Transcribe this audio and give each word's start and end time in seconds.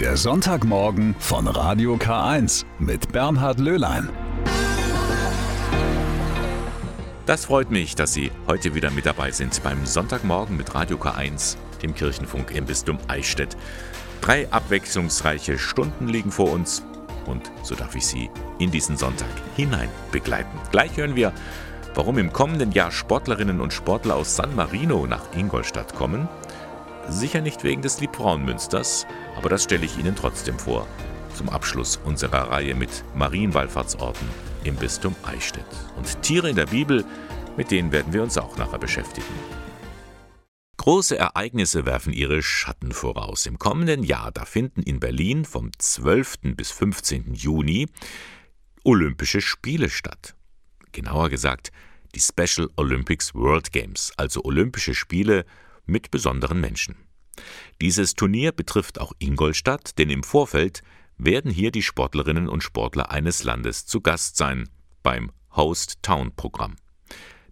Der 0.00 0.18
Sonntagmorgen 0.18 1.14
von 1.18 1.46
Radio 1.48 1.94
K1 1.94 2.66
mit 2.78 3.12
Bernhard 3.12 3.58
Löhlein. 3.58 4.10
Das 7.24 7.46
freut 7.46 7.70
mich, 7.70 7.94
dass 7.94 8.12
Sie 8.12 8.30
heute 8.46 8.74
wieder 8.74 8.90
mit 8.90 9.06
dabei 9.06 9.30
sind 9.30 9.62
beim 9.62 9.86
Sonntagmorgen 9.86 10.54
mit 10.54 10.74
Radio 10.74 10.98
K1, 10.98 11.56
dem 11.82 11.94
Kirchenfunk 11.94 12.50
im 12.50 12.66
Bistum 12.66 12.98
Eichstätt. 13.08 13.56
Drei 14.20 14.52
abwechslungsreiche 14.52 15.56
Stunden 15.56 16.08
liegen 16.08 16.30
vor 16.30 16.52
uns 16.52 16.84
und 17.24 17.50
so 17.62 17.74
darf 17.74 17.94
ich 17.94 18.06
Sie 18.06 18.28
in 18.58 18.70
diesen 18.70 18.98
Sonntag 18.98 19.30
hinein 19.56 19.88
begleiten. 20.12 20.60
Gleich 20.72 20.94
hören 20.98 21.16
wir, 21.16 21.32
warum 21.94 22.18
im 22.18 22.34
kommenden 22.34 22.72
Jahr 22.72 22.90
Sportlerinnen 22.90 23.62
und 23.62 23.72
Sportler 23.72 24.16
aus 24.16 24.36
San 24.36 24.54
Marino 24.54 25.06
nach 25.06 25.34
Ingolstadt 25.34 25.94
kommen 25.94 26.28
Sicher 27.08 27.40
nicht 27.40 27.62
wegen 27.62 27.82
des 27.82 28.00
Liebfrauenmünsters, 28.00 29.06
aber 29.36 29.48
das 29.48 29.64
stelle 29.64 29.86
ich 29.86 29.96
Ihnen 29.96 30.16
trotzdem 30.16 30.58
vor. 30.58 30.88
Zum 31.34 31.48
Abschluss 31.48 32.00
unserer 32.04 32.50
Reihe 32.50 32.74
mit 32.74 33.04
Marienwallfahrtsorten 33.14 34.26
im 34.64 34.74
Bistum 34.74 35.14
Eichstätt. 35.22 35.64
Und 35.96 36.20
Tiere 36.22 36.50
in 36.50 36.56
der 36.56 36.66
Bibel, 36.66 37.04
mit 37.56 37.70
denen 37.70 37.92
werden 37.92 38.12
wir 38.12 38.22
uns 38.22 38.36
auch 38.38 38.56
nachher 38.56 38.78
beschäftigen. 38.78 39.26
Große 40.78 41.16
Ereignisse 41.16 41.86
werfen 41.86 42.12
ihre 42.12 42.42
Schatten 42.42 42.92
voraus. 42.92 43.46
Im 43.46 43.58
kommenden 43.58 44.02
Jahr, 44.02 44.32
da 44.32 44.44
finden 44.44 44.82
in 44.82 44.98
Berlin 44.98 45.44
vom 45.44 45.70
12. 45.78 46.54
bis 46.56 46.70
15. 46.72 47.34
Juni 47.34 47.86
Olympische 48.84 49.40
Spiele 49.40 49.90
statt. 49.90 50.34
Genauer 50.92 51.28
gesagt, 51.28 51.70
die 52.14 52.20
Special 52.20 52.68
Olympics 52.76 53.34
World 53.34 53.72
Games, 53.72 54.12
also 54.16 54.44
Olympische 54.44 54.94
Spiele 54.94 55.44
mit 55.86 56.10
besonderen 56.10 56.60
Menschen. 56.60 56.96
Dieses 57.80 58.14
Turnier 58.14 58.52
betrifft 58.52 59.00
auch 59.00 59.12
Ingolstadt, 59.18 59.98
denn 59.98 60.10
im 60.10 60.22
Vorfeld 60.22 60.82
werden 61.18 61.50
hier 61.50 61.70
die 61.70 61.82
Sportlerinnen 61.82 62.48
und 62.48 62.62
Sportler 62.62 63.10
eines 63.10 63.44
Landes 63.44 63.86
zu 63.86 64.00
Gast 64.00 64.36
sein 64.36 64.68
beim 65.02 65.30
Host 65.54 66.02
Town 66.02 66.34
Programm. 66.34 66.76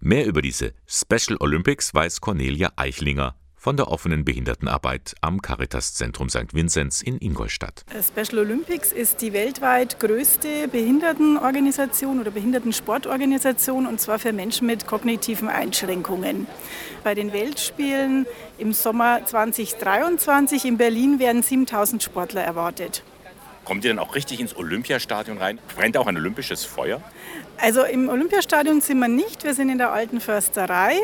Mehr 0.00 0.26
über 0.26 0.42
diese 0.42 0.74
Special 0.86 1.38
Olympics 1.40 1.94
weiß 1.94 2.20
Cornelia 2.20 2.72
Eichlinger 2.76 3.36
von 3.64 3.78
der 3.78 3.88
offenen 3.88 4.26
Behindertenarbeit 4.26 5.14
am 5.22 5.40
Caritas-Zentrum 5.40 6.28
St. 6.28 6.52
Vinzenz 6.52 7.00
in 7.00 7.16
Ingolstadt. 7.16 7.86
Special 8.06 8.40
Olympics 8.40 8.92
ist 8.92 9.22
die 9.22 9.32
weltweit 9.32 9.98
größte 10.00 10.68
Behindertenorganisation 10.68 12.20
oder 12.20 12.30
Behindertensportorganisation 12.30 13.86
und 13.86 14.02
zwar 14.02 14.18
für 14.18 14.34
Menschen 14.34 14.66
mit 14.66 14.86
kognitiven 14.86 15.48
Einschränkungen. 15.48 16.46
Bei 17.04 17.14
den 17.14 17.32
Weltspielen 17.32 18.26
im 18.58 18.74
Sommer 18.74 19.24
2023 19.24 20.66
in 20.66 20.76
Berlin 20.76 21.18
werden 21.18 21.42
7000 21.42 22.02
Sportler 22.02 22.42
erwartet. 22.42 23.02
Kommt 23.64 23.84
ihr 23.84 23.90
denn 23.90 23.98
auch 23.98 24.14
richtig 24.14 24.40
ins 24.40 24.54
Olympiastadion 24.56 25.38
rein? 25.38 25.58
Brennt 25.74 25.96
auch 25.96 26.06
ein 26.06 26.16
olympisches 26.16 26.64
Feuer? 26.64 27.00
Also 27.56 27.82
im 27.84 28.08
Olympiastadion 28.08 28.80
sind 28.80 28.98
wir 28.98 29.08
nicht, 29.08 29.44
wir 29.44 29.54
sind 29.54 29.70
in 29.70 29.78
der 29.78 29.92
alten 29.92 30.20
Försterei. 30.20 30.96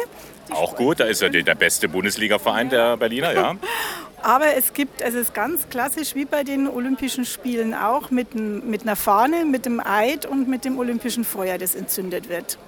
Auch 0.51 0.77
gut, 0.77 1.01
da 1.01 1.05
ist 1.05 1.23
ja 1.23 1.29
der 1.29 1.55
beste 1.55 1.89
Bundesliga-Verein 1.89 2.69
der 2.71 2.97
Berliner, 2.97 3.33
ja. 3.33 3.57
Aber 4.23 4.55
es 4.55 4.75
gibt, 4.75 5.03
also 5.03 5.19
es 5.19 5.29
ist 5.29 5.35
ganz 5.35 5.69
klassisch 5.71 6.15
wie 6.15 6.27
bei 6.27 6.45
den 6.45 6.69
Olympischen 6.69 7.25
Spielen 7.25 7.73
auch, 7.73 8.11
mit, 8.11 8.35
mit 8.35 8.83
einer 8.83 8.97
Fahne, 8.97 9.47
mit 9.47 9.65
dem 9.65 9.81
Eid 9.81 10.27
und 10.27 10.47
mit 10.47 10.67
dem 10.67 10.79
olympischen 10.79 11.25
Feuer, 11.25 11.57
das 11.57 11.75
entzündet 11.75 12.29
wird. 12.29 12.59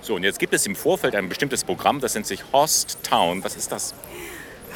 So, 0.00 0.16
und 0.16 0.24
jetzt 0.24 0.40
gibt 0.40 0.54
es 0.54 0.66
im 0.66 0.74
Vorfeld 0.74 1.14
ein 1.14 1.28
bestimmtes 1.28 1.62
Programm, 1.62 2.00
das 2.00 2.14
nennt 2.14 2.26
sich 2.26 2.42
Host 2.52 2.98
Town. 3.04 3.44
Was 3.44 3.56
ist 3.56 3.70
das? 3.70 3.94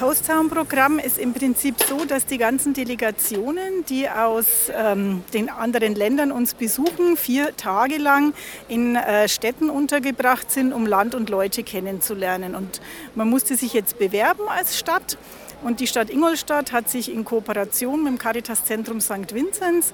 Host-Town-Programm 0.01 0.99
ist 0.99 1.19
im 1.19 1.35
Prinzip 1.35 1.75
so, 1.83 2.05
dass 2.05 2.25
die 2.25 2.39
ganzen 2.39 2.73
Delegationen, 2.73 3.85
die 3.89 4.09
aus 4.09 4.71
ähm, 4.75 5.23
den 5.35 5.51
anderen 5.51 5.95
Ländern 5.95 6.33
uns 6.33 6.55
besuchen, 6.55 7.17
vier 7.17 7.55
Tage 7.57 7.99
lang 7.99 8.33
in 8.69 8.97
äh, 8.97 9.29
Städten 9.29 9.69
untergebracht 9.69 10.51
sind, 10.51 10.73
um 10.73 10.87
Land 10.87 11.15
und 11.15 11.29
Leute 11.29 11.63
kennenzulernen. 11.63 12.55
Und 12.55 12.81
man 13.15 13.29
musste 13.29 13.57
sich 13.57 13.75
jetzt 13.75 13.99
bewerben 13.99 14.49
als 14.49 14.79
Stadt. 14.79 15.19
Und 15.63 15.81
die 15.81 15.87
Stadt 15.87 16.09
Ingolstadt 16.09 16.73
hat 16.73 16.89
sich 16.89 17.13
in 17.13 17.25
Kooperation 17.25 18.03
mit 18.03 18.13
dem 18.13 18.19
Caritas-Zentrum 18.19 19.01
St. 19.01 19.35
Vinzenz 19.35 19.93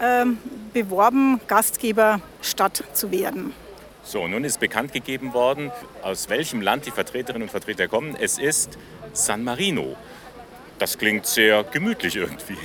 äh, 0.00 0.26
beworben, 0.74 1.40
Gastgeber 1.46 2.20
Stadt 2.42 2.84
zu 2.92 3.10
werden. 3.10 3.54
So, 4.08 4.28
nun 4.28 4.44
ist 4.44 4.60
bekannt 4.60 4.92
gegeben 4.92 5.34
worden, 5.34 5.72
aus 6.00 6.28
welchem 6.28 6.60
Land 6.60 6.86
die 6.86 6.92
Vertreterinnen 6.92 7.42
und 7.42 7.50
Vertreter 7.50 7.88
kommen. 7.88 8.14
Es 8.14 8.38
ist 8.38 8.78
San 9.16 9.42
Marino. 9.42 9.96
Das 10.78 10.98
klingt 10.98 11.26
sehr 11.26 11.64
gemütlich 11.64 12.16
irgendwie. 12.16 12.58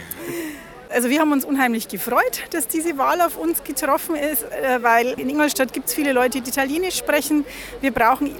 Also 0.94 1.09
wir 1.09 1.22
haben 1.22 1.31
uns 1.31 1.45
unheimlich 1.45 1.88
gefreut, 1.88 2.44
dass 2.51 2.67
diese 2.67 2.97
Wahl 2.97 3.22
auf 3.22 3.38
uns 3.38 3.63
getroffen 3.63 4.16
ist, 4.16 4.44
äh, 4.44 4.84
weil 4.84 5.17
in 5.19 5.29
Ingolstadt 5.29 5.72
gibt 5.72 5.88
es 5.88 5.94
viele 5.94 6.12
Leute, 6.12 6.41
die 6.41 6.50
Italienisch 6.50 6.97
sprechen. 6.97 7.45
Wir 7.79 7.91
brauchen 7.91 8.35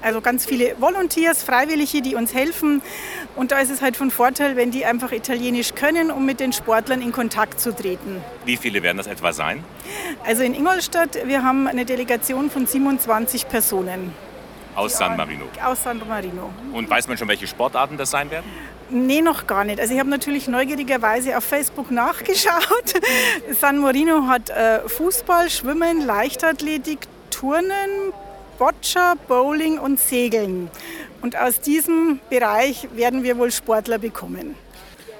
also 0.00 0.20
ganz 0.20 0.46
viele 0.46 0.80
Volunteers, 0.80 1.42
Freiwillige, 1.42 2.00
die 2.00 2.14
uns 2.14 2.32
helfen. 2.32 2.80
Und 3.34 3.50
da 3.50 3.58
ist 3.58 3.70
es 3.70 3.82
halt 3.82 3.96
von 3.96 4.12
Vorteil, 4.12 4.54
wenn 4.54 4.70
die 4.70 4.84
einfach 4.84 5.10
Italienisch 5.10 5.74
können, 5.74 6.12
um 6.12 6.24
mit 6.24 6.38
den 6.38 6.52
Sportlern 6.52 7.02
in 7.02 7.10
Kontakt 7.10 7.60
zu 7.60 7.74
treten. 7.74 8.22
Wie 8.44 8.56
viele 8.56 8.84
werden 8.84 8.98
das 8.98 9.08
etwa 9.08 9.32
sein? 9.32 9.64
Also 10.24 10.44
in 10.44 10.54
Ingolstadt, 10.54 11.18
wir 11.26 11.42
haben 11.42 11.66
eine 11.66 11.84
Delegation 11.84 12.50
von 12.50 12.66
27 12.66 13.48
Personen. 13.48 14.12
Aus 14.74 14.96
San 14.96 15.16
Marino? 15.16 15.46
Aus 15.62 15.82
San 15.82 16.00
Marino. 16.08 16.50
Und 16.72 16.88
weiß 16.88 17.08
man 17.08 17.18
schon, 17.18 17.28
welche 17.28 17.46
Sportarten 17.46 17.96
das 17.96 18.10
sein 18.10 18.30
werden? 18.30 18.46
Nee, 18.88 19.20
noch 19.20 19.46
gar 19.46 19.64
nicht. 19.64 19.80
Also 19.80 19.94
ich 19.94 20.00
habe 20.00 20.10
natürlich 20.10 20.48
neugierigerweise 20.48 21.36
auf 21.36 21.44
Facebook 21.44 21.90
nachgeschaut. 21.90 22.94
San 23.60 23.78
Marino 23.78 24.26
hat 24.26 24.50
äh, 24.50 24.80
Fußball, 24.88 25.48
Schwimmen, 25.48 26.04
Leichtathletik, 26.04 27.00
Turnen, 27.30 28.12
Boccia, 28.58 29.14
Bowling 29.28 29.78
und 29.78 30.00
Segeln. 30.00 30.70
Und 31.22 31.36
aus 31.36 31.60
diesem 31.60 32.20
Bereich 32.30 32.88
werden 32.94 33.22
wir 33.22 33.38
wohl 33.38 33.52
Sportler 33.52 33.98
bekommen. 33.98 34.54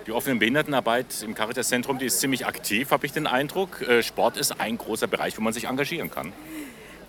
Die 0.06 0.12
offene 0.12 0.36
Behindertenarbeit 0.36 1.22
im 1.22 1.34
Caritas-Zentrum, 1.34 1.98
die 1.98 2.06
ist 2.06 2.20
ziemlich 2.20 2.46
aktiv, 2.46 2.90
habe 2.90 3.06
ich 3.06 3.12
den 3.12 3.26
Eindruck. 3.26 3.82
Äh, 3.82 4.02
Sport 4.02 4.36
ist 4.36 4.60
ein 4.60 4.78
großer 4.78 5.06
Bereich, 5.06 5.38
wo 5.38 5.42
man 5.42 5.52
sich 5.52 5.64
engagieren 5.64 6.10
kann. 6.10 6.32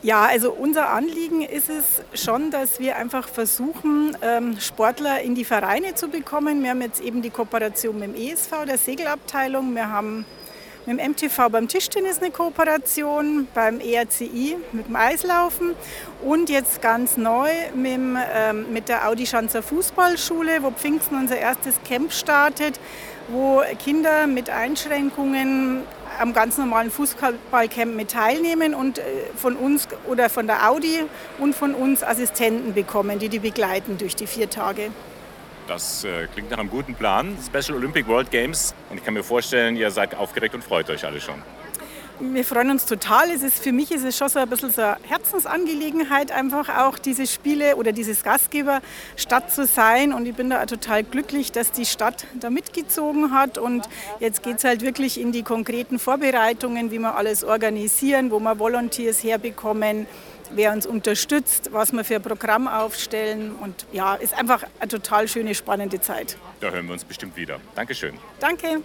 Ja, 0.03 0.25
also 0.25 0.51
unser 0.51 0.89
Anliegen 0.89 1.43
ist 1.43 1.69
es 1.69 2.23
schon, 2.23 2.49
dass 2.49 2.79
wir 2.79 2.95
einfach 2.95 3.27
versuchen, 3.27 4.17
ähm, 4.23 4.59
Sportler 4.59 5.21
in 5.21 5.35
die 5.35 5.45
Vereine 5.45 5.93
zu 5.93 6.07
bekommen. 6.07 6.63
Wir 6.63 6.71
haben 6.71 6.81
jetzt 6.81 7.01
eben 7.01 7.21
die 7.21 7.29
Kooperation 7.29 7.99
mit 7.99 8.15
dem 8.15 8.15
ESV, 8.15 8.65
der 8.67 8.79
Segelabteilung. 8.79 9.75
Wir 9.75 9.89
haben 9.89 10.25
mit 10.87 10.99
dem 10.99 11.11
MTV 11.11 11.49
beim 11.49 11.67
Tischtennis 11.67 12.17
eine 12.17 12.31
Kooperation, 12.31 13.47
beim 13.53 13.79
ERCI 13.79 14.57
mit 14.71 14.87
dem 14.87 14.95
Eislaufen 14.95 15.75
und 16.23 16.49
jetzt 16.49 16.81
ganz 16.81 17.15
neu 17.15 17.51
mit, 17.75 17.99
ähm, 18.33 18.73
mit 18.73 18.89
der 18.89 19.07
Audi 19.07 19.27
Schanzer 19.27 19.61
Fußballschule, 19.61 20.63
wo 20.63 20.71
Pfingsten 20.71 21.15
unser 21.15 21.37
erstes 21.37 21.75
Camp 21.87 22.11
startet, 22.11 22.79
wo 23.27 23.61
Kinder 23.77 24.25
mit 24.25 24.49
Einschränkungen 24.49 25.83
am 26.19 26.33
ganz 26.33 26.57
normalen 26.57 26.91
Fußballcamp 26.91 27.95
mit 27.95 28.11
teilnehmen 28.11 28.73
und 28.73 28.99
äh, 28.99 29.03
von 29.35 29.55
uns 29.55 29.87
oder 30.07 30.29
von 30.29 30.47
der 30.47 30.69
Audi 30.69 31.03
und 31.39 31.55
von 31.55 31.73
uns 31.73 32.03
Assistenten 32.03 32.73
bekommen, 32.73 33.19
die 33.19 33.29
die 33.29 33.39
begleiten 33.39 33.97
durch 33.97 34.15
die 34.15 34.27
vier 34.27 34.49
Tage. 34.49 34.91
Das 35.67 36.03
äh, 36.03 36.27
klingt 36.33 36.51
nach 36.51 36.59
einem 36.59 36.69
guten 36.69 36.95
Plan. 36.95 37.37
Special 37.45 37.77
Olympic 37.77 38.07
World 38.07 38.31
Games. 38.31 38.73
Und 38.89 38.97
ich 38.97 39.05
kann 39.05 39.13
mir 39.13 39.23
vorstellen, 39.23 39.75
ihr 39.75 39.91
seid 39.91 40.15
aufgeregt 40.15 40.55
und 40.55 40.63
freut 40.63 40.89
euch 40.89 41.05
alle 41.05 41.21
schon 41.21 41.41
wir 42.21 42.45
freuen 42.45 42.69
uns 42.69 42.85
total. 42.85 43.31
Es 43.31 43.41
ist, 43.41 43.63
für 43.63 43.71
mich 43.71 43.91
ist 43.91 44.03
es 44.03 44.17
schon 44.17 44.29
so 44.29 44.39
ein 44.39 44.49
bisschen 44.49 44.71
so 44.71 44.81
eine 44.81 44.97
Herzensangelegenheit, 45.07 46.31
einfach 46.31 46.69
auch 46.69 46.99
diese 46.99 47.25
Spiele 47.25 47.75
oder 47.75 47.91
dieses 47.91 48.23
Gastgeberstadt 48.23 49.51
zu 49.51 49.65
sein. 49.65 50.13
Und 50.13 50.25
ich 50.25 50.35
bin 50.35 50.49
da 50.49 50.65
total 50.65 51.03
glücklich, 51.03 51.51
dass 51.51 51.71
die 51.71 51.85
Stadt 51.85 52.25
da 52.35 52.49
mitgezogen 52.49 53.33
hat. 53.33 53.57
Und 53.57 53.89
jetzt 54.19 54.43
geht 54.43 54.57
es 54.57 54.63
halt 54.63 54.81
wirklich 54.81 55.19
in 55.19 55.31
die 55.31 55.43
konkreten 55.43 55.99
Vorbereitungen, 55.99 56.91
wie 56.91 56.99
wir 56.99 57.15
alles 57.15 57.43
organisieren, 57.43 58.31
wo 58.31 58.39
wir 58.39 58.59
Volunteers 58.59 59.23
herbekommen, 59.23 60.05
wer 60.51 60.73
uns 60.73 60.85
unterstützt, 60.85 61.69
was 61.71 61.91
wir 61.91 62.03
für 62.03 62.15
ein 62.17 62.21
Programm 62.21 62.67
aufstellen. 62.67 63.55
Und 63.59 63.85
ja, 63.91 64.15
ist 64.15 64.37
einfach 64.37 64.63
eine 64.79 64.89
total 64.89 65.27
schöne, 65.27 65.55
spannende 65.55 65.99
Zeit. 65.99 66.37
Da 66.59 66.69
hören 66.69 66.85
wir 66.85 66.93
uns 66.93 67.03
bestimmt 67.03 67.35
wieder. 67.35 67.59
Dankeschön. 67.75 68.13
Danke. 68.39 68.81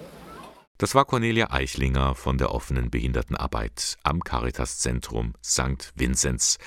Das 0.79 0.95
war 0.95 1.07
Cornelia 1.07 1.51
Eichlinger 1.51 2.15
von 2.15 2.37
der 2.37 2.53
offenen 2.53 2.91
Behindertenarbeit 2.91 3.97
am 4.03 4.23
Caritas-Zentrum 4.23 5.33
St. 5.43 5.93
Vinzenz. 5.95 6.59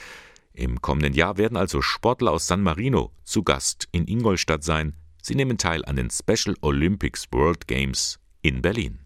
Im 0.51 0.81
kommenden 0.81 1.13
Jahr 1.13 1.37
werden 1.37 1.55
also 1.55 1.83
Sportler 1.83 2.31
aus 2.31 2.47
San 2.47 2.63
Marino 2.63 3.11
zu 3.23 3.43
Gast 3.43 3.87
in 3.91 4.07
Ingolstadt 4.07 4.63
sein. 4.63 4.95
Sie 5.21 5.35
nehmen 5.35 5.59
teil 5.59 5.85
an 5.85 5.95
den 5.95 6.09
Special 6.09 6.55
Olympics 6.61 7.27
World 7.31 7.67
Games 7.67 8.19
in 8.41 8.63
Berlin. 8.63 9.05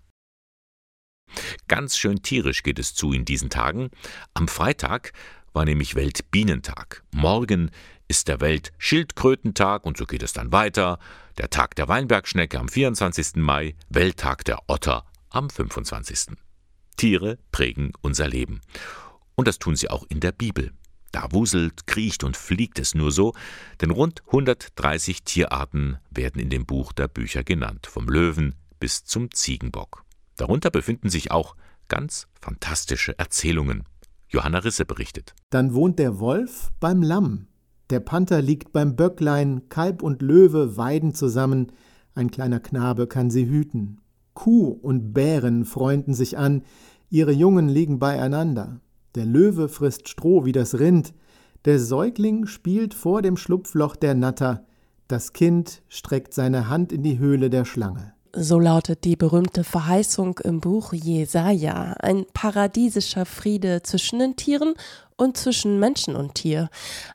Ganz 1.68 1.98
schön 1.98 2.22
tierisch 2.22 2.64
geht 2.64 2.80
es 2.80 2.94
zu 2.94 3.12
in 3.12 3.26
diesen 3.26 3.50
Tagen. 3.50 3.90
Am 4.34 4.48
Freitag 4.48 5.12
war 5.52 5.66
nämlich 5.66 5.96
Weltbienentag. 5.96 7.04
Morgen 7.12 7.72
ist 8.08 8.30
der 8.30 8.40
Weltschildkrötentag 8.40 9.86
und 9.86 9.98
so 9.98 10.06
geht 10.06 10.24
es 10.24 10.32
dann 10.32 10.54
weiter. 10.54 10.98
Der 11.38 11.50
Tag 11.50 11.76
der 11.76 11.88
Weinbergschnecke 11.88 12.60
am 12.60 12.70
24. 12.70 13.38
Mai, 13.38 13.76
Welttag 13.90 14.46
der 14.46 14.60
Otter 14.68 15.06
am 15.30 15.50
25. 15.50 16.36
Tiere 16.96 17.40
prägen 17.52 17.92
unser 18.02 18.28
Leben. 18.28 18.62
Und 19.36 19.48
das 19.48 19.60
tun 19.60 19.76
sie 19.76 19.90
auch 19.90 20.06
in 20.10 20.20
der 20.20 20.32
Bibel. 20.32 20.72
Da 21.12 21.32
wuselt, 21.32 21.86
kriecht 21.86 22.24
und 22.24 22.38
fliegt 22.38 22.80
es 22.80 22.96
nur 22.96 23.12
so, 23.12 23.34
denn 23.82 23.92
rund 23.92 24.24
130 24.28 25.24
Tierarten 25.24 25.98
werden 26.10 26.42
in 26.42 26.50
dem 26.50 26.66
Buch 26.66 26.92
der 26.92 27.08
Bücher 27.08 27.44
genannt, 27.44 27.88
vom 27.88 28.08
Löwen 28.08 28.56
bis 28.80 29.04
zum 29.04 29.32
Ziegenbock. 29.32 30.04
Darunter 30.38 30.72
befinden 30.72 31.10
sich 31.10 31.32
auch 31.32 31.56
ganz 31.88 32.28
fantastische 32.42 33.18
Erzählungen. 33.18 33.84
Johanna 34.28 34.60
Risse 34.60 34.86
berichtet. 34.86 35.36
Dann 35.52 35.74
wohnt 35.74 36.00
der 36.00 36.20
Wolf 36.20 36.72
beim 36.80 37.04
Lamm, 37.04 37.48
der 37.90 38.00
Panther 38.00 38.42
liegt 38.42 38.72
beim 38.72 38.96
Böcklein, 38.96 39.70
Kalb 39.70 40.02
und 40.02 40.22
Löwe 40.22 40.78
weiden 40.78 41.14
zusammen, 41.14 41.72
ein 42.16 42.32
kleiner 42.32 42.60
Knabe 42.60 43.08
kann 43.08 43.30
sie 43.30 43.48
hüten. 43.48 44.00
Kuh 44.34 44.70
und 44.70 45.14
Bären 45.14 45.66
freunden 45.66 46.14
sich 46.14 46.38
an, 46.38 46.64
ihre 47.10 47.32
Jungen 47.32 47.70
liegen 47.70 48.00
beieinander. 48.00 48.80
Der 49.16 49.26
Löwe 49.26 49.70
frisst 49.70 50.10
Stroh 50.10 50.46
wie 50.46 50.52
das 50.52 50.80
Rind, 50.80 51.14
der 51.66 51.80
Säugling 51.80 52.46
spielt 52.46 52.94
vor 52.94 53.22
dem 53.22 53.38
Schlupfloch 53.38 53.96
der 53.96 54.16
Natter, 54.16 54.66
das 55.08 55.34
Kind 55.34 55.82
streckt 55.90 56.34
seine 56.34 56.70
Hand 56.70 56.92
in 56.92 57.04
die 57.04 57.20
Höhle 57.20 57.50
der 57.50 57.66
Schlange. 57.66 58.14
So 58.36 58.60
lautet 58.60 59.04
die 59.04 59.16
berühmte 59.16 59.64
Verheißung 59.64 60.40
im 60.44 60.60
Buch 60.60 60.92
Jesaja, 60.92 61.94
ein 62.00 62.26
paradiesischer 62.34 63.28
Friede 63.28 63.84
zwischen 63.84 64.18
den 64.18 64.36
Tieren 64.36 64.74
und 65.18 65.38
zwischen 65.38 65.80
Menschen 65.80 66.16
und 66.16 66.36
Tier. 66.36 66.70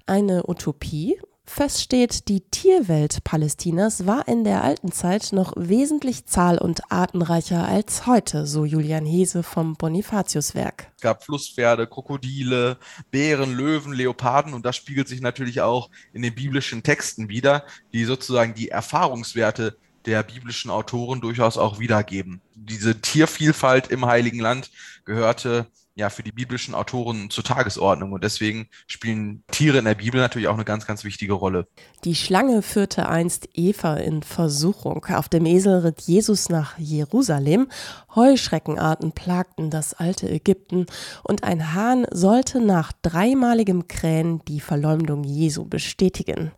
Eine 0.06 0.49
Utopie? 0.49 1.19
Fest 1.49 1.81
steht, 1.81 2.29
die 2.29 2.43
Tierwelt 2.43 3.25
Palästinas 3.25 4.06
war 4.06 4.29
in 4.29 4.45
der 4.45 4.62
alten 4.62 4.93
Zeit 4.93 5.33
noch 5.33 5.55
wesentlich 5.56 6.27
zahl- 6.27 6.59
und 6.59 6.93
artenreicher 6.93 7.67
als 7.67 8.06
heute, 8.06 8.47
so 8.47 8.67
Julian 8.67 9.06
Hese 9.06 9.43
vom 9.43 9.75
Bonifatiuswerk. 9.75 10.93
Es 10.97 11.03
gab 11.03 11.25
Flusspferde, 11.25 11.87
Krokodile, 11.87 12.77
Bären, 13.11 13.55
Löwen, 13.55 13.95
Leoparden 13.95 14.53
und 14.53 14.67
das 14.67 14.77
spiegelt 14.77 15.09
sich 15.09 15.23
natürlich 15.23 15.62
auch 15.62 15.89
in 16.12 16.23
den 16.23 16.35
biblischen 16.35 16.83
Texten 16.83 17.31
wieder, 17.31 17.65
die 17.95 18.05
sozusagen 18.05 18.55
die 18.55 18.69
Erfahrungswerte 18.69 19.79
der 20.05 20.23
biblischen 20.23 20.71
Autoren 20.71 21.21
durchaus 21.21 21.56
auch 21.56 21.79
wiedergeben. 21.79 22.41
Diese 22.55 23.00
Tiervielfalt 23.00 23.89
im 23.89 24.05
Heiligen 24.05 24.39
Land 24.39 24.71
gehörte 25.05 25.67
ja 25.99 26.11
für 26.11 26.23
die 26.23 26.33
biblischen 26.33 26.75
Autoren 26.75 27.29
zur 27.29 27.45
Tagesordnung. 27.45 28.12
Und 28.12 28.25
deswegen 28.25 28.69
spielen 28.87 29.43
Tiere 29.50 29.79
in 29.79 29.85
der 29.85 29.97
Bibel 29.97 30.21
natürlich 30.21 30.49
auch 30.49 30.55
eine 30.55 30.65
ganz, 30.65 30.87
ganz 30.87 31.05
wichtige 31.05 31.33
Rolle. 31.33 31.67
Die 32.05 32.15
Schlange 32.15 32.62
führte 32.62 33.09
einst 33.09 33.49
Eva 33.55 33.97
in 33.97 34.23
Versuchung. 34.23 35.05
Auf 35.06 35.29
dem 35.29 35.45
Esel 35.45 35.81
ritt 35.81 36.03
Jesus 36.03 36.49
nach 36.49 36.79
Jerusalem. 36.79 37.69
Heuschreckenarten 38.15 39.12
plagten 39.12 39.71
das 39.71 39.95
alte 39.95 40.31
Ägypten. 40.31 40.87
Und 41.25 41.43
ein 41.43 41.75
Hahn 41.75 42.06
sollte 42.12 42.61
nach 42.61 42.93
dreimaligem 43.03 43.89
Krähen 43.89 44.41
die 44.47 44.61
Verleumdung 44.61 45.25
Jesu 45.25 45.65
bestätigen. 45.65 46.53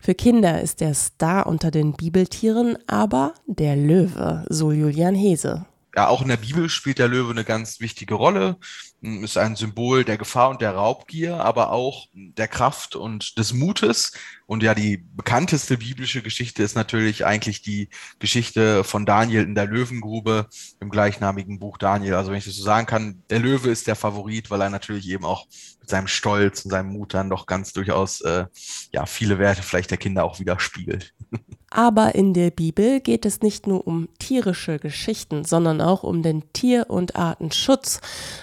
Für 0.00 0.14
Kinder 0.14 0.62
ist 0.62 0.80
der 0.80 0.94
Star 0.94 1.46
unter 1.46 1.70
den 1.70 1.92
Bibeltieren 1.92 2.78
aber 2.86 3.34
der 3.46 3.76
Löwe, 3.76 4.46
so 4.48 4.72
Julian 4.72 5.14
Hese 5.14 5.66
ja, 5.96 6.08
auch 6.08 6.20
in 6.20 6.28
der 6.28 6.36
Bibel 6.36 6.68
spielt 6.68 6.98
der 6.98 7.08
Löwe 7.08 7.30
eine 7.30 7.44
ganz 7.44 7.80
wichtige 7.80 8.14
Rolle, 8.14 8.58
hm, 9.02 9.24
ist 9.24 9.38
ein 9.38 9.56
Symbol 9.56 10.04
der 10.04 10.18
Gefahr 10.18 10.50
und 10.50 10.60
der 10.60 10.72
Raubgier, 10.72 11.40
aber 11.40 11.72
auch 11.72 12.08
der 12.12 12.48
Kraft 12.48 12.96
und 12.96 13.38
des 13.38 13.54
Mutes. 13.54 14.12
Und 14.44 14.62
ja, 14.62 14.74
die 14.74 14.98
bekannteste 14.98 15.78
biblische 15.78 16.20
Geschichte 16.20 16.62
ist 16.62 16.76
natürlich 16.76 17.24
eigentlich 17.24 17.62
die 17.62 17.88
Geschichte 18.18 18.84
von 18.84 19.06
Daniel 19.06 19.42
in 19.44 19.54
der 19.54 19.66
Löwengrube 19.66 20.48
im 20.80 20.90
gleichnamigen 20.90 21.58
Buch 21.58 21.78
Daniel. 21.78 22.14
Also 22.14 22.30
wenn 22.30 22.38
ich 22.38 22.44
das 22.44 22.56
so 22.56 22.62
sagen 22.62 22.86
kann, 22.86 23.22
der 23.30 23.38
Löwe 23.38 23.70
ist 23.70 23.86
der 23.86 23.96
Favorit, 23.96 24.50
weil 24.50 24.60
er 24.60 24.70
natürlich 24.70 25.08
eben 25.08 25.24
auch 25.24 25.46
mit 25.86 25.90
seinem 25.90 26.08
Stolz 26.08 26.64
und 26.64 26.72
seinem 26.72 26.92
Mut 26.92 27.14
dann 27.14 27.30
doch 27.30 27.46
ganz 27.46 27.72
durchaus 27.72 28.20
äh, 28.22 28.46
ja 28.90 29.06
viele 29.06 29.38
Werte 29.38 29.62
vielleicht 29.62 29.92
der 29.92 29.98
Kinder 29.98 30.24
auch 30.24 30.40
widerspiegelt. 30.40 31.14
Aber 31.70 32.16
in 32.16 32.34
der 32.34 32.50
Bibel 32.50 33.00
geht 33.00 33.24
es 33.24 33.40
nicht 33.40 33.68
nur 33.68 33.86
um 33.86 34.08
tierische 34.18 34.80
Geschichten, 34.80 35.44
sondern 35.44 35.80
auch 35.80 36.02
um 36.02 36.24
den 36.24 36.52
Tier- 36.52 36.90
und 36.90 37.14
Artenschutz. 37.14 38.00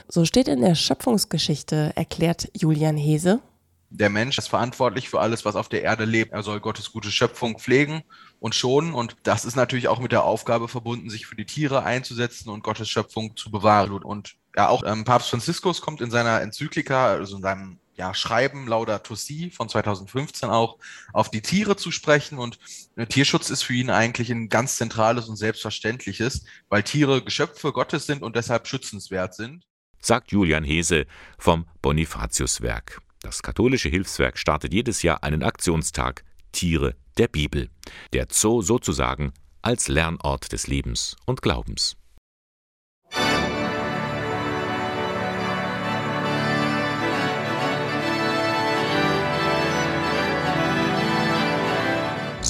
So 0.07 0.23
steht 0.23 0.47
in 0.47 0.61
der 0.61 0.75
Schöpfungsgeschichte, 0.75 1.91
erklärt 1.95 2.49
Julian 2.55 2.95
Hese. 2.95 3.41
Der 3.89 4.09
Mensch 4.09 4.37
ist 4.37 4.47
verantwortlich 4.47 5.09
für 5.09 5.19
alles, 5.19 5.43
was 5.43 5.57
auf 5.57 5.67
der 5.67 5.83
Erde 5.83 6.05
lebt. 6.05 6.31
Er 6.31 6.43
soll 6.43 6.61
Gottes 6.61 6.93
gute 6.93 7.11
Schöpfung 7.11 7.59
pflegen 7.59 8.03
und 8.39 8.55
schonen. 8.55 8.93
Und 8.93 9.17
das 9.23 9.43
ist 9.43 9.55
natürlich 9.55 9.89
auch 9.89 9.99
mit 9.99 10.13
der 10.13 10.23
Aufgabe 10.23 10.69
verbunden, 10.69 11.09
sich 11.09 11.25
für 11.25 11.35
die 11.35 11.45
Tiere 11.45 11.83
einzusetzen 11.83 12.49
und 12.49 12.63
Gottes 12.63 12.89
Schöpfung 12.89 13.35
zu 13.35 13.51
bewahren. 13.51 13.91
Und 13.91 14.35
ja, 14.55 14.67
auch 14.67 14.83
ähm, 14.85 15.03
Papst 15.03 15.29
Franziskus 15.29 15.81
kommt 15.81 16.01
in 16.01 16.11
seiner 16.11 16.41
Enzyklika, 16.41 17.07
also 17.07 17.37
in 17.37 17.41
seinem 17.41 17.79
ja, 17.95 18.13
Schreiben 18.13 18.67
Laudato 18.67 19.15
Si 19.15 19.51
von 19.51 19.69
2015 19.69 20.49
auch 20.49 20.77
auf 21.11 21.29
die 21.29 21.41
Tiere 21.41 21.75
zu 21.75 21.91
sprechen 21.91 22.37
und 22.37 22.59
äh, 22.95 23.05
Tierschutz 23.05 23.49
ist 23.49 23.63
für 23.63 23.73
ihn 23.73 23.89
eigentlich 23.89 24.31
ein 24.31 24.49
ganz 24.49 24.77
zentrales 24.77 25.29
und 25.29 25.35
selbstverständliches, 25.35 26.45
weil 26.69 26.83
Tiere 26.83 27.23
Geschöpfe 27.23 27.71
Gottes 27.71 28.05
sind 28.05 28.23
und 28.23 28.35
deshalb 28.35 28.67
schützenswert 28.67 29.35
sind. 29.35 29.63
Sagt 29.99 30.31
Julian 30.31 30.63
Hese 30.63 31.05
vom 31.37 31.65
Bonifatiuswerk. 31.81 32.99
Das 33.21 33.41
katholische 33.41 33.89
Hilfswerk 33.89 34.37
startet 34.37 34.73
jedes 34.73 35.01
Jahr 35.01 35.23
einen 35.23 35.43
Aktionstag 35.43 36.23
Tiere 36.51 36.95
der 37.17 37.27
Bibel. 37.27 37.69
Der 38.11 38.27
Zoo 38.29 38.61
sozusagen 38.61 39.33
als 39.61 39.87
Lernort 39.87 40.51
des 40.51 40.67
Lebens 40.67 41.15
und 41.25 41.41
Glaubens. 41.41 41.95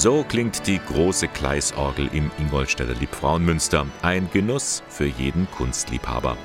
So 0.03 0.25
klingt 0.25 0.67
die 0.67 0.79
große 0.79 1.29
Kleisorgel 1.29 2.09
im 2.11 2.29
Ingolstädter 2.37 2.93
Liebfrauenmünster. 2.93 3.87
Ein 4.01 4.29
Genuss 4.33 4.83
für 4.89 5.05
jeden 5.05 5.49
Kunstliebhaber. 5.51 6.37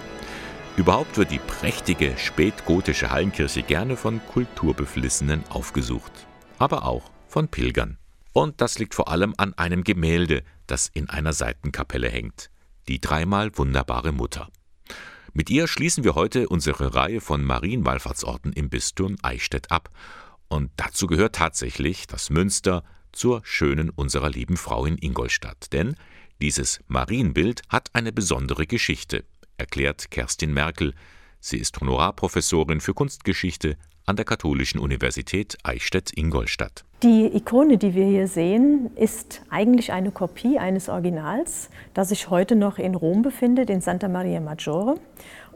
Überhaupt 0.77 1.19
wird 1.19 1.33
die 1.33 1.41
prächtige 1.41 2.17
spätgotische 2.17 3.11
Hallenkirche 3.11 3.65
gerne 3.65 3.97
von 3.97 4.21
Kulturbeflissenen 4.29 5.43
aufgesucht, 5.49 6.13
aber 6.59 6.85
auch 6.85 7.11
von 7.27 7.49
Pilgern. 7.49 7.99
Und 8.33 8.61
das 8.61 8.79
liegt 8.79 8.95
vor 8.95 9.09
allem 9.09 9.35
an 9.39 9.55
einem 9.55 9.83
Gemälde, 9.83 10.45
das 10.69 10.87
in 10.95 11.11
einer 11.11 11.33
Seitenkapelle 11.33 12.09
hängt. 12.09 12.51
Die 12.87 13.01
dreimal 13.01 13.51
wunderbare 13.59 14.13
Mutter. 14.13 14.51
Mit 15.33 15.51
ihr 15.51 15.67
schließen 15.67 16.05
wir 16.05 16.15
heute 16.15 16.49
unsere 16.49 16.95
Reihe 16.95 17.21
von 17.21 17.43
Marienwallfahrtsorten 17.43 18.53
im 18.53 18.69
Bistum 18.71 19.17
Eichstätt 19.23 19.73
ab. 19.73 19.91
Und 20.47 20.71
dazu 20.77 21.09
gehört 21.09 21.35
tatsächlich 21.35 22.07
das 22.07 22.31
Münster, 22.31 22.85
zur 23.13 23.41
schönen 23.45 23.91
unserer 23.91 24.31
lieben 24.31 24.57
Frau 24.57 24.87
in 24.87 24.99
Ingolstadt. 24.99 25.73
Denn 25.73 25.97
dieses 26.41 26.81
Marienbild 26.87 27.63
hat 27.69 27.89
eine 27.93 28.13
besondere 28.13 28.67
Geschichte, 28.67 29.25
erklärt 29.57 30.11
Kerstin 30.11 30.55
Merkel. 30.55 30.95
Sie 31.41 31.59
ist 31.59 31.81
Honorarprofessorin 31.81 32.81
für 32.81 32.95
Kunstgeschichte 32.95 33.77
an 34.07 34.17
der 34.17 34.25
Katholischen 34.25 34.81
Universität 34.81 35.59
Eichstätt-Ingolstadt. 35.63 36.85
Die 37.03 37.27
Ikone, 37.37 37.79
die 37.79 37.95
wir 37.95 38.07
hier 38.07 38.27
sehen, 38.27 38.91
ist 38.97 39.43
eigentlich 39.51 39.93
eine 39.93 40.11
Kopie 40.11 40.59
eines 40.59 40.89
Originals, 40.89 41.69
das 41.95 42.09
sich 42.09 42.31
heute 42.31 42.57
noch 42.57 42.79
in 42.79 42.95
Rom 42.95 43.23
befindet, 43.23 43.71
in 43.71 43.81
Santa 43.81 44.09
Maria 44.09 44.41
Maggiore 44.41 44.99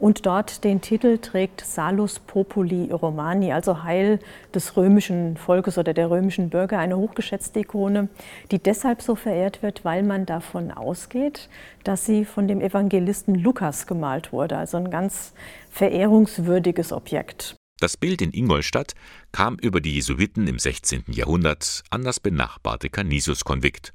und 0.03 0.25
dort 0.25 0.65
den 0.65 0.81
Titel 0.81 1.17
trägt 1.17 1.61
Salus 1.61 2.19
Populi 2.19 2.91
Romani, 2.91 3.53
also 3.53 3.83
Heil 3.83 4.19
des 4.53 4.75
römischen 4.75 5.37
Volkes 5.37 5.77
oder 5.77 5.93
der 5.93 6.09
römischen 6.09 6.49
Bürger, 6.49 6.77
eine 6.77 6.97
hochgeschätzte 6.97 7.61
Ikone, 7.61 8.09
die 8.51 8.59
deshalb 8.59 9.01
so 9.01 9.15
verehrt 9.15 9.63
wird, 9.63 9.85
weil 9.85 10.03
man 10.03 10.25
davon 10.25 10.71
ausgeht, 10.71 11.47
dass 11.85 12.05
sie 12.05 12.25
von 12.25 12.49
dem 12.49 12.59
Evangelisten 12.59 13.33
Lukas 13.33 13.87
gemalt 13.87 14.33
wurde, 14.33 14.57
also 14.57 14.75
ein 14.75 14.91
ganz 14.91 15.31
verehrungswürdiges 15.71 16.91
Objekt. 16.91 17.55
Das 17.79 17.95
Bild 17.95 18.21
in 18.21 18.33
Ingolstadt 18.33 18.95
kam 19.31 19.55
über 19.55 19.79
die 19.79 19.93
Jesuiten 19.93 20.47
im 20.47 20.59
16. 20.59 21.05
Jahrhundert 21.13 21.81
an 21.91 22.03
das 22.03 22.19
benachbarte 22.19 22.89
Canisius-Konvikt. 22.89 23.93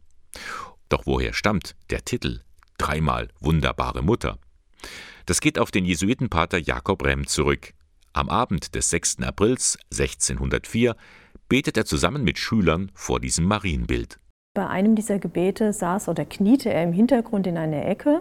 Doch 0.89 1.03
woher 1.05 1.35
stammt 1.35 1.77
der 1.91 2.03
Titel 2.03 2.41
Dreimal 2.79 3.29
wunderbare 3.41 4.01
Mutter? 4.01 4.39
Das 5.29 5.43
geht 5.43 5.59
auf 5.59 5.71
den 5.71 5.85
Jesuitenpater 5.85 6.57
Jakob 6.57 7.05
Remm 7.05 7.27
zurück. 7.27 7.75
Am 8.15 8.31
Abend 8.31 8.75
des 8.75 8.89
6. 8.89 9.19
Aprils 9.21 9.79
1604 9.93 10.97
betet 11.51 11.77
er 11.77 11.85
zusammen 11.85 12.25
mit 12.25 12.39
Schülern 12.39 12.91
vor 12.95 13.21
diesem 13.21 13.45
Marienbild. 13.45 14.19
Bei 14.55 14.67
einem 14.67 14.97
dieser 14.97 15.19
Gebete 15.19 15.75
saß 15.75 16.09
oder 16.09 16.25
kniete 16.25 16.73
er 16.73 16.83
im 16.83 16.95
Hintergrund 16.95 17.47
in 17.47 17.59
einer 17.59 17.85
Ecke 17.85 18.21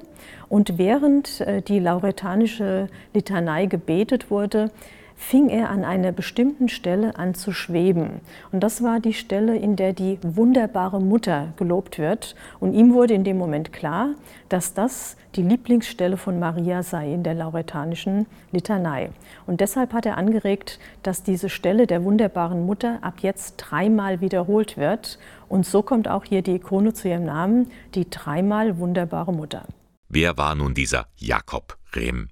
und 0.50 0.78
während 0.78 1.40
äh, 1.40 1.62
die 1.62 1.80
lauretanische 1.80 2.90
Litanei 3.14 3.68
gebetet 3.68 4.30
wurde, 4.30 4.70
fing 5.18 5.50
er 5.50 5.70
an 5.70 5.84
einer 5.84 6.12
bestimmten 6.12 6.70
Stelle 6.70 7.18
an 7.18 7.34
zu 7.34 7.52
schweben. 7.52 8.22
Und 8.52 8.62
das 8.62 8.84
war 8.84 9.00
die 9.00 9.14
Stelle, 9.14 9.58
in 9.58 9.76
der 9.76 9.92
die 9.92 10.20
wunderbare 10.22 11.02
Mutter 11.02 11.54
gelobt 11.58 11.98
wird. 11.98 12.36
Und 12.60 12.74
ihm 12.74 12.94
wurde 12.94 13.16
in 13.16 13.24
dem 13.24 13.38
Moment 13.38 13.74
klar, 13.74 14.12
dass 14.48 14.74
das 14.74 15.18
die 15.36 15.42
Lieblingsstelle 15.42 16.18
von 16.18 16.40
Maria 16.40 16.84
sei 16.84 17.12
in 17.12 17.24
der 17.24 17.34
lauretanischen 17.34 18.28
Litanei. 18.52 19.10
Und 19.48 19.60
deshalb 19.60 19.92
hat 19.92 20.06
er 20.06 20.18
angeregt, 20.18 20.80
dass 21.04 21.24
diese 21.24 21.50
Stelle 21.50 21.88
der 21.88 22.04
wunderbaren 22.04 22.66
Mutter 22.66 23.00
ab 23.02 23.16
jetzt 23.22 23.56
dreimal 23.58 24.22
wiederholt 24.22 24.78
wird. 24.78 25.20
Und 25.50 25.66
so 25.66 25.82
kommt 25.82 26.08
auch 26.08 26.26
hier 26.26 26.44
die 26.44 26.56
Ikone 26.56 26.94
zu 26.94 27.10
ihrem 27.10 27.26
Namen, 27.26 27.72
die 27.96 28.10
dreimal 28.10 28.78
wunderbare 28.78 29.34
Mutter. 29.34 29.66
Wer 30.10 30.38
war 30.38 30.56
nun 30.56 30.74
dieser 30.74 31.08
Jakob 31.18 31.78
Rehm? 31.94 32.30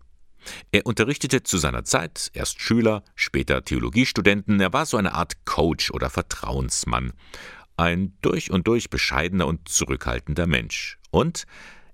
Er 0.71 0.85
unterrichtete 0.85 1.43
zu 1.43 1.57
seiner 1.57 1.83
Zeit 1.83 2.31
erst 2.33 2.61
Schüler, 2.61 3.03
später 3.15 3.63
Theologiestudenten. 3.63 4.59
Er 4.59 4.73
war 4.73 4.85
so 4.85 4.97
eine 4.97 5.13
Art 5.13 5.45
Coach 5.45 5.91
oder 5.91 6.09
Vertrauensmann. 6.09 7.13
Ein 7.77 8.17
durch 8.21 8.51
und 8.51 8.67
durch 8.67 8.89
bescheidener 8.89 9.47
und 9.47 9.67
zurückhaltender 9.67 10.47
Mensch. 10.47 10.97
Und 11.11 11.45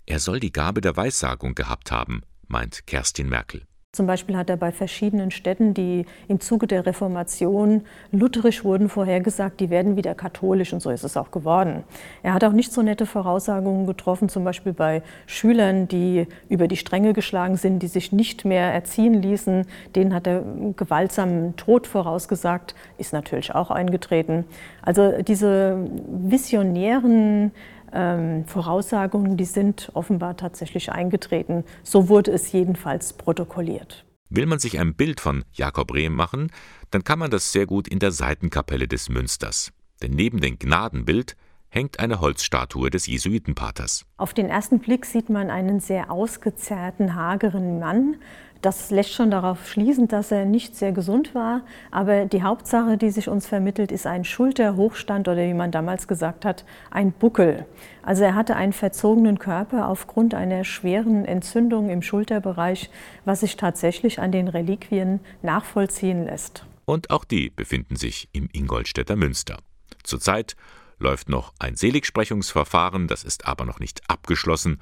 er 0.05 0.19
soll 0.19 0.39
die 0.39 0.51
Gabe 0.51 0.81
der 0.81 0.95
Weissagung 0.95 1.55
gehabt 1.55 1.91
haben, 1.91 2.21
meint 2.47 2.85
Kerstin 2.87 3.29
Merkel. 3.29 3.65
Zum 3.93 4.07
Beispiel 4.07 4.37
hat 4.37 4.49
er 4.49 4.55
bei 4.55 4.71
verschiedenen 4.71 5.31
Städten, 5.31 5.73
die 5.73 6.05
im 6.29 6.39
Zuge 6.39 6.65
der 6.65 6.85
Reformation 6.85 7.81
lutherisch 8.13 8.63
wurden, 8.63 8.87
vorhergesagt, 8.87 9.59
die 9.59 9.69
werden 9.69 9.97
wieder 9.97 10.15
katholisch 10.15 10.71
und 10.71 10.81
so 10.81 10.91
ist 10.91 11.03
es 11.03 11.17
auch 11.17 11.29
geworden. 11.29 11.83
Er 12.23 12.33
hat 12.33 12.45
auch 12.45 12.53
nicht 12.53 12.71
so 12.71 12.81
nette 12.81 13.05
Voraussagungen 13.05 13.85
getroffen, 13.85 14.29
zum 14.29 14.45
Beispiel 14.45 14.71
bei 14.71 15.03
Schülern, 15.25 15.89
die 15.89 16.25
über 16.47 16.69
die 16.69 16.77
Stränge 16.77 17.11
geschlagen 17.11 17.57
sind, 17.57 17.79
die 17.79 17.87
sich 17.87 18.13
nicht 18.13 18.45
mehr 18.45 18.73
erziehen 18.73 19.21
ließen. 19.21 19.65
Denen 19.93 20.13
hat 20.13 20.25
er 20.25 20.45
gewaltsamen 20.77 21.57
Tod 21.57 21.85
vorausgesagt, 21.85 22.75
ist 22.97 23.11
natürlich 23.11 23.53
auch 23.53 23.71
eingetreten. 23.71 24.45
Also 24.81 25.21
diese 25.21 25.85
visionären 26.07 27.51
ähm, 27.93 28.45
Voraussagungen, 28.45 29.37
die 29.37 29.45
sind 29.45 29.91
offenbar 29.93 30.37
tatsächlich 30.37 30.91
eingetreten. 30.91 31.63
So 31.83 32.09
wurde 32.09 32.31
es 32.31 32.51
jedenfalls 32.51 33.13
protokolliert. 33.13 34.05
Will 34.29 34.45
man 34.45 34.59
sich 34.59 34.79
ein 34.79 34.95
Bild 34.95 35.19
von 35.19 35.43
Jakob 35.51 35.93
Rehm 35.93 36.13
machen, 36.13 36.51
dann 36.89 37.03
kann 37.03 37.19
man 37.19 37.31
das 37.31 37.51
sehr 37.51 37.65
gut 37.65 37.87
in 37.87 37.99
der 37.99 38.11
Seitenkapelle 38.11 38.87
des 38.87 39.09
Münsters. 39.09 39.71
Denn 40.01 40.11
neben 40.11 40.39
dem 40.39 40.57
Gnadenbild 40.57 41.35
hängt 41.67 41.99
eine 41.99 42.19
Holzstatue 42.19 42.89
des 42.89 43.07
Jesuitenpaters. 43.07 44.05
Auf 44.17 44.33
den 44.33 44.47
ersten 44.47 44.79
Blick 44.79 45.05
sieht 45.05 45.29
man 45.29 45.49
einen 45.49 45.79
sehr 45.79 46.11
ausgezerrten, 46.11 47.15
hageren 47.15 47.79
Mann, 47.79 48.17
das 48.61 48.91
lässt 48.91 49.13
schon 49.13 49.31
darauf 49.31 49.67
schließen, 49.67 50.07
dass 50.07 50.31
er 50.31 50.45
nicht 50.45 50.75
sehr 50.75 50.91
gesund 50.91 51.33
war. 51.33 51.61
Aber 51.89 52.25
die 52.25 52.43
Hauptsache, 52.43 52.97
die 52.97 53.09
sich 53.09 53.27
uns 53.27 53.47
vermittelt, 53.47 53.91
ist 53.91 54.05
ein 54.05 54.23
Schulterhochstand 54.23 55.27
oder 55.27 55.41
wie 55.43 55.53
man 55.53 55.71
damals 55.71 56.07
gesagt 56.07 56.45
hat, 56.45 56.63
ein 56.91 57.11
Buckel. 57.11 57.65
Also 58.03 58.23
er 58.23 58.35
hatte 58.35 58.55
einen 58.55 58.73
verzogenen 58.73 59.39
Körper 59.39 59.87
aufgrund 59.87 60.33
einer 60.33 60.63
schweren 60.63 61.25
Entzündung 61.25 61.89
im 61.89 62.01
Schulterbereich, 62.01 62.89
was 63.25 63.41
sich 63.41 63.57
tatsächlich 63.57 64.19
an 64.19 64.31
den 64.31 64.47
Reliquien 64.47 65.19
nachvollziehen 65.41 66.25
lässt. 66.25 66.65
Und 66.85 67.09
auch 67.09 67.25
die 67.25 67.49
befinden 67.49 67.95
sich 67.95 68.29
im 68.31 68.49
Ingolstädter 68.51 69.15
Münster. 69.15 69.57
Zurzeit 70.03 70.55
läuft 70.99 71.29
noch 71.29 71.53
ein 71.59 71.75
Seligsprechungsverfahren, 71.75 73.07
das 73.07 73.23
ist 73.23 73.47
aber 73.47 73.65
noch 73.65 73.79
nicht 73.79 74.01
abgeschlossen. 74.07 74.79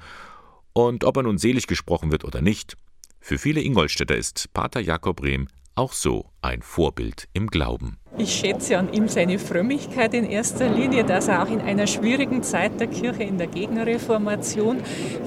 Und 0.72 1.04
ob 1.04 1.16
er 1.16 1.22
nun 1.24 1.38
selig 1.38 1.66
gesprochen 1.66 2.12
wird 2.12 2.24
oder 2.24 2.42
nicht, 2.42 2.76
für 3.20 3.38
viele 3.38 3.62
Ingolstädter 3.62 4.16
ist 4.16 4.52
Pater 4.52 4.80
Jakob 4.80 5.22
Rehm 5.22 5.48
auch 5.80 5.92
so 5.94 6.26
ein 6.42 6.60
Vorbild 6.60 7.28
im 7.32 7.46
Glauben. 7.46 7.96
Ich 8.18 8.34
schätze 8.34 8.76
an 8.76 8.92
ihm 8.92 9.08
seine 9.08 9.38
Frömmigkeit 9.38 10.12
in 10.12 10.24
erster 10.24 10.68
Linie, 10.68 11.04
dass 11.04 11.28
er 11.28 11.42
auch 11.42 11.50
in 11.50 11.60
einer 11.60 11.86
schwierigen 11.86 12.42
Zeit 12.42 12.78
der 12.80 12.88
Kirche 12.88 13.22
in 13.22 13.38
der 13.38 13.46
Gegenreformation 13.46 14.82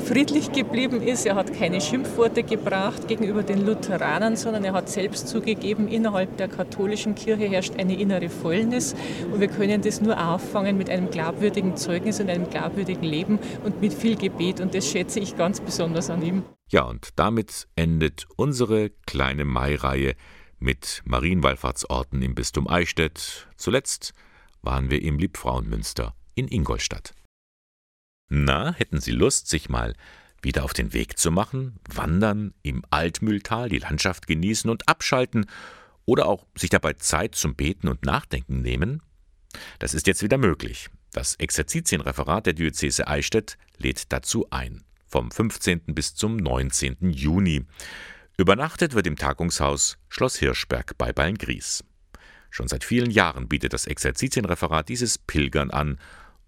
friedlich 0.06 0.52
geblieben 0.52 1.02
ist. 1.02 1.26
Er 1.26 1.34
hat 1.34 1.54
keine 1.54 1.82
Schimpfworte 1.82 2.44
gebracht 2.44 3.08
gegenüber 3.08 3.42
den 3.42 3.66
Lutheranern, 3.66 4.36
sondern 4.36 4.64
er 4.64 4.74
hat 4.74 4.90
selbst 4.90 5.28
zugegeben, 5.28 5.88
innerhalb 5.88 6.38
der 6.38 6.50
katholischen 6.50 7.16
Kirche 7.16 7.46
herrscht 7.46 7.74
eine 7.80 7.98
innere 8.00 8.30
Fäulnis 8.30 8.96
und 9.32 9.40
wir 9.40 9.48
können 9.48 9.82
das 9.82 10.02
nur 10.02 10.24
auffangen 10.24 10.78
mit 10.78 10.90
einem 10.90 11.10
glaubwürdigen 11.10 11.78
Zeugnis 11.78 12.20
und 12.20 12.30
einem 12.30 12.48
glaubwürdigen 12.50 13.08
Leben 13.08 13.40
und 13.64 13.82
mit 13.82 13.94
viel 13.94 14.18
Gebet 14.18 14.60
und 14.60 14.76
das 14.76 14.88
schätze 14.88 15.20
ich 15.20 15.36
ganz 15.36 15.62
besonders 15.62 16.12
an 16.12 16.22
ihm. 16.22 16.44
Ja, 16.74 16.82
und 16.86 17.20
damit 17.20 17.68
endet 17.76 18.26
unsere 18.36 18.90
kleine 19.06 19.46
Mai-Reihe 19.46 20.16
mit 20.58 21.04
Marienwallfahrtsorten 21.06 22.24
im 22.24 22.34
Bistum 22.34 22.68
Eichstätt. 22.68 23.48
Zuletzt 23.58 24.16
waren 24.64 24.90
wir 24.90 25.04
im 25.04 25.20
Liebfrauenmünster 25.20 26.16
in 26.34 26.48
Ingolstadt. 26.48 27.14
Na, 28.28 28.74
hätten 28.74 29.00
Sie 29.00 29.12
Lust, 29.12 29.50
sich 29.50 29.70
mal 29.70 29.94
wieder 30.42 30.64
auf 30.64 30.74
den 30.74 30.94
Weg 30.94 31.20
zu 31.20 31.30
machen, 31.30 31.80
wandern 31.94 32.56
im 32.64 32.84
Altmühltal, 32.90 33.70
die 33.70 33.78
Landschaft 33.78 34.26
genießen 34.26 34.68
und 34.68 34.90
abschalten 34.90 35.46
oder 36.06 36.26
auch 36.26 36.48
sich 36.58 36.72
dabei 36.72 36.94
Zeit 36.94 37.36
zum 37.36 37.54
Beten 37.54 37.88
und 37.88 38.04
Nachdenken 38.04 38.64
nehmen? 38.64 39.04
Das 39.78 39.94
ist 39.94 40.08
jetzt 40.08 40.24
wieder 40.24 40.40
möglich. 40.40 40.90
Das 41.12 41.36
Exerzitienreferat 41.36 42.48
der 42.48 42.54
Diözese 42.54 43.08
Eichstätt 43.08 43.60
lädt 43.78 44.12
dazu 44.12 44.48
ein 44.50 44.84
vom 45.14 45.30
15. 45.30 45.82
bis 45.94 46.16
zum 46.16 46.38
19. 46.38 47.12
Juni. 47.12 47.68
Übernachtet 48.36 48.96
wird 48.96 49.06
im 49.06 49.16
Tagungshaus 49.16 50.00
Schloss 50.10 50.38
Hirschberg 50.38 50.98
bei 50.98 51.14
Beilngries. 51.14 51.84
Schon 52.50 52.68
seit 52.68 52.84
vielen 52.84 53.12
Jahren 53.12 53.48
bietet 53.48 53.74
das 53.74 53.86
Exerzitienreferat 53.86 54.90
dieses 54.90 55.20
Pilgern 55.20 55.70
an 55.70 56.00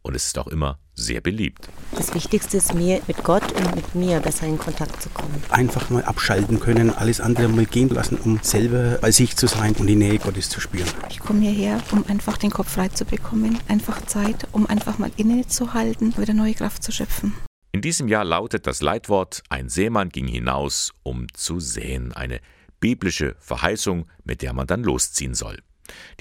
und 0.02 0.16
es 0.16 0.26
ist 0.26 0.40
auch 0.40 0.48
immer 0.48 0.80
sehr 0.96 1.22
beliebt. 1.22 1.70
Das 1.96 2.16
Wichtigste 2.16 2.58
ist 2.58 2.74
mir, 2.74 3.04
mit 3.06 3.24
Gott 3.24 3.44
und 3.52 3.76
mit 3.76 3.94
mir 3.94 4.20
besser 4.20 4.48
in 4.48 4.58
Kontakt 4.58 5.00
zu 5.00 5.10
kommen. 5.10 5.44
Einfach 5.50 5.92
mal 5.92 6.04
abschalten 6.04 6.60
können, 6.60 6.90
alles 6.90 7.22
andere 7.22 7.48
mal 7.48 7.68
gehen 7.68 7.90
lassen, 7.90 8.18
um 8.18 8.40
selber 8.42 8.98
bei 9.00 9.12
sich 9.12 9.38
zu 9.38 9.46
sein 9.46 9.76
und 9.76 9.86
die 9.86 9.96
Nähe 9.96 10.18
Gottes 10.18 10.50
zu 10.50 10.60
spüren. 10.60 10.90
Ich 11.12 11.20
komme 11.20 11.42
hierher, 11.42 11.84
um 11.92 12.04
einfach 12.08 12.38
den 12.38 12.50
Kopf 12.50 12.74
frei 12.74 12.88
zu 12.88 13.06
bekommen, 13.06 13.60
einfach 13.68 14.04
Zeit, 14.08 14.48
um 14.54 14.66
einfach 14.66 14.98
mal 14.98 15.12
innezuhalten, 15.18 16.18
wieder 16.18 16.34
neue 16.34 16.56
Kraft 16.56 16.82
zu 16.82 16.92
schöpfen. 16.92 17.36
In 17.76 17.82
diesem 17.82 18.08
Jahr 18.08 18.24
lautet 18.24 18.68
das 18.68 18.82
Leitwort 18.82 19.44
Ein 19.50 19.68
Seemann 19.68 20.08
ging 20.08 20.30
hinaus, 20.30 20.94
um 21.04 21.28
zu 21.34 21.60
säen, 21.60 22.14
eine 22.14 22.40
biblische 22.80 23.36
Verheißung, 23.40 24.10
mit 24.24 24.42
der 24.42 24.54
man 24.54 24.66
dann 24.66 24.82
losziehen 24.82 25.34
soll. 25.34 25.62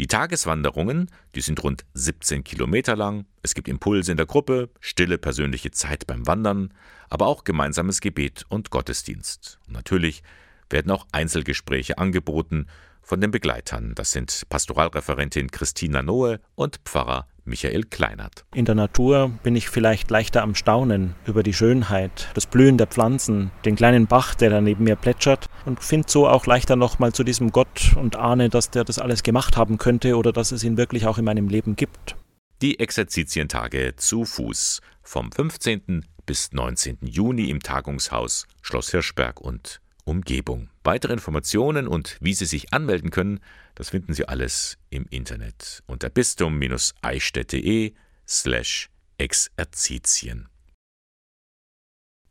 Die 0.01 0.09
Tageswanderungen, 0.09 1.13
die 1.37 1.41
sind 1.43 1.63
rund 1.63 1.85
17 1.95 2.43
Kilometer 2.43 2.97
lang. 2.97 3.27
Es 3.43 3.55
gibt 3.55 3.69
Impulse 3.69 4.11
in 4.11 4.17
der 4.17 4.27
Gruppe, 4.27 4.69
stille 4.81 5.17
persönliche 5.17 5.71
Zeit 5.71 6.09
beim 6.09 6.27
Wandern, 6.27 6.75
aber 7.09 7.29
auch 7.29 7.45
gemeinsames 7.45 8.01
Gebet 8.01 8.45
und 8.49 8.71
Gottesdienst. 8.71 9.61
Und 9.69 9.75
natürlich 9.75 10.25
werden 10.71 10.91
auch 10.91 11.07
Einzelgespräche 11.13 11.99
angeboten 11.99 12.67
von 13.05 13.21
den 13.21 13.31
Begleitern. 13.31 13.93
Das 13.95 14.11
sind 14.11 14.45
Pastoralreferentin 14.49 15.51
Christina 15.51 16.03
Noe 16.03 16.41
und 16.55 16.81
Pfarrer 16.85 17.29
Michael 17.45 17.85
Kleinert. 17.85 18.47
In 18.55 18.65
der 18.65 18.75
Natur 18.75 19.31
bin 19.43 19.55
ich 19.55 19.69
vielleicht 19.69 20.11
leichter 20.11 20.43
am 20.43 20.55
Staunen 20.55 21.15
über 21.27 21.43
die 21.43 21.53
Schönheit, 21.53 22.31
das 22.35 22.47
Blühen 22.47 22.79
der 22.79 22.87
Pflanzen, 22.87 23.51
den 23.65 23.77
kleinen 23.77 24.07
Bach, 24.07 24.35
der 24.35 24.51
da 24.51 24.61
neben 24.61 24.85
mir 24.85 24.97
plätschert 24.97 25.47
und 25.67 25.83
finde 25.83 26.11
so 26.11 26.27
auch 26.27 26.47
leichter 26.47 26.77
nochmal 26.77 27.13
zu 27.13 27.23
diesem 27.23 27.53
Gott 27.53 27.95
und 27.97 28.17
ahne, 28.17 28.49
dass 28.49 28.71
der 28.71 28.85
das 28.85 28.99
alles 28.99 29.23
gemacht 29.23 29.57
haben 29.57 29.77
könnte 29.77 30.17
oder 30.17 30.33
dass 30.33 30.53
es 30.53 30.65
ihn 30.65 30.79
wirklich 30.79 31.07
auch 31.07 31.19
in 31.19 31.27
meinem 31.27 31.49
Leben 31.49 31.77
gibt. 31.77 32.17
Die 32.63 32.81
Exerzitientage 32.81 33.95
zu 33.97 34.25
Fuß 34.25 34.81
vom 35.03 35.31
15. 35.31 36.07
bis 36.25 36.53
19. 36.53 36.99
Juni 37.03 37.51
im 37.51 37.61
Tagungshaus 37.61 38.47
Schloss 38.63 38.91
Hirschberg 38.91 39.41
und 39.41 39.81
Umgebung. 40.05 40.71
Weitere 40.83 41.13
Informationen 41.13 41.89
und 41.89 42.19
wie 42.21 42.35
Sie 42.35 42.45
sich 42.45 42.73
anmelden 42.73 43.11
können, 43.11 43.41
das 43.75 43.91
finden 43.91 44.15
Sie 44.15 44.29
alles 44.29 44.79
im 44.91 45.07
Internet 45.11 45.83
unter 45.87 46.11
bistum-eichstätt.de 46.11 47.95
slash 48.27 48.91
exerzitien. 49.19 50.49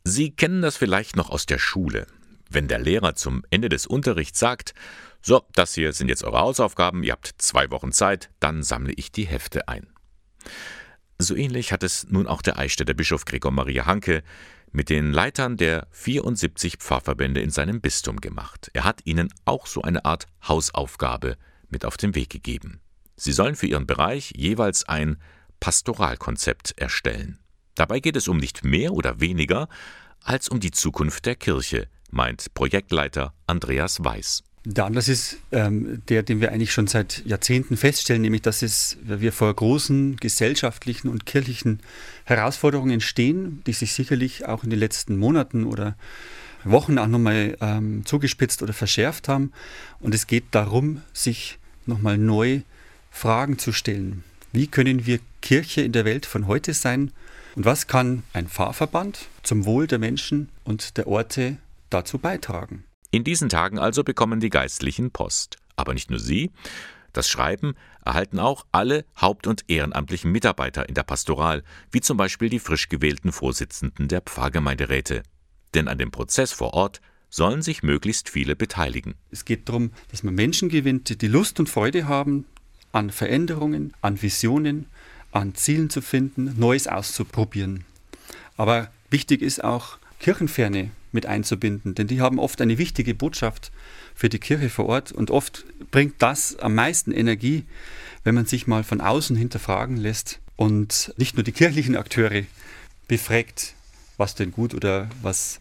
Sie 0.04 0.30
kennen 0.30 0.62
das 0.62 0.76
vielleicht 0.76 1.16
noch 1.16 1.30
aus 1.30 1.46
der 1.46 1.58
Schule, 1.58 2.06
wenn 2.50 2.68
der 2.68 2.78
Lehrer 2.78 3.14
zum 3.14 3.44
Ende 3.50 3.68
des 3.68 3.86
Unterrichts 3.86 4.38
sagt, 4.38 4.74
so, 5.22 5.42
das 5.54 5.72
hier 5.72 5.94
sind 5.94 6.08
jetzt 6.08 6.22
eure 6.22 6.40
Hausaufgaben, 6.40 7.02
ihr 7.02 7.12
habt 7.12 7.34
zwei 7.38 7.70
Wochen 7.70 7.92
Zeit, 7.92 8.30
dann 8.40 8.62
sammle 8.62 8.92
ich 8.92 9.10
die 9.10 9.26
Hefte 9.26 9.68
ein. 9.68 9.86
So 11.18 11.34
ähnlich 11.34 11.72
hat 11.72 11.82
es 11.82 12.06
nun 12.10 12.26
auch 12.26 12.42
der 12.42 12.58
Eichstätter 12.58 12.92
Bischof 12.92 13.24
Gregor 13.24 13.50
Maria 13.50 13.86
Hanke 13.86 14.22
mit 14.74 14.90
den 14.90 15.12
Leitern 15.12 15.56
der 15.56 15.86
74 15.92 16.78
Pfarrverbände 16.78 17.40
in 17.40 17.50
seinem 17.50 17.80
Bistum 17.80 18.20
gemacht. 18.20 18.72
Er 18.74 18.82
hat 18.82 19.02
ihnen 19.04 19.32
auch 19.44 19.68
so 19.68 19.82
eine 19.82 20.04
Art 20.04 20.26
Hausaufgabe 20.46 21.36
mit 21.68 21.84
auf 21.84 21.96
den 21.96 22.16
Weg 22.16 22.28
gegeben. 22.28 22.80
Sie 23.14 23.32
sollen 23.32 23.54
für 23.54 23.68
ihren 23.68 23.86
Bereich 23.86 24.32
jeweils 24.36 24.82
ein 24.88 25.18
Pastoralkonzept 25.60 26.76
erstellen. 26.76 27.38
Dabei 27.76 28.00
geht 28.00 28.16
es 28.16 28.26
um 28.26 28.36
nicht 28.36 28.64
mehr 28.64 28.92
oder 28.92 29.20
weniger 29.20 29.68
als 30.20 30.48
um 30.48 30.58
die 30.58 30.72
Zukunft 30.72 31.24
der 31.26 31.36
Kirche, 31.36 31.86
meint 32.10 32.52
Projektleiter 32.54 33.32
Andreas 33.46 34.02
Weiß. 34.02 34.42
Der 34.66 34.86
Anlass 34.86 35.08
ist 35.08 35.36
ähm, 35.52 36.02
der, 36.08 36.22
den 36.22 36.40
wir 36.40 36.50
eigentlich 36.50 36.72
schon 36.72 36.86
seit 36.86 37.22
Jahrzehnten 37.26 37.76
feststellen, 37.76 38.22
nämlich 38.22 38.40
dass 38.40 38.62
es, 38.62 38.96
wir 39.02 39.30
vor 39.30 39.52
großen 39.52 40.16
gesellschaftlichen 40.16 41.08
und 41.08 41.26
kirchlichen 41.26 41.80
Herausforderungen 42.24 43.02
stehen, 43.02 43.62
die 43.66 43.74
sich 43.74 43.92
sicherlich 43.92 44.46
auch 44.46 44.64
in 44.64 44.70
den 44.70 44.78
letzten 44.78 45.18
Monaten 45.18 45.64
oder 45.64 45.96
Wochen 46.64 46.96
auch 46.96 47.08
nochmal 47.08 47.58
ähm, 47.60 48.06
zugespitzt 48.06 48.62
oder 48.62 48.72
verschärft 48.72 49.28
haben. 49.28 49.52
Und 50.00 50.14
es 50.14 50.26
geht 50.26 50.44
darum, 50.52 51.02
sich 51.12 51.58
nochmal 51.84 52.16
neu 52.16 52.62
Fragen 53.10 53.58
zu 53.58 53.70
stellen. 53.70 54.24
Wie 54.52 54.66
können 54.66 55.04
wir 55.04 55.20
Kirche 55.42 55.82
in 55.82 55.92
der 55.92 56.06
Welt 56.06 56.24
von 56.24 56.46
heute 56.46 56.72
sein? 56.72 57.10
Und 57.54 57.66
was 57.66 57.86
kann 57.86 58.22
ein 58.32 58.48
Pfarrverband 58.48 59.28
zum 59.42 59.66
Wohl 59.66 59.86
der 59.86 59.98
Menschen 59.98 60.48
und 60.64 60.96
der 60.96 61.06
Orte 61.06 61.58
dazu 61.90 62.18
beitragen? 62.18 62.84
In 63.14 63.22
diesen 63.22 63.48
Tagen 63.48 63.78
also 63.78 64.02
bekommen 64.02 64.40
die 64.40 64.50
Geistlichen 64.50 65.12
Post. 65.12 65.56
Aber 65.76 65.94
nicht 65.94 66.10
nur 66.10 66.18
sie. 66.18 66.50
Das 67.12 67.28
Schreiben 67.28 67.74
erhalten 68.04 68.40
auch 68.40 68.66
alle 68.72 69.04
haupt- 69.20 69.46
und 69.46 69.62
ehrenamtlichen 69.68 70.32
Mitarbeiter 70.32 70.88
in 70.88 70.96
der 70.96 71.04
Pastoral, 71.04 71.62
wie 71.92 72.00
zum 72.00 72.16
Beispiel 72.16 72.48
die 72.48 72.58
frisch 72.58 72.88
gewählten 72.88 73.30
Vorsitzenden 73.30 74.08
der 74.08 74.20
Pfarrgemeinderäte. 74.20 75.22
Denn 75.74 75.86
an 75.86 75.96
dem 75.96 76.10
Prozess 76.10 76.50
vor 76.50 76.74
Ort 76.74 77.00
sollen 77.30 77.62
sich 77.62 77.84
möglichst 77.84 78.30
viele 78.30 78.56
beteiligen. 78.56 79.14
Es 79.30 79.44
geht 79.44 79.68
darum, 79.68 79.92
dass 80.10 80.24
man 80.24 80.34
Menschen 80.34 80.68
gewinnt, 80.68 81.22
die 81.22 81.28
Lust 81.28 81.60
und 81.60 81.68
Freude 81.68 82.08
haben 82.08 82.46
an 82.90 83.10
Veränderungen, 83.10 83.92
an 84.00 84.20
Visionen, 84.22 84.86
an 85.30 85.54
Zielen 85.54 85.88
zu 85.88 86.02
finden, 86.02 86.58
Neues 86.58 86.88
auszuprobieren. 86.88 87.84
Aber 88.56 88.90
wichtig 89.08 89.40
ist 89.40 89.62
auch, 89.62 89.98
Kirchenferne 90.18 90.90
mit 91.14 91.26
einzubinden, 91.26 91.94
denn 91.94 92.06
die 92.06 92.20
haben 92.20 92.38
oft 92.38 92.60
eine 92.60 92.78
wichtige 92.78 93.14
Botschaft 93.14 93.72
für 94.14 94.28
die 94.28 94.38
Kirche 94.38 94.68
vor 94.68 94.86
Ort 94.86 95.12
und 95.12 95.30
oft 95.30 95.64
bringt 95.90 96.14
das 96.18 96.56
am 96.58 96.74
meisten 96.74 97.12
Energie, 97.12 97.64
wenn 98.24 98.34
man 98.34 98.46
sich 98.46 98.66
mal 98.66 98.84
von 98.84 99.00
außen 99.00 99.36
hinterfragen 99.36 99.96
lässt 99.96 100.40
und 100.56 101.12
nicht 101.16 101.36
nur 101.36 101.44
die 101.44 101.52
kirchlichen 101.52 101.96
Akteure 101.96 102.44
befragt, 103.08 103.74
was 104.16 104.34
denn 104.34 104.52
gut 104.52 104.74
oder 104.74 105.08
was 105.22 105.60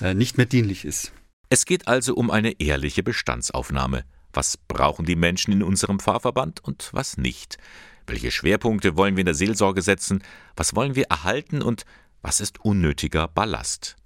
äh, 0.00 0.14
nicht 0.14 0.36
mehr 0.36 0.46
dienlich 0.46 0.84
ist. 0.84 1.12
Es 1.48 1.64
geht 1.64 1.88
also 1.88 2.14
um 2.14 2.30
eine 2.30 2.60
ehrliche 2.60 3.02
Bestandsaufnahme. 3.02 4.04
Was 4.32 4.56
brauchen 4.56 5.04
die 5.04 5.16
Menschen 5.16 5.52
in 5.52 5.62
unserem 5.62 5.98
Pfarrverband 5.98 6.62
und 6.62 6.90
was 6.92 7.16
nicht? 7.16 7.58
Welche 8.06 8.30
Schwerpunkte 8.30 8.96
wollen 8.96 9.16
wir 9.16 9.22
in 9.22 9.26
der 9.26 9.34
Seelsorge 9.34 9.82
setzen? 9.82 10.22
Was 10.56 10.76
wollen 10.76 10.94
wir 10.94 11.06
erhalten 11.10 11.62
und 11.62 11.84
was 12.22 12.40
ist 12.40 12.64
unnötiger 12.64 13.28
Ballast? 13.28 13.96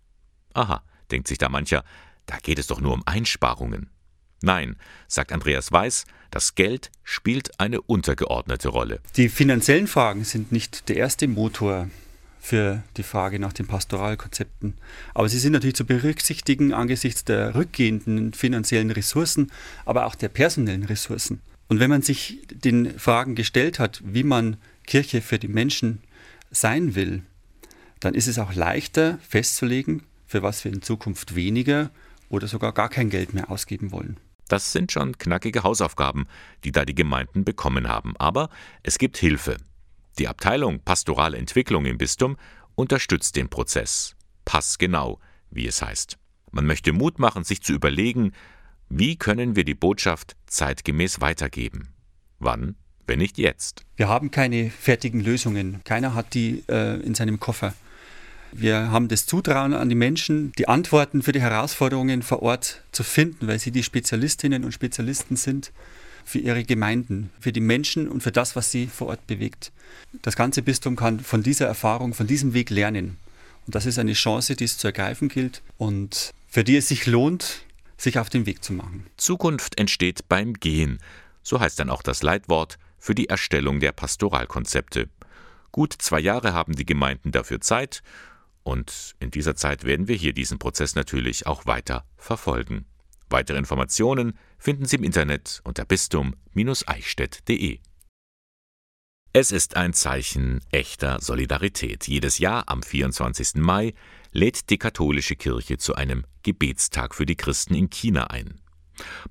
Aha, 0.55 0.83
denkt 1.11 1.29
sich 1.29 1.39
da 1.39 1.49
mancher, 1.49 1.85
da 2.27 2.39
geht 2.39 2.59
es 2.59 2.67
doch 2.67 2.81
nur 2.81 2.95
um 2.95 3.03
Einsparungen. 3.07 3.91
Nein, 4.41 4.77
sagt 5.09 5.33
Andreas 5.33 5.73
Weiß, 5.73 6.05
das 6.31 6.55
Geld 6.55 6.91
spielt 7.03 7.61
eine 7.61 7.81
untergeordnete 7.81 8.69
Rolle. 8.69 9.01
Die 9.17 9.29
finanziellen 9.29 9.87
Fragen 9.87 10.25
sind 10.25 10.53
nicht 10.53 10.89
der 10.89 10.97
erste 10.97 11.29
Motor 11.29 11.89
für 12.41 12.83
die 12.99 13.03
Frage 13.03 13.39
nach 13.39 13.55
den 13.55 13.67
Pastoralkonzepten. 13.67 14.75
Aber 15.15 15.31
sie 15.31 15.39
sind 15.39 15.53
natürlich 15.53 15.77
zu 15.77 15.87
berücksichtigen 15.87 16.75
angesichts 16.75 17.25
der 17.25 17.55
rückgehenden 17.55 18.35
finanziellen 18.35 18.91
Ressourcen, 18.91 19.51
aber 19.87 20.05
auch 20.05 20.15
der 20.15 20.29
personellen 20.29 20.85
Ressourcen. 20.85 21.41
Und 21.69 21.81
wenn 21.81 21.89
man 21.89 22.03
sich 22.03 22.41
den 22.53 22.99
Fragen 22.99 23.35
gestellt 23.35 23.79
hat, 23.79 24.03
wie 24.05 24.25
man 24.25 24.59
Kirche 24.87 25.23
für 25.23 25.39
die 25.39 25.49
Menschen 25.49 26.03
sein 26.51 26.95
will, 26.95 27.23
dann 28.01 28.15
ist 28.15 28.27
es 28.27 28.39
auch 28.39 28.55
leichter 28.55 29.19
festzulegen, 29.27 30.03
für 30.35 30.43
was 30.43 30.65
wir 30.65 30.73
in 30.73 30.83
Zukunft 30.83 31.37
weniger 31.37 31.93
oder 32.29 32.49
sogar 32.49 32.73
gar 32.73 32.89
kein 32.89 33.09
Geld 33.09 33.35
mehr 33.35 33.53
ausgeben 33.53 33.93
wollen. 33.93 34.19
Das 34.49 34.73
sind 34.73 34.91
schon 34.91 35.17
knackige 35.17 35.63
Hausaufgaben, 35.63 36.27
die 36.65 36.73
da 36.73 36.85
die 36.85 36.97
Gemeinden 36.97 37.45
bekommen 37.45 37.87
haben. 37.87 38.17
Aber 38.17 38.51
es 38.83 38.99
gibt 38.99 39.17
Hilfe. 39.17 39.59
Die 40.19 40.27
Abteilung 40.27 40.81
Pastorale 40.81 41.39
Entwicklung 41.39 41.87
im 41.87 41.99
Bistum 41.99 42.37
unterstützt 42.75 43.37
den 43.37 43.49
Prozess. 43.49 44.17
Passgenau, 44.45 45.21
wie 45.53 45.69
es 45.69 45.81
heißt. 45.81 46.19
Man 46.51 46.67
möchte 46.67 46.93
Mut 46.93 47.21
machen, 47.21 47.45
sich 47.45 47.63
zu 47.63 47.73
überlegen, 47.73 48.33
wie 48.89 49.15
können 49.15 49.55
wir 49.55 49.63
die 49.63 49.77
Botschaft 49.77 50.35
zeitgemäß 50.47 51.21
weitergeben? 51.21 51.95
Wann, 52.41 52.75
wenn 53.07 53.21
nicht 53.21 53.39
jetzt? 53.39 53.85
Wir 53.95 54.09
haben 54.09 54.33
keine 54.33 54.71
fertigen 54.71 55.21
Lösungen. 55.21 55.81
Keiner 55.85 56.17
hat 56.17 56.35
die 56.35 56.65
äh, 56.69 57.01
in 57.03 57.15
seinem 57.15 57.39
Koffer. 57.39 57.73
Wir 58.57 58.93
haben 58.93 59.09
das 59.09 59.27
Zutrauen 59.27 59.75
an 59.75 59.89
die 59.89 59.97
Menschen, 59.97 60.53
die 60.53 60.69
Antworten 60.69 61.25
für 61.25 61.33
die 61.33 61.41
Herausforderungen 61.41 62.23
vor 62.23 62.41
Ort 62.41 62.83
zu 62.93 63.03
finden, 63.03 63.49
weil 63.49 63.59
sie 63.59 63.73
die 63.73 63.83
Spezialistinnen 63.83 64.65
und 64.65 64.71
Spezialisten 64.71 65.35
sind 65.35 65.73
für 66.25 66.39
ihre 66.39 66.63
Gemeinden, 66.63 67.31
für 67.41 67.51
die 67.51 67.61
Menschen 67.61 68.09
und 68.09 68.23
für 68.23 68.31
das, 68.31 68.55
was 68.55 68.71
sie 68.71 68.87
vor 68.87 69.09
Ort 69.09 69.27
bewegt. 69.27 69.73
Das 70.23 70.37
ganze 70.37 70.63
Bistum 70.63 70.95
kann 70.95 71.19
von 71.19 71.43
dieser 71.43 71.67
Erfahrung, 71.67 72.15
von 72.15 72.29
diesem 72.29 72.55
Weg 72.55 72.71
lernen. 72.71 73.17
Und 73.67 73.75
das 73.75 73.87
ist 73.87 73.99
eine 73.99 74.13
Chance, 74.13 74.55
die 74.55 74.65
es 74.65 74.79
zu 74.79 74.87
ergreifen 74.87 75.29
gilt 75.29 75.61
und 75.77 76.33
für 76.49 76.63
die 76.63 76.77
es 76.77 76.87
sich 76.87 77.07
lohnt, 77.07 77.65
sich 77.97 78.21
auf 78.21 78.31
den 78.31 78.47
Weg 78.47 78.63
zu 78.63 78.73
machen. 78.73 79.07
Zukunft 79.17 79.81
entsteht 79.81 80.29
beim 80.29 80.55
Gehen. 80.55 81.01
So 81.43 81.59
heißt 81.59 81.81
dann 81.81 81.91
auch 81.91 82.03
das 82.03 82.23
Leitwort 82.23 82.79
für 83.01 83.17
die 83.17 83.29
Erstellung 83.29 83.81
der 83.81 83.91
Pastoralkonzepte. 83.91 85.09
Gut 85.73 85.93
zwei 85.99 86.21
Jahre 86.21 86.53
haben 86.53 86.77
die 86.77 86.87
Gemeinden 86.87 87.33
dafür 87.33 87.61
Zeit 87.61 88.05
und 88.65 89.15
in 89.21 89.31
dieser 89.31 89.55
Zeit 89.55 89.85
werden 89.85 90.09
wir 90.09 90.17
hier 90.17 90.33
diesen 90.33 90.59
Prozess 90.59 90.97
natürlich 90.97 91.47
auch 91.47 91.67
weiter 91.67 92.05
verfolgen. 92.17 92.87
Weitere 93.31 93.59
Informationen 93.59 94.37
finden 94.59 94.87
Sie 94.87 94.97
im 94.97 95.05
Internet 95.05 95.61
unter 95.65 95.85
bistum-eichstätt.de. 95.85 97.79
Es 99.33 99.51
ist 99.51 99.77
ein 99.77 99.93
Zeichen 99.93 100.61
echter 100.71 101.21
Solidarität. 101.21 102.07
Jedes 102.07 102.39
Jahr 102.39 102.69
am 102.69 102.83
24. 102.83 103.57
Mai 103.57 103.93
lädt 104.31 104.71
die 104.71 104.79
katholische 104.79 105.35
Kirche 105.35 105.77
zu 105.77 105.97
einem 105.97 106.25
Gebetstag 106.45 107.15
für 107.15 107.27
die 107.27 107.37
Christen 107.37 107.75
in 107.75 107.91
China 107.91 108.29
ein. 108.29 108.61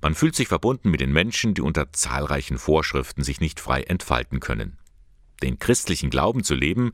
Man 0.02 0.14
fühlt 0.14 0.36
sich 0.36 0.48
verbunden 0.48 0.90
mit 0.90 1.00
den 1.00 1.12
Menschen, 1.12 1.54
die 1.54 1.62
unter 1.62 1.90
zahlreichen 1.92 2.58
Vorschriften 2.58 3.24
sich 3.24 3.40
nicht 3.40 3.60
frei 3.60 3.82
entfalten 3.82 4.40
können. 4.40 4.78
Den 5.42 5.58
christlichen 5.58 6.10
Glauben 6.10 6.44
zu 6.44 6.54
leben, 6.54 6.92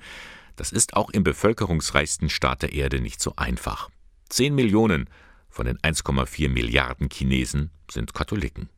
das 0.61 0.73
ist 0.73 0.93
auch 0.93 1.09
im 1.09 1.25
bevölkerungsreichsten 1.25 2.29
Staat 2.29 2.61
der 2.61 2.75
Erde 2.75 3.01
nicht 3.01 3.23
so 3.23 3.33
einfach. 3.35 3.89
Zehn 4.29 4.55
Millionen 4.55 5.09
von 5.49 5.65
den 5.65 5.79
1,4 5.79 6.51
Milliarden 6.51 7.09
Chinesen 7.09 7.71
sind 7.91 8.13
Katholiken. 8.13 8.69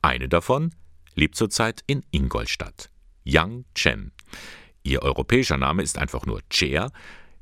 Eine 0.00 0.30
davon 0.30 0.74
lebt 1.14 1.36
zurzeit 1.36 1.84
in 1.86 2.06
Ingolstadt. 2.10 2.88
Yang 3.22 3.66
Chen. 3.74 4.12
Ihr 4.82 5.02
europäischer 5.02 5.58
Name 5.58 5.82
ist 5.82 5.98
einfach 5.98 6.24
nur 6.24 6.40
Chair. 6.48 6.90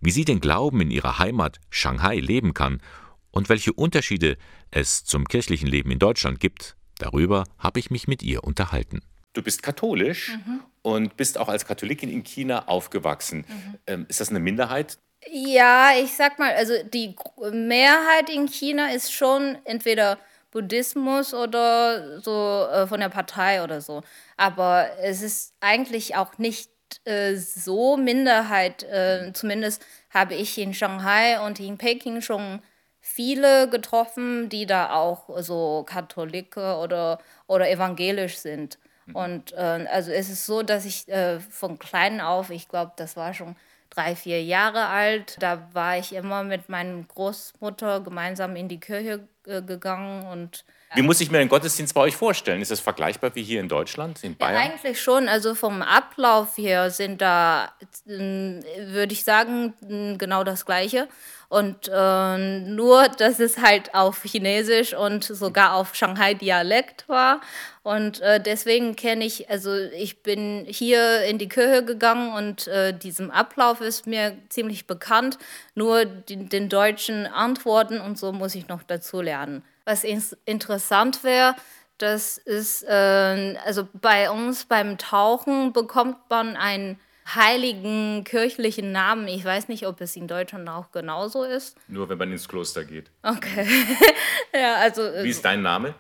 Wie 0.01 0.11
sie 0.11 0.25
den 0.25 0.41
Glauben 0.41 0.81
in 0.81 0.91
ihrer 0.91 1.21
Heimat 1.21 1.61
Shanghai 1.71 2.17
leben 2.17 2.55
kann 2.55 2.83
und 3.31 3.49
welche 3.49 3.73
Unterschiede 3.73 4.39
es 4.73 5.05
zum 5.05 5.25
kirchlichen 5.29 5.69
Leben 5.69 5.93
in 5.93 6.01
Deutschland 6.01 6.41
gibt, 6.41 6.77
darüber 6.99 7.45
habe 7.59 7.79
ich 7.79 7.93
mich 7.93 8.09
mit 8.09 8.25
ihr 8.25 8.43
unterhalten. 8.43 9.03
Du 9.35 9.43
bist 9.43 9.63
katholisch 9.63 10.31
mhm. 10.31 10.63
Und 10.95 11.17
bist 11.17 11.39
auch 11.39 11.49
als 11.49 11.67
Katholikin 11.67 12.11
in 12.11 12.25
China 12.25 12.67
aufgewachsen. 12.67 13.45
Mhm. 13.49 13.79
Ähm, 13.87 14.07
ist 14.09 14.21
das 14.21 14.31
eine 14.31 14.41
Minderheit? 14.41 14.99
Ja, 15.27 15.91
ich 16.01 16.15
sag 16.15 16.39
mal, 16.39 16.55
also 16.55 16.75
die 16.83 17.15
Mehrheit 17.53 18.31
in 18.31 18.49
China 18.49 18.91
ist 18.93 19.13
schon 19.13 19.59
entweder 19.65 20.19
Buddhismus 20.51 21.35
oder 21.35 22.21
so 22.21 22.67
äh, 22.73 22.87
von 22.87 23.01
der 23.01 23.11
Partei 23.11 23.63
oder 23.63 23.81
so. 23.81 24.03
Aber 24.37 24.89
es 25.03 25.23
ist 25.23 25.55
eigentlich 25.61 26.17
auch 26.17 26.39
nicht 26.39 26.71
äh, 27.05 27.35
so 27.35 27.97
Minderheit. 27.97 28.85
Äh, 28.85 29.33
zumindest 29.35 29.85
habe 30.11 30.35
ich 30.35 30.57
in 30.57 30.73
Shanghai 30.73 31.41
und 31.45 31.61
in 31.61 31.77
Peking 31.77 32.23
schon 32.23 32.61
viele 33.01 33.69
getroffen, 33.69 34.49
die 34.49 34.67
da 34.67 34.93
auch 34.95 35.29
so 35.41 35.85
Katholike 35.87 36.77
oder, 36.77 37.19
oder 37.47 37.71
evangelisch 37.71 38.39
sind. 38.39 38.79
Mhm. 39.09 39.17
Und 39.17 39.53
äh, 39.53 39.87
also 39.91 40.11
es 40.11 40.29
ist 40.29 40.47
so, 40.47 40.63
dass 40.63 40.85
ich 40.85 41.09
äh, 41.09 41.41
von 41.41 41.79
klein 41.79 42.21
auf, 42.21 42.51
ich 42.51 42.69
glaube, 42.69 42.93
das 42.97 43.17
war 43.17 43.35
schon 43.35 43.57
drei, 43.91 44.15
vier 44.15 44.43
Jahre 44.43 44.87
alt, 44.87 45.37
da 45.41 45.69
war 45.73 45.99
ich 45.99 46.15
immer 46.15 46.45
mit 46.45 46.69
meiner 46.69 47.03
Großmutter 47.03 48.01
gemeinsam 48.01 48.55
in 48.55 48.69
die 48.69 48.81
Kirche 48.81 49.27
äh, 49.47 49.63
gegangen 49.63 50.27
und 50.27 50.65
wie 50.95 51.03
muss 51.03 51.21
ich 51.21 51.31
mir 51.31 51.39
den 51.39 51.49
Gottesdienst 51.49 51.93
bei 51.95 52.01
euch 52.01 52.17
vorstellen? 52.17 52.63
Ist 52.63 52.71
das 52.71 52.81
vergleichbar 52.81 53.35
wie 53.35 53.43
hier 53.43 53.61
in 53.61 53.69
Deutschland, 53.69 54.25
in 54.25 54.37
Bayern? 54.37 54.55
Ja, 54.55 54.61
eigentlich 54.61 55.01
schon. 55.01 55.29
Also 55.29 55.55
vom 55.55 55.83
Ablauf 55.83 56.57
her 56.57 56.91
sind 56.91 57.21
da, 57.21 57.73
würde 58.07 59.13
ich 59.13 59.23
sagen, 59.23 59.75
genau 60.17 60.45
das 60.45 60.65
Gleiche. 60.65 61.09
Und 61.49 61.91
äh, 61.91 62.59
nur, 62.59 63.09
dass 63.09 63.41
es 63.41 63.57
halt 63.57 63.95
auf 63.95 64.23
Chinesisch 64.23 64.93
und 64.93 65.25
sogar 65.25 65.75
auf 65.75 65.95
Shanghai-Dialekt 65.95 67.09
war. 67.09 67.41
Und 67.83 68.21
äh, 68.21 68.39
deswegen 68.39 68.97
kenne 68.97 69.25
ich, 69.25 69.49
also 69.49 69.75
ich 69.75 70.23
bin 70.23 70.67
hier 70.69 71.23
in 71.23 71.39
die 71.39 71.49
Kirche 71.49 71.83
gegangen 71.83 72.35
und 72.35 72.67
äh, 72.67 72.93
diesem 72.93 73.31
Ablauf 73.31 73.81
ist 73.81 74.07
mir 74.07 74.37
ziemlich 74.51 74.87
bekannt. 74.87 75.39
Nur 75.75 76.05
die, 76.05 76.37
den 76.45 76.69
deutschen 76.69 77.27
Antworten 77.27 77.99
und 77.99 78.19
so 78.19 78.31
muss 78.33 78.55
ich 78.55 78.69
noch 78.69 78.83
dazu 78.83 79.23
lernen. 79.23 79.65
Was 79.87 80.05
interessant 80.05 81.25
wäre, 81.25 81.57
das 81.97 82.37
ist, 82.37 82.85
äh, 82.85 83.57
also 83.65 83.89
bei 83.95 84.31
uns 84.31 84.67
beim 84.67 84.99
Tauchen 84.99 85.73
bekommt 85.73 86.19
man 86.29 86.57
ein 86.57 87.01
heiligen 87.35 88.25
kirchlichen 88.25 88.93
Namen. 88.93 89.29
Ich 89.29 89.45
weiß 89.45 89.69
nicht, 89.69 89.87
ob 89.87 90.01
es 90.01 90.17
in 90.17 90.29
Deutschland 90.29 90.69
auch 90.69 90.91
genauso 90.91 91.45
ist. 91.45 91.77
Nur 91.89 92.09
wenn 92.09 92.19
man 92.19 92.33
ins 92.33 92.49
Kloster 92.49 92.85
geht. 92.85 93.11
Okay. 93.23 93.67
ja, 94.55 94.77
also, 94.77 95.03
Wie 95.03 95.31
ist 95.31 95.45
dein 95.45 95.63
Name? 95.63 95.95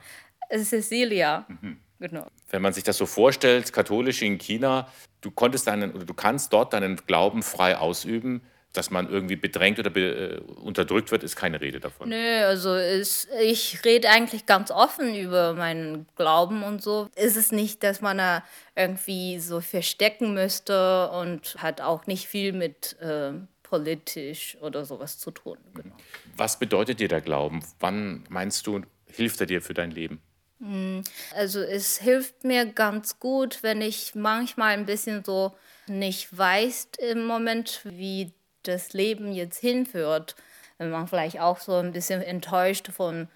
Cecilia. 0.50 1.46
Mhm. 1.48 1.78
Genau. 2.00 2.26
Wenn 2.50 2.62
man 2.62 2.72
sich 2.72 2.84
das 2.84 2.96
so 2.96 3.06
vorstellt, 3.06 3.72
katholisch 3.72 4.22
in 4.22 4.38
China, 4.38 4.88
du 5.20 5.30
konntest 5.30 5.66
deinen 5.66 5.92
oder 5.92 6.04
du 6.04 6.14
kannst 6.14 6.52
dort 6.52 6.72
deinen 6.72 6.96
Glauben 6.96 7.42
frei 7.42 7.76
ausüben 7.76 8.40
dass 8.78 8.90
man 8.90 9.10
irgendwie 9.10 9.36
bedrängt 9.36 9.78
oder 9.78 9.90
be, 9.90 10.00
äh, 10.00 10.52
unterdrückt 10.60 11.10
wird, 11.10 11.24
ist 11.24 11.34
keine 11.34 11.60
Rede 11.60 11.80
davon. 11.80 12.08
Nö, 12.08 12.44
also 12.44 12.74
ist, 12.74 13.28
ich 13.42 13.84
rede 13.84 14.08
eigentlich 14.08 14.46
ganz 14.46 14.70
offen 14.70 15.16
über 15.16 15.54
meinen 15.54 16.06
Glauben 16.16 16.62
und 16.62 16.80
so. 16.80 17.08
Ist 17.16 17.36
es 17.36 17.50
nicht, 17.50 17.82
dass 17.82 18.00
man 18.00 18.18
da 18.18 18.44
irgendwie 18.76 19.40
so 19.40 19.60
verstecken 19.60 20.32
müsste 20.32 21.10
und 21.10 21.56
hat 21.58 21.80
auch 21.80 22.06
nicht 22.06 22.28
viel 22.28 22.52
mit 22.52 22.96
äh, 23.00 23.32
politisch 23.64 24.56
oder 24.60 24.84
sowas 24.84 25.18
zu 25.18 25.32
tun. 25.32 25.58
Genau. 25.74 25.96
Was 26.36 26.58
bedeutet 26.58 27.00
dir 27.00 27.08
der 27.08 27.20
Glauben? 27.20 27.62
Wann 27.80 28.24
meinst 28.28 28.66
du, 28.66 28.82
hilft 29.06 29.40
er 29.40 29.46
dir 29.46 29.60
für 29.60 29.74
dein 29.74 29.90
Leben? 29.90 30.22
Hm, 30.60 31.02
also 31.34 31.60
es 31.60 31.98
hilft 31.98 32.44
mir 32.44 32.66
ganz 32.66 33.18
gut, 33.18 33.62
wenn 33.62 33.80
ich 33.80 34.14
manchmal 34.14 34.70
ein 34.70 34.86
bisschen 34.86 35.24
so 35.24 35.56
nicht 35.86 36.36
weiß 36.36 36.88
im 36.98 37.26
Moment, 37.26 37.80
wie 37.84 38.32
das 38.62 38.92
Leben 38.92 39.32
jetzt 39.32 39.58
hinführt. 39.58 40.36
Wenn 40.78 40.90
man 40.90 41.08
vielleicht 41.08 41.40
auch 41.40 41.58
so 41.58 41.76
ein 41.76 41.92
bisschen 41.92 42.22
enttäuscht 42.22 42.88
von 42.88 43.28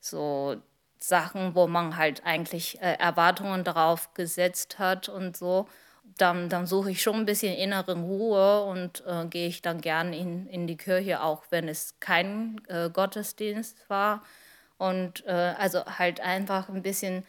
so 0.00 0.56
Sachen, 0.98 1.54
wo 1.54 1.66
man 1.66 1.96
halt 1.96 2.24
eigentlich 2.24 2.80
äh, 2.80 2.94
Erwartungen 2.98 3.64
darauf 3.64 4.14
gesetzt 4.14 4.78
hat 4.78 5.08
und 5.08 5.36
so, 5.36 5.68
dann, 6.16 6.48
dann 6.48 6.66
suche 6.66 6.90
ich 6.90 7.02
schon 7.02 7.16
ein 7.16 7.24
bisschen 7.26 7.54
innere 7.54 7.96
Ruhe 7.96 8.64
und 8.64 9.04
äh, 9.06 9.26
gehe 9.26 9.48
ich 9.48 9.62
dann 9.62 9.80
gern 9.80 10.12
in, 10.12 10.46
in 10.48 10.66
die 10.66 10.76
Kirche, 10.76 11.22
auch 11.22 11.44
wenn 11.50 11.68
es 11.68 11.94
kein 12.00 12.60
äh, 12.68 12.90
Gottesdienst 12.90 13.88
war. 13.88 14.22
Und 14.78 15.24
äh, 15.26 15.54
also 15.58 15.84
halt 15.84 16.20
einfach 16.20 16.68
ein 16.68 16.82
bisschen 16.82 17.24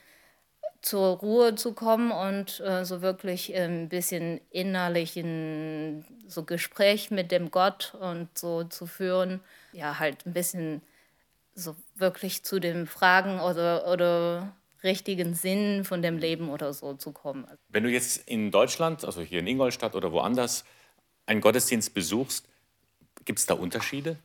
zur 0.82 1.18
Ruhe 1.18 1.56
zu 1.56 1.74
kommen 1.74 2.12
und 2.12 2.60
äh, 2.62 2.86
so 2.86 3.02
wirklich 3.02 3.54
ein 3.56 3.90
bisschen 3.90 4.40
innerlichen 4.50 6.06
so 6.28 6.44
Gespräch 6.44 7.12
mit 7.12 7.32
dem 7.32 7.52
Gott 7.52 7.96
und 8.00 8.30
so 8.38 8.64
zu 8.64 8.88
führen, 8.88 9.42
ja 9.74 10.00
halt 10.00 10.26
ein 10.26 10.34
bisschen 10.34 10.82
so 11.54 11.76
wirklich 11.96 12.44
zu 12.44 12.60
den 12.60 12.88
Fragen 12.88 13.40
oder, 13.40 13.88
oder 13.92 14.56
richtigen 14.84 15.34
Sinn 15.34 15.84
von 15.84 16.02
dem 16.02 16.18
Leben 16.18 16.50
oder 16.50 16.74
so 16.74 16.94
zu 16.94 17.12
kommen. 17.12 17.46
Wenn 17.68 17.84
du 17.84 17.90
jetzt 17.90 18.28
in 18.28 18.52
Deutschland, 18.52 19.04
also 19.04 19.22
hier 19.22 19.40
in 19.40 19.48
Ingolstadt 19.48 19.96
oder 19.96 20.12
woanders, 20.12 20.64
einen 21.26 21.42
Gottesdienst 21.42 21.94
besuchst, 21.94 22.48
gibt 23.26 23.40
es 23.40 23.46
da 23.46 23.54
Unterschiede? 23.54 24.18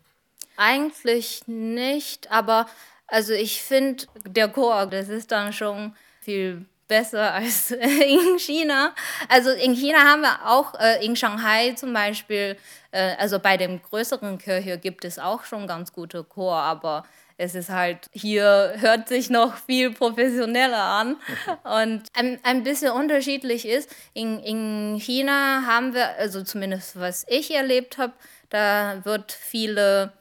Eigentlich 0.56 1.42
nicht, 1.48 2.30
aber 2.30 2.66
also 3.06 3.32
ich 3.32 3.60
finde, 3.62 4.06
der 4.26 4.48
Chor, 4.48 4.86
das 4.86 5.08
ist 5.08 5.32
dann 5.32 5.52
schon 5.52 5.94
viel 6.24 6.66
besser 6.88 7.32
als 7.32 7.70
in 7.70 8.38
China. 8.38 8.94
Also 9.28 9.50
in 9.50 9.74
China 9.74 9.98
haben 9.98 10.22
wir 10.22 10.46
auch, 10.46 10.74
äh, 10.78 11.04
in 11.04 11.16
Shanghai 11.16 11.72
zum 11.72 11.92
Beispiel, 11.92 12.56
äh, 12.90 13.14
also 13.18 13.38
bei 13.38 13.56
dem 13.56 13.80
größeren 13.82 14.38
Kirche 14.38 14.78
gibt 14.78 15.04
es 15.04 15.18
auch 15.18 15.44
schon 15.44 15.66
ganz 15.66 15.92
gute 15.92 16.24
Chor, 16.24 16.56
aber 16.56 17.04
es 17.36 17.54
ist 17.54 17.68
halt, 17.68 18.08
hier 18.12 18.74
hört 18.78 19.08
sich 19.08 19.28
noch 19.28 19.56
viel 19.56 19.92
professioneller 19.92 20.82
an 20.82 21.16
und 21.64 22.02
ein, 22.14 22.38
ein 22.44 22.62
bisschen 22.62 22.92
unterschiedlich 22.92 23.66
ist. 23.66 23.90
In, 24.12 24.38
in 24.38 24.96
China 25.00 25.64
haben 25.66 25.94
wir, 25.94 26.10
also 26.16 26.42
zumindest 26.42 26.98
was 26.98 27.26
ich 27.28 27.52
erlebt 27.52 27.98
habe, 27.98 28.12
da 28.50 29.04
wird 29.04 29.32
viele 29.32 30.12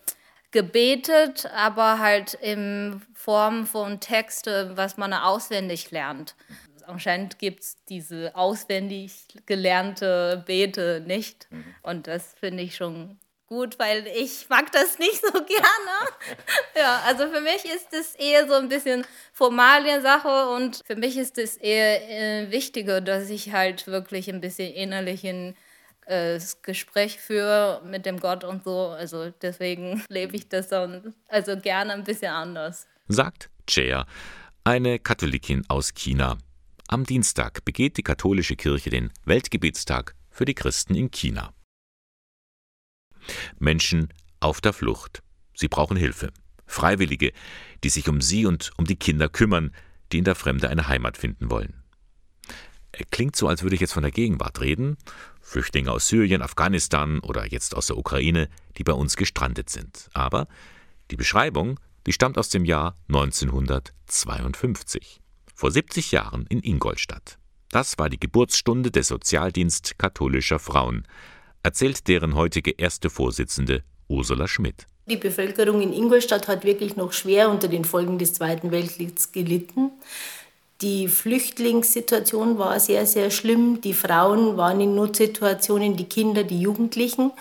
gebetet, 0.50 1.48
aber 1.56 2.00
halt 2.00 2.36
in 2.36 3.02
Form 3.24 3.66
von 3.66 4.02
Texte, 4.02 4.74
was 4.76 4.98
man 4.98 5.14
auswendig 5.14 5.92
lernt. 5.92 6.36
Anscheinend 6.86 7.40
gibt 7.40 7.62
es 7.62 7.78
diese 7.86 8.36
auswendig 8.36 9.14
gelernte 9.46 10.44
Bete 10.46 11.02
nicht. 11.08 11.48
Mhm. 11.50 11.64
Und 11.84 12.08
das 12.08 12.34
finde 12.38 12.64
ich 12.64 12.76
schon 12.76 13.18
gut, 13.48 13.80
weil 13.80 14.08
ich 14.08 14.50
mag 14.50 14.74
das 14.74 15.00
nicht 15.00 15.22
so 15.26 15.32
gerne. 15.46 16.10
ja, 16.76 17.02
also 17.06 17.30
für 17.30 17.40
mich 17.40 17.64
ist 17.64 17.94
das 17.94 18.14
eher 18.16 18.46
so 18.46 18.56
ein 18.56 18.68
bisschen 18.68 19.06
Formaliensache 19.32 20.50
und 20.50 20.82
für 20.86 20.98
mich 20.98 21.18
ist 21.18 21.38
es 21.38 21.56
eher 21.56 22.10
äh, 22.10 22.52
wichtiger, 22.52 23.00
dass 23.00 23.30
ich 23.30 23.54
halt 23.54 23.88
wirklich 23.88 24.28
ein 24.28 24.42
bisschen 24.42 24.74
innerlichen 24.74 25.56
äh, 26.08 26.42
Gespräch 26.62 27.20
führe 27.22 27.82
mit 27.86 28.06
dem 28.06 28.20
Gott 28.20 28.44
und 28.44 28.66
so. 28.66 28.90
Also 28.90 29.30
deswegen 29.30 30.04
lebe 30.10 30.36
ich 30.36 30.50
das 30.50 30.68
dann 30.68 31.16
also 31.30 31.56
gerne 31.56 31.94
ein 31.94 32.04
bisschen 32.04 32.34
anders. 32.34 32.86
Sagt 33.10 33.50
Chea, 33.68 34.06
eine 34.64 34.98
Katholikin 34.98 35.66
aus 35.68 35.94
China. 35.94 36.38
Am 36.88 37.04
Dienstag 37.06 37.66
begeht 37.66 37.98
die 37.98 38.04
katholische 38.04 38.56
Kirche 38.56 38.92
den 38.92 39.12
Weltgebetstag 39.26 40.16
für 40.30 40.46
die 40.46 40.54
Christen 40.54 40.96
in 40.96 41.12
China. 41.12 41.54
Menschen 43.60 44.08
auf 44.40 44.62
der 44.62 44.72
Flucht. 44.72 45.22
Sie 45.54 45.68
brauchen 45.68 45.98
Hilfe. 45.98 46.32
Freiwillige, 46.66 47.34
die 47.84 47.90
sich 47.90 48.08
um 48.08 48.22
sie 48.22 48.46
und 48.46 48.72
um 48.78 48.86
die 48.86 48.96
Kinder 48.96 49.28
kümmern, 49.28 49.76
die 50.14 50.20
in 50.20 50.24
der 50.24 50.36
Fremde 50.36 50.70
eine 50.70 50.88
Heimat 50.88 51.18
finden 51.18 51.52
wollen. 51.52 51.84
Klingt 53.12 53.36
so, 53.36 53.50
als 53.50 53.64
würde 53.64 53.76
ich 53.76 53.82
jetzt 53.82 53.94
von 53.94 54.04
der 54.04 54.12
Gegenwart 54.12 54.62
reden, 54.62 54.96
Flüchtlinge 55.42 55.92
aus 55.92 56.08
Syrien, 56.08 56.42
Afghanistan 56.42 57.20
oder 57.20 57.46
jetzt 57.46 57.76
aus 57.76 57.88
der 57.88 57.98
Ukraine, 57.98 58.48
die 58.78 58.86
bei 58.86 58.94
uns 58.94 59.18
gestrandet 59.18 59.70
sind. 59.70 60.10
Aber 60.14 60.48
die 61.12 61.18
Beschreibung, 61.18 61.82
die 62.06 62.14
stammt 62.14 62.38
aus 62.38 62.50
dem 62.50 62.66
Jahr 62.66 62.98
1952, 63.08 65.22
vor 65.54 65.72
70 65.72 66.12
Jahren 66.12 66.46
in 66.48 66.62
Ingolstadt. 66.62 67.38
Das 67.70 67.98
war 67.98 68.10
die 68.10 68.20
Geburtsstunde 68.20 68.92
des 68.92 69.08
Sozialdienst 69.08 69.98
katholischer 69.98 70.60
Frauen, 70.60 71.08
erzählt 71.64 72.08
deren 72.08 72.36
heutige 72.36 72.72
erste 72.72 73.10
Vorsitzende 73.10 73.84
Ursula 74.08 74.48
Schmidt. 74.48 74.86
Die 75.06 75.18
Bevölkerung 75.18 75.82
in 75.82 75.92
Ingolstadt 75.92 76.48
hat 76.48 76.64
wirklich 76.64 76.96
noch 76.96 77.14
schwer 77.14 77.50
unter 77.50 77.68
den 77.68 77.84
Folgen 77.84 78.20
des 78.20 78.34
Zweiten 78.34 78.72
Weltkriegs 78.72 79.32
gelitten. 79.32 79.92
Die 80.82 81.08
Flüchtlingssituation 81.08 82.58
war 82.58 82.80
sehr, 82.80 83.06
sehr 83.06 83.32
schlimm. 83.32 83.82
Die 83.82 83.94
Frauen 83.94 84.58
waren 84.58 84.82
in 84.82 84.96
Notsituationen, 84.96 85.96
die 85.96 86.06
Kinder, 86.06 86.44
die 86.44 86.60
Jugendlichen. 86.60 87.32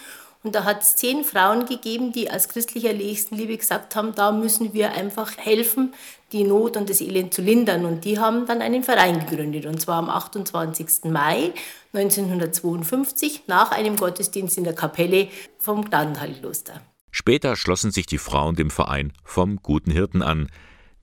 Und 0.43 0.55
da 0.57 0.65
hat 0.65 0.83
es 0.83 0.97
zehn 0.97 1.25
Frauen 1.25 1.67
gegeben, 1.67 2.13
die 2.13 2.29
als 2.31 2.49
christlicher 2.49 2.93
Nächstenliebe 2.93 3.57
gesagt 3.57 3.95
haben, 3.95 4.15
da 4.15 4.33
müssen 4.33 4.73
wir 4.75 4.93
einfach 4.93 5.37
helfen, 5.37 5.95
die 6.33 6.43
Not 6.43 6.77
und 6.77 6.91
das 6.91 7.01
Elend 7.01 7.33
zu 7.33 7.43
lindern. 7.43 7.85
Und 7.85 8.05
die 8.05 8.19
haben 8.19 8.47
dann 8.47 8.61
einen 8.61 8.83
Verein 8.83 9.25
gegründet, 9.27 9.67
und 9.67 9.81
zwar 9.81 9.99
am 9.99 10.11
28. 10.11 11.05
Mai 11.05 11.53
1952 11.93 13.43
nach 13.47 13.71
einem 13.71 13.97
Gottesdienst 13.97 14.59
in 14.59 14.65
der 14.65 14.75
Kapelle 14.75 15.29
vom 15.59 15.85
Gnadentalkloster. 15.85 16.81
Später 17.11 17.57
schlossen 17.57 17.93
sich 17.93 18.07
die 18.07 18.19
Frauen 18.19 18.57
dem 18.57 18.71
Verein 18.71 19.13
vom 19.23 19.57
Guten 19.63 19.91
Hirten 19.91 20.23
an, 20.23 20.49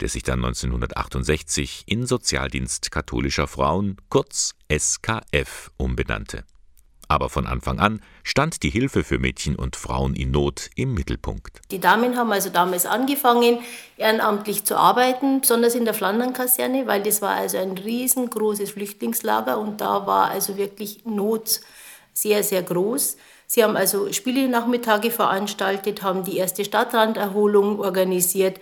der 0.01 0.09
sich 0.09 0.23
dann 0.23 0.43
1968 0.43 1.83
in 1.85 2.05
Sozialdienst 2.05 2.91
katholischer 2.91 3.47
Frauen, 3.47 3.97
kurz 4.09 4.55
SKF, 4.71 5.71
umbenannte. 5.77 6.43
Aber 7.09 7.29
von 7.29 7.47
Anfang 7.47 7.79
an 7.79 8.01
stand 8.23 8.61
die 8.61 8.69
Hilfe 8.69 9.03
für 9.03 9.17
Mädchen 9.17 9.55
und 9.55 9.75
Frauen 9.75 10.15
in 10.15 10.29
Not 10.29 10.69
im 10.75 10.93
Mittelpunkt. 10.93 11.59
Die 11.71 11.79
Damen 11.79 12.15
haben 12.15 12.31
also 12.31 12.49
damals 12.49 12.85
angefangen, 12.85 13.59
ehrenamtlich 13.97 14.63
zu 14.63 14.77
arbeiten, 14.77 15.41
besonders 15.41 15.73
in 15.73 15.85
der 15.85 15.95
Flandernkaserne, 15.95 16.85
weil 16.85 17.01
das 17.01 17.21
war 17.23 17.35
also 17.35 17.57
ein 17.57 17.77
riesengroßes 17.77 18.71
Flüchtlingslager 18.71 19.57
und 19.57 19.81
da 19.81 20.05
war 20.05 20.29
also 20.29 20.55
wirklich 20.55 21.03
Not 21.05 21.61
sehr, 22.13 22.43
sehr 22.43 22.61
groß. 22.61 23.17
Sie 23.47 23.63
haben 23.63 23.75
also 23.75 24.13
Spiele-Nachmittage 24.13 25.09
veranstaltet, 25.09 26.03
haben 26.03 26.23
die 26.23 26.37
erste 26.37 26.63
Stadtranderholung 26.63 27.79
organisiert 27.79 28.59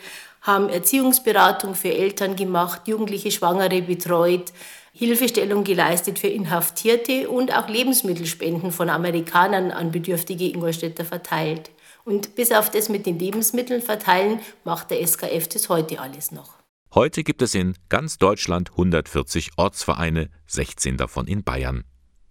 haben 0.47 0.69
Erziehungsberatung 0.69 1.75
für 1.75 1.93
Eltern 1.93 2.35
gemacht, 2.35 2.87
jugendliche 2.87 3.31
Schwangere 3.31 3.81
betreut, 3.81 4.53
Hilfestellung 4.97 5.63
geleistet 5.63 6.17
für 6.17 6.25
Inhaftierte 6.25 7.29
und 7.29 7.55
auch 7.55 7.69
Lebensmittelspenden 7.69 8.71
von 8.71 8.89
Amerikanern 8.89 9.69
an 9.69 9.91
bedürftige 9.91 10.45
Ingolstädter 10.45 11.05
verteilt. 11.05 11.69
Und 12.03 12.33
bis 12.33 12.51
auf 12.51 12.71
das 12.71 12.89
mit 12.89 13.05
den 13.05 13.19
Lebensmitteln 13.19 13.83
verteilen, 13.83 14.39
macht 14.63 14.89
der 14.89 15.05
SKF 15.05 15.49
das 15.49 15.69
heute 15.69 15.99
alles 15.99 16.31
noch. 16.31 16.55
Heute 16.95 17.23
gibt 17.23 17.43
es 17.43 17.53
in 17.53 17.75
ganz 17.89 18.17
Deutschland 18.17 18.71
140 18.71 19.51
Ortsvereine, 19.55 20.29
16 20.47 20.97
davon 20.97 21.27
in 21.27 21.43
Bayern. 21.43 21.83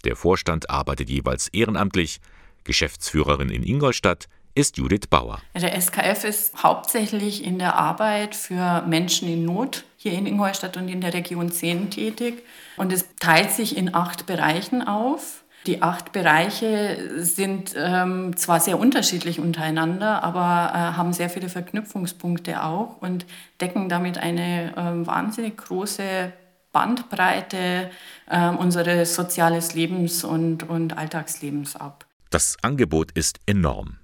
Der 0.04 0.16
Vorstand 0.16 0.68
arbeitet 0.68 1.08
jeweils 1.08 1.46
ehrenamtlich. 1.46 2.18
Geschäftsführerin 2.64 3.50
in 3.50 3.62
Ingolstadt 3.62 4.26
ist 4.56 4.78
Judith 4.78 5.06
Bauer. 5.08 5.40
Der 5.54 5.80
SKF 5.80 6.24
ist 6.24 6.62
hauptsächlich 6.62 7.44
in 7.44 7.58
der 7.58 7.76
Arbeit 7.76 8.34
für 8.34 8.82
Menschen 8.86 9.28
in 9.28 9.44
Not 9.44 9.84
hier 9.96 10.12
in 10.12 10.26
Ingolstadt 10.26 10.76
und 10.76 10.88
in 10.88 11.00
der 11.00 11.14
Region 11.14 11.50
10 11.50 11.90
tätig. 11.90 12.42
Und 12.76 12.92
es 12.92 13.06
teilt 13.20 13.50
sich 13.50 13.76
in 13.76 13.94
acht 13.94 14.26
Bereichen 14.26 14.86
auf. 14.86 15.42
Die 15.66 15.82
acht 15.82 16.12
Bereiche 16.12 17.10
sind 17.16 17.74
ähm, 17.76 18.36
zwar 18.36 18.60
sehr 18.60 18.78
unterschiedlich 18.78 19.40
untereinander, 19.40 20.22
aber 20.22 20.70
äh, 20.72 20.96
haben 20.96 21.12
sehr 21.12 21.28
viele 21.28 21.48
Verknüpfungspunkte 21.48 22.62
auch 22.62 23.02
und 23.02 23.26
decken 23.60 23.88
damit 23.88 24.16
eine 24.16 24.76
äh, 24.76 25.06
wahnsinnig 25.06 25.56
große 25.56 26.32
Bandbreite 26.70 27.90
äh, 28.30 28.48
unseres 28.50 29.16
soziales 29.16 29.74
Lebens 29.74 30.22
und, 30.22 30.68
und 30.68 30.96
Alltagslebens 30.96 31.74
ab. 31.74 32.06
Das 32.30 32.56
Angebot 32.62 33.10
ist 33.12 33.40
enorm. 33.46 33.98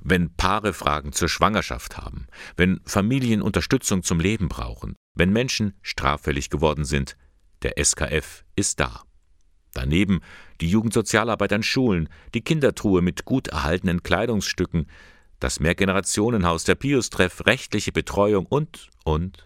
Wenn 0.00 0.34
Paare 0.34 0.72
Fragen 0.72 1.12
zur 1.12 1.28
Schwangerschaft 1.28 1.96
haben, 1.96 2.26
wenn 2.56 2.80
Familien 2.84 3.42
Unterstützung 3.42 4.02
zum 4.02 4.20
Leben 4.20 4.48
brauchen, 4.48 4.94
wenn 5.14 5.32
Menschen 5.32 5.74
straffällig 5.82 6.50
geworden 6.50 6.84
sind, 6.84 7.16
der 7.62 7.82
SKF 7.82 8.44
ist 8.56 8.80
da. 8.80 9.02
Daneben 9.74 10.20
die 10.60 10.68
Jugendsozialarbeit 10.68 11.52
an 11.52 11.62
Schulen, 11.62 12.08
die 12.34 12.42
Kindertruhe 12.42 13.02
mit 13.02 13.24
gut 13.24 13.48
erhaltenen 13.48 14.02
Kleidungsstücken, 14.02 14.86
das 15.40 15.60
Mehrgenerationenhaus, 15.60 16.64
der 16.64 16.74
Pius-Treff, 16.74 17.46
rechtliche 17.46 17.92
Betreuung 17.92 18.46
und, 18.46 18.88
und. 19.04 19.44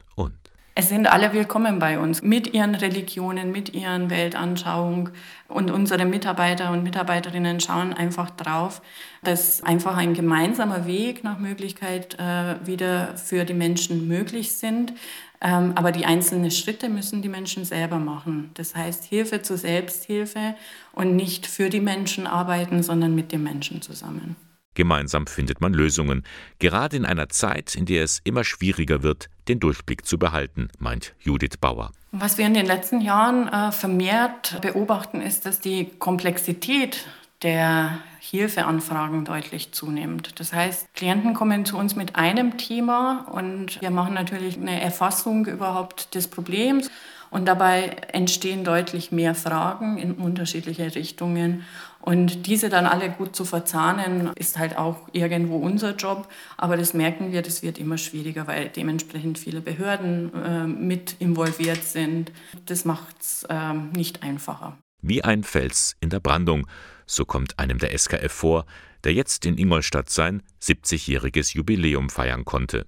Es 0.74 0.88
sind 0.88 1.06
alle 1.06 1.34
willkommen 1.34 1.78
bei 1.78 1.98
uns 1.98 2.22
mit 2.22 2.54
ihren 2.54 2.74
Religionen, 2.74 3.52
mit 3.52 3.74
ihren 3.74 4.08
Weltanschauungen. 4.08 5.10
Und 5.46 5.70
unsere 5.70 6.06
Mitarbeiter 6.06 6.70
und 6.70 6.82
Mitarbeiterinnen 6.82 7.60
schauen 7.60 7.92
einfach 7.92 8.30
drauf, 8.30 8.80
dass 9.22 9.62
einfach 9.62 9.98
ein 9.98 10.14
gemeinsamer 10.14 10.86
Weg 10.86 11.24
nach 11.24 11.38
Möglichkeit 11.38 12.18
äh, 12.18 12.66
wieder 12.66 13.18
für 13.18 13.44
die 13.44 13.52
Menschen 13.52 14.08
möglich 14.08 14.54
sind. 14.54 14.94
Ähm, 15.42 15.72
aber 15.74 15.92
die 15.92 16.06
einzelnen 16.06 16.50
Schritte 16.50 16.88
müssen 16.88 17.20
die 17.20 17.28
Menschen 17.28 17.66
selber 17.66 17.98
machen. 17.98 18.50
Das 18.54 18.74
heißt 18.74 19.04
Hilfe 19.04 19.42
zur 19.42 19.58
Selbsthilfe 19.58 20.54
und 20.92 21.16
nicht 21.16 21.46
für 21.46 21.68
die 21.68 21.80
Menschen 21.80 22.26
arbeiten, 22.26 22.82
sondern 22.82 23.14
mit 23.14 23.30
den 23.30 23.42
Menschen 23.42 23.82
zusammen. 23.82 24.36
Gemeinsam 24.74 25.26
findet 25.26 25.60
man 25.60 25.74
Lösungen, 25.74 26.24
gerade 26.58 26.96
in 26.96 27.04
einer 27.04 27.28
Zeit, 27.28 27.74
in 27.74 27.84
der 27.84 28.04
es 28.04 28.20
immer 28.24 28.44
schwieriger 28.44 29.02
wird, 29.02 29.28
den 29.48 29.60
Durchblick 29.60 30.06
zu 30.06 30.18
behalten, 30.18 30.68
meint 30.78 31.14
Judith 31.20 31.58
Bauer. 31.60 31.92
Was 32.12 32.38
wir 32.38 32.46
in 32.46 32.54
den 32.54 32.66
letzten 32.66 33.00
Jahren 33.00 33.48
äh, 33.48 33.72
vermehrt 33.72 34.60
beobachten, 34.60 35.20
ist, 35.20 35.46
dass 35.46 35.60
die 35.60 35.90
Komplexität 35.98 37.06
der 37.42 37.98
Hilfeanfragen 38.20 39.24
deutlich 39.24 39.72
zunimmt. 39.72 40.38
Das 40.38 40.52
heißt, 40.52 40.94
Klienten 40.94 41.34
kommen 41.34 41.64
zu 41.64 41.76
uns 41.76 41.96
mit 41.96 42.16
einem 42.16 42.56
Thema 42.56 43.26
und 43.32 43.80
wir 43.80 43.90
machen 43.90 44.14
natürlich 44.14 44.56
eine 44.56 44.80
Erfassung 44.80 45.46
überhaupt 45.46 46.14
des 46.14 46.28
Problems 46.28 46.90
und 47.30 47.46
dabei 47.46 47.96
entstehen 48.12 48.62
deutlich 48.62 49.10
mehr 49.10 49.34
Fragen 49.34 49.98
in 49.98 50.12
unterschiedliche 50.12 50.94
Richtungen. 50.94 51.64
Und 52.02 52.46
diese 52.46 52.68
dann 52.68 52.84
alle 52.86 53.10
gut 53.10 53.34
zu 53.34 53.44
verzahnen, 53.44 54.32
ist 54.34 54.58
halt 54.58 54.76
auch 54.76 55.08
irgendwo 55.12 55.56
unser 55.56 55.94
Job. 55.94 56.28
Aber 56.56 56.76
das 56.76 56.94
merken 56.94 57.32
wir, 57.32 57.42
das 57.42 57.62
wird 57.62 57.78
immer 57.78 57.96
schwieriger, 57.96 58.46
weil 58.48 58.68
dementsprechend 58.68 59.38
viele 59.38 59.60
Behörden 59.60 60.34
äh, 60.34 60.66
mit 60.66 61.16
involviert 61.20 61.84
sind. 61.84 62.32
Das 62.66 62.84
macht 62.84 63.20
es 63.20 63.44
äh, 63.48 63.72
nicht 63.72 64.22
einfacher. 64.24 64.76
Wie 65.00 65.22
ein 65.22 65.44
Fels 65.44 65.96
in 66.00 66.10
der 66.10 66.20
Brandung, 66.20 66.66
so 67.06 67.24
kommt 67.24 67.58
einem 67.60 67.78
der 67.78 67.96
SKF 67.96 68.32
vor, 68.32 68.66
der 69.04 69.14
jetzt 69.14 69.46
in 69.46 69.56
Ingolstadt 69.56 70.10
sein 70.10 70.42
70-jähriges 70.60 71.54
Jubiläum 71.54 72.10
feiern 72.10 72.44
konnte. 72.44 72.86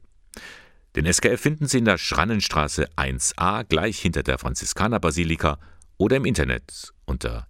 Den 0.96 1.12
SKF 1.12 1.40
finden 1.40 1.66
Sie 1.66 1.78
in 1.78 1.84
der 1.84 1.98
Schrannenstraße 1.98 2.88
1a 2.96 3.64
gleich 3.64 3.98
hinter 3.98 4.22
der 4.22 4.38
Franziskanerbasilika 4.38 5.58
oder 5.98 6.16
im 6.16 6.24
Internet 6.24 6.92
unter 7.04 7.48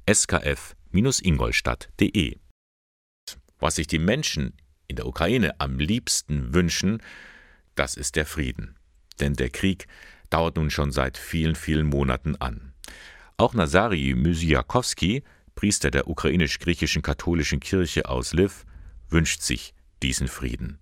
skf-ingolstadt.de. 0.94 2.38
Was 3.58 3.76
sich 3.76 3.86
die 3.86 3.98
Menschen 3.98 4.54
in 4.86 4.96
der 4.96 5.06
Ukraine 5.06 5.58
am 5.60 5.78
liebsten 5.78 6.54
wünschen, 6.54 7.02
das 7.74 7.96
ist 7.96 8.16
der 8.16 8.26
Frieden. 8.26 8.76
Denn 9.20 9.34
der 9.34 9.50
Krieg 9.50 9.86
dauert 10.30 10.56
nun 10.56 10.70
schon 10.70 10.92
seit 10.92 11.18
vielen, 11.18 11.54
vielen 11.54 11.86
Monaten 11.86 12.36
an. 12.36 12.74
Auch 13.36 13.54
Nazari 13.54 14.14
Mysiakowski, 14.14 15.24
Priester 15.54 15.90
der 15.90 16.08
ukrainisch-griechischen 16.08 17.02
katholischen 17.02 17.60
Kirche 17.60 18.08
aus 18.08 18.32
Lviv, 18.32 18.64
wünscht 19.08 19.42
sich 19.42 19.74
diesen 20.02 20.28
Frieden. 20.28 20.78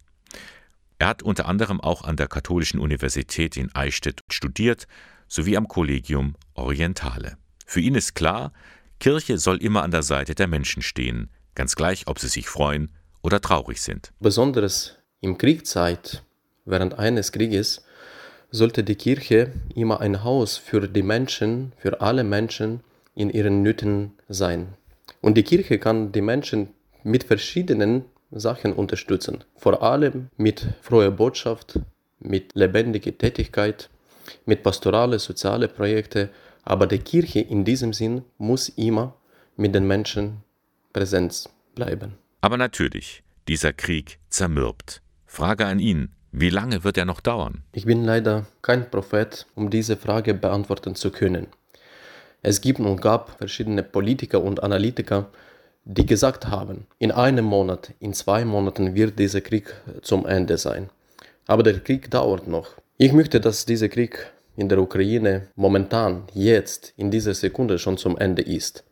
Er 0.99 1.09
hat 1.09 1.23
unter 1.23 1.47
anderem 1.47 1.81
auch 1.81 2.05
an 2.05 2.17
der 2.17 2.29
Katholischen 2.29 2.81
Universität 2.81 3.57
in 3.57 3.75
Eichstätt 3.75 4.21
studiert, 4.31 4.87
sowie 5.29 5.57
am 5.57 5.69
Collegium 5.69 6.37
Orientale. 6.55 7.37
Für 7.67 7.81
ihn 7.81 7.95
ist 7.95 8.15
klar, 8.15 8.53
Kirche 9.03 9.37
soll 9.37 9.57
immer 9.57 9.83
an 9.83 9.91
der 9.91 10.05
Seite 10.05 10.37
der 10.37 10.47
Menschen 10.47 10.81
stehen, 10.81 11.29
ganz 11.57 11.75
gleich, 11.75 12.07
ob 12.07 12.21
sie 12.21 12.29
sich 12.29 12.49
freuen 12.49 12.89
oder 13.21 13.41
traurig 13.41 13.83
sind. 13.83 14.13
Besonders 14.21 14.97
im 15.21 15.39
Kriegszeit, 15.39 16.23
während 16.67 17.01
eines 17.01 17.33
Krieges, 17.33 17.85
sollte 18.53 18.85
die 18.85 18.95
Kirche 18.95 19.51
immer 19.75 20.01
ein 20.01 20.23
Haus 20.23 20.57
für 20.57 20.87
die 20.87 21.03
Menschen, 21.03 21.73
für 21.79 22.01
alle 22.01 22.23
Menschen 22.23 22.85
in 23.17 23.29
ihren 23.29 23.65
Nöten 23.65 24.13
sein. 24.29 24.75
Und 25.21 25.37
die 25.37 25.43
Kirche 25.43 25.81
kann 25.81 26.13
die 26.13 26.21
Menschen 26.21 26.69
mit 27.03 27.25
verschiedenen 27.25 28.05
Sachen 28.31 28.73
unterstützen. 28.73 29.43
Vor 29.57 29.83
allem 29.83 30.29
mit 30.37 30.65
froher 30.81 31.11
Botschaft, 31.11 31.81
mit 32.21 32.53
lebendiger 32.55 33.19
Tätigkeit, 33.19 33.91
mit 34.47 34.63
pastorale, 34.63 35.19
soziale 35.19 35.67
Projekte. 35.67 36.29
Aber 36.65 36.87
die 36.87 36.99
Kirche 36.99 37.41
in 37.41 37.65
diesem 37.65 37.93
Sinn 37.93 38.23
muss 38.39 38.69
immer 38.69 39.15
mit 39.57 39.75
den 39.75 39.87
Menschen 39.87 40.43
präsent 40.93 41.49
bleiben. 41.75 42.15
Aber 42.41 42.57
natürlich, 42.57 43.23
dieser 43.49 43.73
Krieg 43.73 44.19
zermürbt. 44.29 45.03
Frage 45.27 45.67
an 45.67 45.79
ihn, 45.79 46.11
wie 46.31 46.51
lange 46.51 46.83
wird 46.83 46.97
er 46.97 47.05
noch 47.05 47.21
dauern? 47.21 47.63
Ich 47.73 47.85
bin 47.85 48.05
leider 48.05 48.47
kein 48.63 48.91
Prophet, 48.91 49.47
um 49.55 49.71
diese 49.71 49.97
Frage 49.97 50.35
beantworten 50.35 50.95
zu 50.95 51.11
können. 51.11 51.49
Es 52.43 52.61
gibt 52.61 52.81
und 52.81 53.01
gab 53.01 53.39
verschiedene 53.39 53.83
Politiker 53.83 54.43
und 54.43 54.63
Analytiker, 54.63 55.31
die 55.85 56.07
gesagt 56.07 56.49
haben, 56.49 56.87
in 56.99 57.13
einem 57.13 57.45
Monat, 57.45 57.93
in 58.01 58.15
zwei 58.15 58.45
Monaten 58.45 58.95
wird 58.95 59.19
dieser 59.19 59.41
Krieg 59.41 59.75
zum 60.03 60.27
Ende 60.27 60.59
sein. 60.59 60.91
Aber 61.47 61.63
der 61.63 61.81
Krieg 61.81 62.11
dauert 62.11 62.49
noch. 62.49 62.77
Ich 62.99 63.13
möchte, 63.13 63.41
dass 63.41 63.67
dieser 63.67 63.89
Krieg 63.89 64.32
in 64.57 64.69
der 64.69 64.79
Ukraine 64.79 65.49
momentan, 65.55 66.25
jetzt, 66.35 66.93
in 66.97 67.11
dieser 67.11 67.35
Sekunde 67.35 67.79
schon 67.79 67.97
zum 67.97 68.19
Ende 68.19 68.43
ist. 68.43 68.85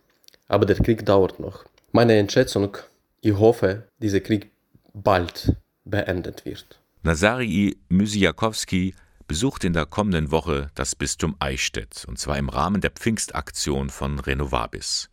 Aber 0.49 0.67
der 0.67 0.77
Krieg 0.77 1.05
dauert 1.07 1.39
noch. 1.39 1.65
Meine 1.93 2.15
Einschätzung, 2.15 2.77
ich 3.21 3.35
hoffe, 3.35 3.89
dieser 3.99 4.21
Krieg 4.21 4.51
bald 4.93 5.57
beendet 5.85 6.45
wird. 6.45 6.81
Nazari 7.03 7.77
Mysiakowski 7.89 8.95
besucht 9.27 9.65
in 9.65 9.73
der 9.73 9.87
kommenden 9.87 10.31
Woche 10.31 10.71
das 10.75 10.95
Bistum 10.97 11.37
Eichstätt, 11.39 12.05
und 12.09 12.19
zwar 12.19 12.37
im 12.37 12.49
Rahmen 12.49 12.81
der 12.81 12.91
Pfingstaktion 12.91 13.89
von 13.91 14.19
Renovabis. 14.19 15.09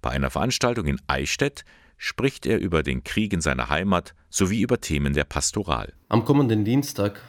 Bei 0.00 0.10
einer 0.10 0.30
Veranstaltung 0.30 0.86
in 0.86 1.00
Eichstätt 1.08 1.64
spricht 1.96 2.46
er 2.46 2.58
über 2.60 2.82
den 2.82 3.02
Krieg 3.02 3.32
in 3.32 3.40
seiner 3.40 3.68
Heimat 3.68 4.14
sowie 4.30 4.60
über 4.60 4.80
Themen 4.80 5.14
der 5.14 5.24
Pastoral. 5.24 5.92
Am 6.08 6.24
kommenden 6.24 6.64
Dienstag, 6.64 7.20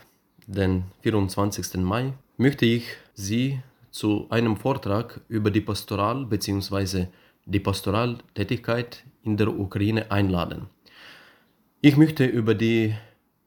den 0.45 0.83
24. 1.01 1.75
Mai, 1.77 2.13
möchte 2.37 2.65
ich 2.65 2.85
Sie 3.13 3.59
zu 3.89 4.27
einem 4.29 4.57
Vortrag 4.57 5.21
über 5.27 5.49
die 5.49 5.61
Pastoral 5.61 6.25
bzw. 6.25 7.07
die 7.45 7.59
Pastoraltätigkeit 7.59 9.03
in 9.23 9.37
der 9.37 9.47
Ukraine 9.47 10.11
einladen. 10.11 10.67
Ich 11.81 11.97
möchte 11.97 12.25
über 12.25 12.53
die 12.53 12.95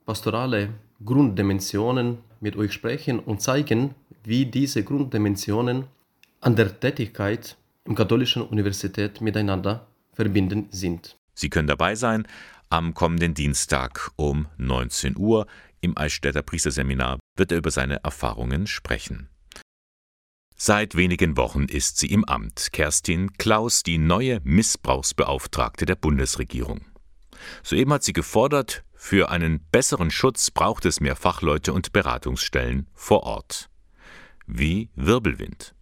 pastorale 0.07 0.71
Grunddimensionen 1.05 2.19
mit 2.41 2.57
euch 2.57 2.73
sprechen 2.73 3.21
und 3.21 3.41
zeigen, 3.41 3.95
wie 4.25 4.47
diese 4.47 4.83
Grunddimensionen 4.83 5.85
an 6.41 6.57
der 6.57 6.81
Tätigkeit 6.81 7.57
im 7.85 7.95
katholischen 7.95 8.43
Universität 8.43 9.21
miteinander 9.21 9.87
verbinden 10.13 10.67
sind. 10.71 11.17
Sie 11.35 11.49
können 11.49 11.69
dabei 11.69 11.95
sein 11.95 12.27
am 12.71 12.95
kommenden 12.95 13.35
Dienstag 13.35 14.11
um 14.17 14.47
19 14.59 15.17
Uhr 15.17 15.47
im 15.81 15.97
Eichstätter 15.97 16.43
Priesterseminar 16.43 17.19
wird 17.37 17.53
er 17.53 17.59
über 17.59 17.71
seine 17.71 18.03
Erfahrungen 18.05 18.67
sprechen. 18.67 19.29
Seit 20.57 20.95
wenigen 20.95 21.39
Wochen 21.39 21.65
ist 21.65 21.99
sie 21.99 22.13
im 22.13 22.25
Amt, 22.27 22.69
Kerstin 22.73 23.33
Klaus, 23.39 23.83
die 23.83 23.97
neue 23.97 24.41
Missbrauchsbeauftragte 24.45 25.87
der 25.87 25.95
Bundesregierung. 25.95 26.85
Soeben 27.63 27.93
hat 27.93 28.05
sie 28.05 28.13
gefordert, 28.13 28.85
Für 28.93 29.31
einen 29.31 29.61
besseren 29.73 30.11
Schutz 30.11 30.51
braucht 30.51 30.85
es 30.85 31.01
mehr 31.01 31.17
Fachleute 31.17 31.73
und 31.73 31.95
Beratungsstellen 31.95 32.87
vor 32.93 33.23
Ort. 33.23 33.71
Wie 34.47 34.91
Wirbelwind. 34.95 35.75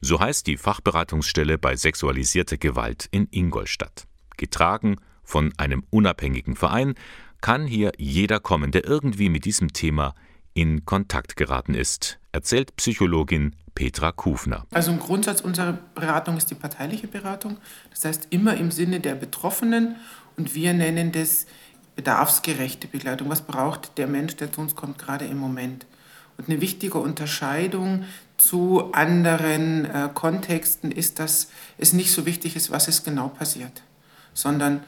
So 0.00 0.18
heißt 0.18 0.48
die 0.48 0.56
Fachberatungsstelle 0.56 1.56
bei 1.56 1.76
sexualisierter 1.76 2.56
Gewalt 2.56 3.06
in 3.12 3.28
Ingolstadt. 3.30 4.08
Getragen 4.36 4.96
von 5.22 5.52
einem 5.56 5.84
unabhängigen 5.90 6.56
Verein 6.56 6.94
kann 7.44 7.66
hier 7.66 7.92
jeder 7.98 8.40
kommen, 8.40 8.70
der 8.70 8.86
irgendwie 8.86 9.28
mit 9.28 9.44
diesem 9.44 9.74
Thema 9.74 10.14
in 10.54 10.86
Kontakt 10.86 11.36
geraten 11.36 11.74
ist, 11.74 12.18
erzählt 12.32 12.74
Psychologin 12.76 13.54
Petra 13.74 14.12
Kufner. 14.12 14.64
Also 14.72 14.92
im 14.92 14.98
Grundsatz 14.98 15.42
unserer 15.42 15.76
Beratung 15.94 16.38
ist 16.38 16.50
die 16.50 16.54
parteiliche 16.54 17.06
Beratung, 17.06 17.58
das 17.90 18.06
heißt 18.06 18.28
immer 18.30 18.56
im 18.56 18.70
Sinne 18.70 18.98
der 18.98 19.14
Betroffenen 19.14 19.96
und 20.38 20.54
wir 20.54 20.72
nennen 20.72 21.12
das 21.12 21.44
bedarfsgerechte 21.96 22.88
Begleitung. 22.88 23.28
Was 23.28 23.42
braucht 23.42 23.98
der 23.98 24.06
Mensch, 24.06 24.36
der 24.36 24.50
zu 24.50 24.62
uns 24.62 24.74
kommt, 24.74 24.96
gerade 24.96 25.26
im 25.26 25.36
Moment? 25.36 25.84
Und 26.38 26.48
eine 26.48 26.62
wichtige 26.62 26.96
Unterscheidung 26.96 28.04
zu 28.38 28.90
anderen 28.92 29.84
äh, 29.84 30.08
Kontexten 30.14 30.90
ist, 30.90 31.18
dass 31.18 31.50
es 31.76 31.92
nicht 31.92 32.10
so 32.10 32.24
wichtig 32.24 32.56
ist, 32.56 32.70
was 32.70 32.88
ist 32.88 33.04
genau 33.04 33.28
passiert, 33.28 33.82
sondern 34.32 34.82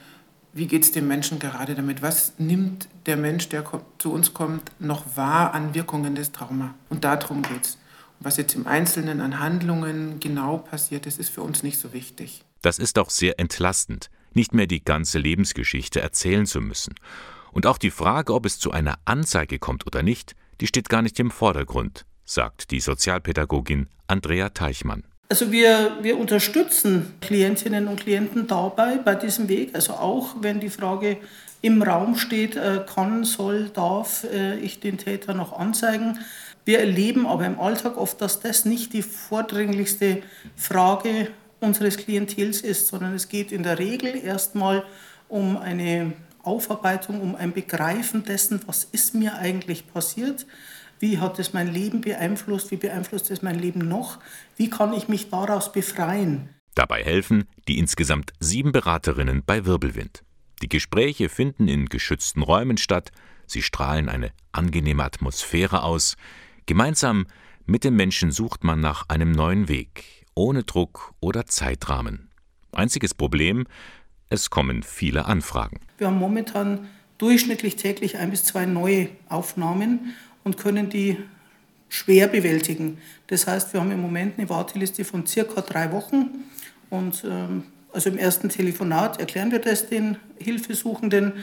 wie 0.57 0.67
geht 0.67 0.83
es 0.83 0.91
dem 0.91 1.07
Menschen 1.07 1.39
gerade 1.39 1.75
damit? 1.75 2.01
Was 2.01 2.33
nimmt 2.39 2.87
der 3.05 3.15
Mensch, 3.15 3.49
der 3.49 3.63
zu 3.99 4.11
uns 4.11 4.33
kommt, 4.33 4.71
noch 4.79 5.15
wahr 5.15 5.53
an 5.53 5.75
Wirkungen 5.75 6.15
des 6.15 6.31
Trauma? 6.31 6.73
Und 6.89 7.03
darum 7.03 7.43
geht 7.43 7.65
es. 7.65 7.77
Was 8.19 8.37
jetzt 8.37 8.55
im 8.55 8.65
Einzelnen 8.65 9.21
an 9.21 9.39
Handlungen 9.39 10.19
genau 10.19 10.57
passiert 10.57 11.05
ist, 11.05 11.19
ist 11.19 11.29
für 11.29 11.41
uns 11.43 11.61
nicht 11.61 11.77
so 11.77 11.93
wichtig. 11.93 12.43
Das 12.63 12.79
ist 12.79 12.97
auch 12.97 13.11
sehr 13.11 13.39
entlastend, 13.39 14.09
nicht 14.33 14.53
mehr 14.53 14.65
die 14.65 14.83
ganze 14.83 15.19
Lebensgeschichte 15.19 16.01
erzählen 16.01 16.47
zu 16.47 16.59
müssen. 16.59 16.95
Und 17.51 17.67
auch 17.67 17.77
die 17.77 17.91
Frage, 17.91 18.33
ob 18.33 18.45
es 18.45 18.57
zu 18.57 18.71
einer 18.71 18.97
Anzeige 19.05 19.59
kommt 19.59 19.85
oder 19.85 20.01
nicht, 20.01 20.35
die 20.59 20.67
steht 20.67 20.89
gar 20.89 21.03
nicht 21.03 21.19
im 21.19 21.29
Vordergrund, 21.29 22.05
sagt 22.25 22.71
die 22.71 22.79
Sozialpädagogin 22.79 23.87
Andrea 24.07 24.49
Teichmann. 24.49 25.03
Also 25.29 25.51
wir, 25.51 25.97
wir 26.01 26.17
unterstützen 26.17 27.13
Klientinnen 27.19 27.89
und 27.89 27.99
Klienten 27.99 28.47
dabei, 28.47 28.95
bei 28.95 29.13
diesem 29.13 29.49
Weg. 29.49 29.75
Also 29.75 29.93
auch 29.93 30.35
wenn 30.39 30.61
die 30.61 30.69
Frage 30.69 31.17
im 31.61 31.81
Raum 31.81 32.15
steht, 32.15 32.55
äh, 32.55 32.85
kann, 32.87 33.25
soll, 33.25 33.69
darf 33.69 34.23
äh, 34.23 34.57
ich 34.59 34.79
den 34.79 34.97
Täter 34.97 35.33
noch 35.33 35.57
anzeigen. 35.57 36.19
Wir 36.63 36.79
erleben 36.79 37.27
aber 37.27 37.45
im 37.45 37.59
Alltag 37.59 37.97
oft, 37.97 38.21
dass 38.21 38.39
das 38.39 38.63
nicht 38.63 38.93
die 38.93 39.01
vordringlichste 39.01 40.21
Frage 40.55 41.29
unseres 41.59 41.97
Klientels 41.97 42.61
ist, 42.61 42.87
sondern 42.87 43.13
es 43.13 43.27
geht 43.27 43.51
in 43.51 43.63
der 43.63 43.79
Regel 43.79 44.15
erstmal 44.15 44.83
um 45.27 45.57
eine 45.57 46.13
Aufarbeitung, 46.41 47.19
um 47.19 47.35
ein 47.35 47.51
Begreifen 47.51 48.23
dessen, 48.23 48.61
was 48.65 48.85
ist 48.85 49.13
mir 49.13 49.35
eigentlich 49.35 49.91
passiert 49.91 50.45
wie 50.99 51.19
hat 51.19 51.39
es 51.39 51.53
mein 51.53 51.71
Leben 51.71 52.01
beeinflusst? 52.01 52.71
Wie 52.71 52.77
beeinflusst 52.77 53.31
es 53.31 53.41
mein 53.41 53.59
Leben 53.59 53.87
noch? 53.87 54.19
Wie 54.55 54.69
kann 54.69 54.93
ich 54.93 55.07
mich 55.07 55.29
daraus 55.29 55.71
befreien? 55.71 56.49
Dabei 56.75 57.03
helfen 57.03 57.45
die 57.67 57.79
insgesamt 57.79 58.33
sieben 58.39 58.71
Beraterinnen 58.71 59.43
bei 59.45 59.65
Wirbelwind. 59.65 60.23
Die 60.61 60.69
Gespräche 60.69 61.29
finden 61.29 61.67
in 61.67 61.87
geschützten 61.87 62.41
Räumen 62.41 62.77
statt, 62.77 63.11
sie 63.45 63.61
strahlen 63.61 64.09
eine 64.09 64.31
angenehme 64.51 65.03
Atmosphäre 65.03 65.83
aus. 65.83 66.15
Gemeinsam 66.65 67.27
mit 67.65 67.83
den 67.83 67.95
Menschen 67.95 68.31
sucht 68.31 68.63
man 68.63 68.79
nach 68.79 69.09
einem 69.09 69.31
neuen 69.31 69.67
Weg, 69.67 70.25
ohne 70.35 70.63
Druck 70.63 71.13
oder 71.19 71.45
Zeitrahmen. 71.45 72.29
Einziges 72.71 73.13
Problem, 73.13 73.65
es 74.29 74.49
kommen 74.49 74.83
viele 74.83 75.25
Anfragen. 75.25 75.79
Wir 75.97 76.07
haben 76.07 76.19
momentan 76.19 76.87
durchschnittlich 77.17 77.75
täglich 77.75 78.17
ein 78.17 78.29
bis 78.29 78.43
zwei 78.43 78.65
neue 78.65 79.09
Aufnahmen 79.29 80.15
und 80.47 80.55
können 80.55 80.89
die 80.89 81.17
schwer 81.89 82.29
bewältigen. 82.29 82.99
Das 83.27 83.47
heißt, 83.47 83.73
wir 83.73 83.81
haben 83.81 83.91
im 83.91 84.01
Moment 84.01 84.37
eine 84.39 84.47
Warteliste 84.49 85.03
von 85.03 85.27
circa 85.27 85.59
drei 85.59 85.91
Wochen 85.91 86.45
und 86.89 87.25
ähm, 87.29 87.63
also 87.91 88.09
im 88.09 88.17
ersten 88.17 88.47
Telefonat 88.47 89.19
erklären 89.19 89.51
wir 89.51 89.59
das 89.59 89.89
den 89.89 90.15
Hilfesuchenden. 90.39 91.33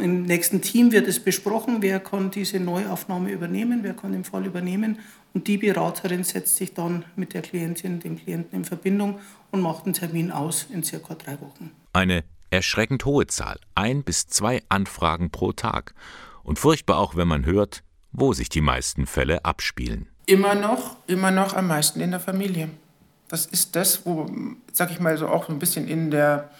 Im 0.00 0.22
nächsten 0.22 0.62
Team 0.62 0.90
wird 0.90 1.06
es 1.06 1.20
besprochen, 1.20 1.78
wer 1.80 2.00
kann 2.00 2.30
diese 2.30 2.58
Neuaufnahme 2.58 3.30
übernehmen, 3.30 3.80
wer 3.82 3.92
kann 3.92 4.12
den 4.12 4.24
Fall 4.24 4.46
übernehmen. 4.46 5.00
Und 5.34 5.48
die 5.48 5.58
Beraterin 5.58 6.24
setzt 6.24 6.56
sich 6.56 6.72
dann 6.72 7.04
mit 7.14 7.34
der 7.34 7.42
Klientin, 7.42 8.00
dem 8.00 8.16
Klienten 8.16 8.58
in 8.58 8.64
Verbindung 8.64 9.18
und 9.50 9.60
macht 9.60 9.84
einen 9.84 9.92
Termin 9.92 10.30
aus 10.30 10.66
in 10.72 10.82
circa 10.82 11.14
drei 11.14 11.38
Wochen. 11.42 11.72
Eine 11.92 12.24
erschreckend 12.48 13.04
hohe 13.04 13.26
Zahl, 13.26 13.58
ein 13.74 14.02
bis 14.02 14.28
zwei 14.28 14.62
Anfragen 14.70 15.30
pro 15.30 15.52
Tag. 15.52 15.94
Und 16.42 16.58
furchtbar 16.58 16.98
auch, 16.98 17.16
wenn 17.16 17.28
man 17.28 17.44
hört, 17.44 17.82
wo 18.16 18.32
sich 18.32 18.48
die 18.48 18.62
meisten 18.62 19.06
Fälle 19.06 19.44
abspielen. 19.44 20.08
Immer 20.24 20.54
noch, 20.54 20.96
immer 21.06 21.30
noch 21.30 21.54
am 21.54 21.68
meisten 21.68 22.00
in 22.00 22.10
der 22.10 22.20
Familie. 22.20 22.70
Das 23.28 23.46
ist 23.46 23.76
das, 23.76 24.06
wo, 24.06 24.28
sag 24.72 24.90
ich 24.90 25.00
mal, 25.00 25.16
so 25.18 25.28
auch 25.28 25.48
ein 25.48 25.58
bisschen 25.58 25.86
in 25.86 26.10
der, 26.10 26.50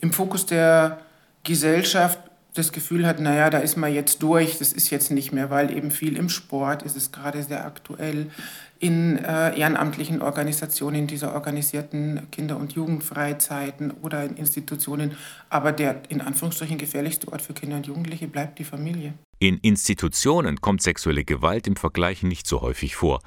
im 0.00 0.12
Fokus 0.12 0.46
der 0.46 0.98
Gesellschaft 1.44 2.18
das 2.58 2.72
Gefühl 2.72 3.06
hat, 3.06 3.20
naja, 3.20 3.50
da 3.50 3.58
ist 3.58 3.76
man 3.76 3.92
jetzt 3.92 4.22
durch, 4.22 4.58
das 4.58 4.72
ist 4.72 4.90
jetzt 4.90 5.10
nicht 5.10 5.32
mehr, 5.32 5.50
weil 5.50 5.70
eben 5.76 5.90
viel 5.90 6.16
im 6.16 6.28
Sport 6.28 6.82
ist 6.82 6.96
es 6.96 7.12
gerade 7.12 7.42
sehr 7.42 7.64
aktuell, 7.64 8.30
in 8.78 9.16
äh, 9.18 9.58
ehrenamtlichen 9.58 10.20
Organisationen, 10.20 10.96
in 10.96 11.06
dieser 11.06 11.34
organisierten 11.34 12.30
Kinder- 12.30 12.56
und 12.56 12.74
Jugendfreizeiten 12.74 13.90
oder 14.02 14.24
in 14.24 14.36
Institutionen. 14.36 15.16
Aber 15.48 15.72
der 15.72 16.02
in 16.10 16.20
Anführungsstrichen 16.20 16.78
gefährlichste 16.78 17.32
Ort 17.32 17.42
für 17.42 17.54
Kinder 17.54 17.76
und 17.76 17.86
Jugendliche 17.86 18.28
bleibt 18.28 18.58
die 18.58 18.64
Familie. 18.64 19.14
In 19.38 19.58
Institutionen 19.58 20.60
kommt 20.60 20.82
sexuelle 20.82 21.24
Gewalt 21.24 21.66
im 21.66 21.76
Vergleich 21.76 22.22
nicht 22.22 22.46
so 22.46 22.60
häufig 22.60 22.96
vor. 22.96 23.20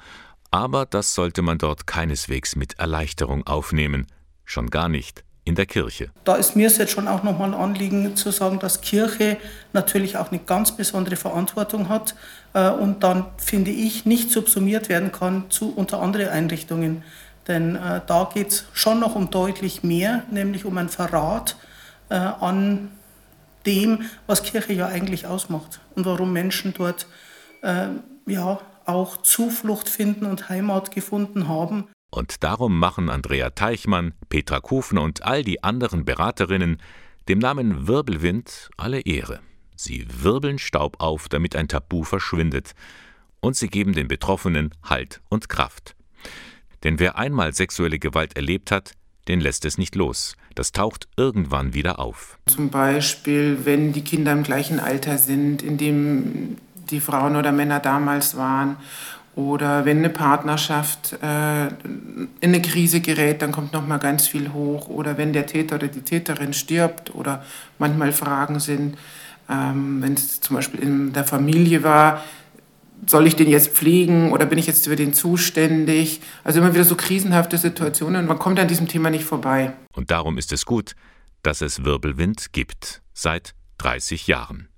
Aber 0.50 0.86
das 0.86 1.14
sollte 1.14 1.42
man 1.42 1.58
dort 1.58 1.86
keineswegs 1.86 2.56
mit 2.56 2.78
Erleichterung 2.78 3.46
aufnehmen. 3.46 4.06
Schon 4.44 4.68
gar 4.68 4.88
nicht 4.88 5.24
in 5.50 5.56
der 5.56 5.66
Kirche. 5.66 6.10
Da 6.24 6.36
ist 6.36 6.56
mir 6.56 6.68
es 6.68 6.78
jetzt 6.78 6.92
schon 6.92 7.08
auch 7.08 7.22
nochmal 7.24 7.48
ein 7.48 7.60
Anliegen 7.60 8.16
zu 8.16 8.30
sagen, 8.30 8.60
dass 8.60 8.80
Kirche 8.80 9.36
natürlich 9.72 10.16
auch 10.16 10.30
eine 10.30 10.40
ganz 10.40 10.72
besondere 10.72 11.16
Verantwortung 11.16 11.88
hat 11.88 12.14
äh, 12.54 12.70
und 12.70 13.02
dann, 13.02 13.26
finde 13.36 13.72
ich, 13.72 14.06
nicht 14.06 14.30
subsumiert 14.30 14.88
werden 14.88 15.10
kann 15.12 15.50
zu 15.50 15.74
unter 15.74 16.00
andere 16.00 16.30
Einrichtungen. 16.30 17.02
Denn 17.48 17.74
äh, 17.74 18.00
da 18.06 18.30
geht 18.32 18.48
es 18.48 18.64
schon 18.72 19.00
noch 19.00 19.16
um 19.16 19.30
deutlich 19.30 19.82
mehr, 19.82 20.22
nämlich 20.30 20.64
um 20.64 20.78
ein 20.78 20.88
Verrat 20.88 21.56
äh, 22.08 22.14
an 22.14 22.92
dem, 23.66 24.02
was 24.28 24.44
Kirche 24.44 24.72
ja 24.72 24.86
eigentlich 24.86 25.26
ausmacht 25.26 25.80
und 25.96 26.06
warum 26.06 26.32
Menschen 26.32 26.74
dort 26.74 27.08
äh, 27.62 27.88
ja 28.26 28.60
auch 28.86 29.16
Zuflucht 29.22 29.88
finden 29.88 30.26
und 30.26 30.48
Heimat 30.48 30.92
gefunden 30.92 31.48
haben. 31.48 31.88
Und 32.10 32.42
darum 32.42 32.78
machen 32.78 33.08
Andrea 33.08 33.50
Teichmann, 33.50 34.14
Petra 34.28 34.60
Kufner 34.60 35.02
und 35.02 35.22
all 35.22 35.44
die 35.44 35.62
anderen 35.62 36.04
Beraterinnen 36.04 36.78
dem 37.28 37.38
Namen 37.38 37.86
Wirbelwind 37.86 38.70
alle 38.76 39.00
Ehre. 39.00 39.40
Sie 39.76 40.06
wirbeln 40.08 40.58
Staub 40.58 41.00
auf, 41.00 41.28
damit 41.28 41.54
ein 41.54 41.68
Tabu 41.68 42.02
verschwindet. 42.02 42.72
Und 43.40 43.56
sie 43.56 43.68
geben 43.68 43.92
den 43.92 44.08
Betroffenen 44.08 44.74
Halt 44.82 45.20
und 45.28 45.48
Kraft. 45.48 45.94
Denn 46.82 46.98
wer 46.98 47.16
einmal 47.16 47.54
sexuelle 47.54 47.98
Gewalt 47.98 48.36
erlebt 48.36 48.70
hat, 48.70 48.92
den 49.28 49.40
lässt 49.40 49.64
es 49.64 49.78
nicht 49.78 49.94
los. 49.94 50.36
Das 50.54 50.72
taucht 50.72 51.08
irgendwann 51.16 51.72
wieder 51.72 51.98
auf. 51.98 52.38
Zum 52.46 52.70
Beispiel, 52.70 53.60
wenn 53.64 53.92
die 53.92 54.02
Kinder 54.02 54.32
im 54.32 54.42
gleichen 54.42 54.80
Alter 54.80 55.16
sind, 55.16 55.62
in 55.62 55.78
dem 55.78 56.56
die 56.90 57.00
Frauen 57.00 57.36
oder 57.36 57.52
Männer 57.52 57.80
damals 57.80 58.36
waren. 58.36 58.76
Oder 59.36 59.84
wenn 59.84 59.98
eine 59.98 60.10
Partnerschaft 60.10 61.16
äh, 61.22 61.68
in 61.68 62.28
eine 62.42 62.60
Krise 62.60 63.00
gerät, 63.00 63.42
dann 63.42 63.52
kommt 63.52 63.72
noch 63.72 63.86
mal 63.86 63.98
ganz 63.98 64.26
viel 64.26 64.52
hoch. 64.52 64.88
Oder 64.88 65.18
wenn 65.18 65.32
der 65.32 65.46
Täter 65.46 65.76
oder 65.76 65.88
die 65.88 66.02
Täterin 66.02 66.52
stirbt 66.52 67.14
oder 67.14 67.44
manchmal 67.78 68.12
Fragen 68.12 68.58
sind, 68.58 68.98
ähm, 69.48 70.02
wenn 70.02 70.14
es 70.14 70.40
zum 70.40 70.56
Beispiel 70.56 70.80
in 70.80 71.12
der 71.12 71.24
Familie 71.24 71.84
war, 71.84 72.22
soll 73.06 73.26
ich 73.26 73.36
den 73.36 73.48
jetzt 73.48 73.70
pflegen 73.70 74.32
oder 74.32 74.46
bin 74.46 74.58
ich 74.58 74.66
jetzt 74.66 74.86
für 74.86 74.96
den 74.96 75.14
zuständig? 75.14 76.20
Also 76.44 76.60
immer 76.60 76.74
wieder 76.74 76.84
so 76.84 76.96
krisenhafte 76.96 77.56
Situationen 77.56 78.22
und 78.22 78.28
man 78.28 78.38
kommt 78.38 78.58
an 78.58 78.68
diesem 78.68 78.88
Thema 78.88 79.10
nicht 79.10 79.24
vorbei. 79.24 79.72
Und 79.94 80.10
darum 80.10 80.38
ist 80.38 80.52
es 80.52 80.66
gut, 80.66 80.94
dass 81.42 81.60
es 81.60 81.84
Wirbelwind 81.84 82.52
gibt, 82.52 83.00
seit 83.14 83.54
30 83.78 84.26
Jahren. 84.26 84.69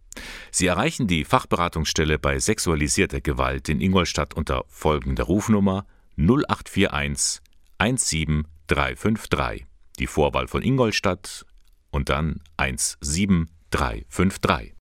Sie 0.50 0.66
erreichen 0.66 1.06
die 1.06 1.24
Fachberatungsstelle 1.24 2.18
bei 2.18 2.38
sexualisierter 2.38 3.20
Gewalt 3.20 3.68
in 3.68 3.80
Ingolstadt 3.80 4.34
unter 4.34 4.64
folgender 4.68 5.24
Rufnummer 5.24 5.86
0841 6.16 7.42
17353, 7.78 9.66
die 9.98 10.06
Vorwahl 10.06 10.46
von 10.46 10.62
Ingolstadt 10.62 11.44
und 11.90 12.08
dann 12.08 12.40
17353. 12.56 14.74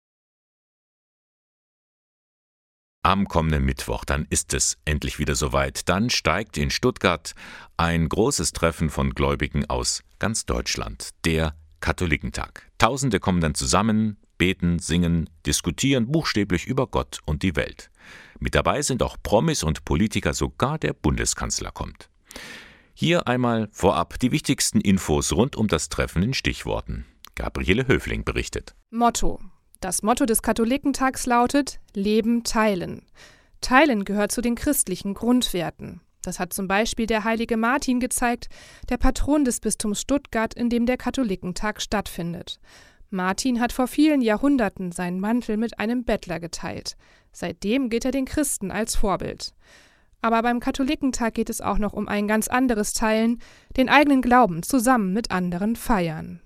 Am 3.03 3.27
kommenden 3.27 3.65
Mittwoch, 3.65 4.05
dann 4.05 4.27
ist 4.29 4.53
es 4.53 4.77
endlich 4.85 5.17
wieder 5.17 5.33
soweit. 5.33 5.89
Dann 5.89 6.11
steigt 6.11 6.55
in 6.57 6.69
Stuttgart 6.69 7.33
ein 7.75 8.07
großes 8.07 8.53
Treffen 8.53 8.91
von 8.91 9.15
Gläubigen 9.15 9.67
aus 9.67 10.03
ganz 10.19 10.45
Deutschland, 10.45 11.09
der 11.25 11.55
Katholikentag. 11.79 12.71
Tausende 12.77 13.19
kommen 13.19 13.41
dann 13.41 13.55
zusammen, 13.55 14.17
beten, 14.41 14.79
singen, 14.79 15.29
diskutieren 15.45 16.11
buchstäblich 16.11 16.65
über 16.65 16.87
Gott 16.87 17.19
und 17.25 17.43
die 17.43 17.55
Welt. 17.55 17.91
Mit 18.39 18.55
dabei 18.55 18.81
sind 18.81 19.03
auch 19.03 19.17
Promis 19.21 19.61
und 19.61 19.85
Politiker, 19.85 20.33
sogar 20.33 20.79
der 20.79 20.93
Bundeskanzler 20.93 21.69
kommt. 21.69 22.09
Hier 22.95 23.27
einmal 23.27 23.69
vorab 23.71 24.17
die 24.17 24.31
wichtigsten 24.31 24.81
Infos 24.81 25.31
rund 25.31 25.55
um 25.55 25.67
das 25.67 25.89
Treffen 25.89 26.23
in 26.23 26.33
Stichworten. 26.33 27.05
Gabriele 27.35 27.87
Höfling 27.87 28.23
berichtet. 28.23 28.73
Motto. 28.89 29.39
Das 29.79 30.01
Motto 30.01 30.25
des 30.25 30.41
Katholikentags 30.41 31.27
lautet 31.27 31.79
Leben 31.93 32.43
teilen. 32.43 33.05
Teilen 33.61 34.05
gehört 34.05 34.31
zu 34.31 34.41
den 34.41 34.55
christlichen 34.55 35.13
Grundwerten. 35.13 36.01
Das 36.23 36.39
hat 36.39 36.51
zum 36.51 36.67
Beispiel 36.67 37.05
der 37.05 37.25
heilige 37.25 37.57
Martin 37.57 37.99
gezeigt, 37.99 38.49
der 38.89 38.97
Patron 38.97 39.45
des 39.45 39.59
Bistums 39.59 40.01
Stuttgart, 40.01 40.55
in 40.55 40.71
dem 40.71 40.87
der 40.87 40.97
Katholikentag 40.97 41.79
stattfindet. 41.79 42.59
Martin 43.11 43.59
hat 43.59 43.73
vor 43.73 43.87
vielen 43.87 44.21
Jahrhunderten 44.21 44.91
seinen 44.91 45.19
Mantel 45.19 45.57
mit 45.57 45.79
einem 45.79 46.03
Bettler 46.03 46.39
geteilt. 46.39 46.95
Seitdem 47.31 47.89
gilt 47.89 48.05
er 48.05 48.11
den 48.11 48.25
Christen 48.25 48.71
als 48.71 48.95
Vorbild. 48.95 49.53
Aber 50.21 50.41
beim 50.41 50.59
Katholikentag 50.59 51.33
geht 51.33 51.49
es 51.49 51.61
auch 51.61 51.77
noch 51.77 51.93
um 51.93 52.07
ein 52.07 52.27
ganz 52.27 52.47
anderes 52.47 52.93
Teilen, 52.93 53.39
den 53.77 53.89
eigenen 53.89 54.21
Glauben 54.21 54.63
zusammen 54.63 55.13
mit 55.13 55.31
anderen 55.31 55.75
feiern. 55.75 56.41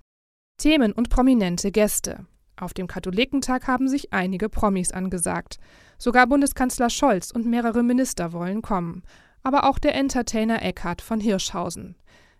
Themen 0.57 0.91
und 0.91 1.09
prominente 1.09 1.71
Gäste. 1.71 2.25
Auf 2.57 2.73
dem 2.73 2.87
Katholikentag 2.87 3.67
haben 3.67 3.87
sich 3.87 4.13
einige 4.13 4.49
Promis 4.49 4.91
angesagt. 4.91 5.59
Sogar 5.97 6.27
Bundeskanzler 6.27 6.89
Scholz 6.89 7.31
und 7.31 7.45
mehrere 7.45 7.83
Minister 7.83 8.33
wollen 8.33 8.61
kommen 8.61 9.03
aber 9.45 9.69
auch 9.69 9.77
der 9.77 9.93
Entertainer 9.93 10.63
Eckhard 10.63 11.03
von 11.03 11.19
Hirschhausen. 11.19 11.95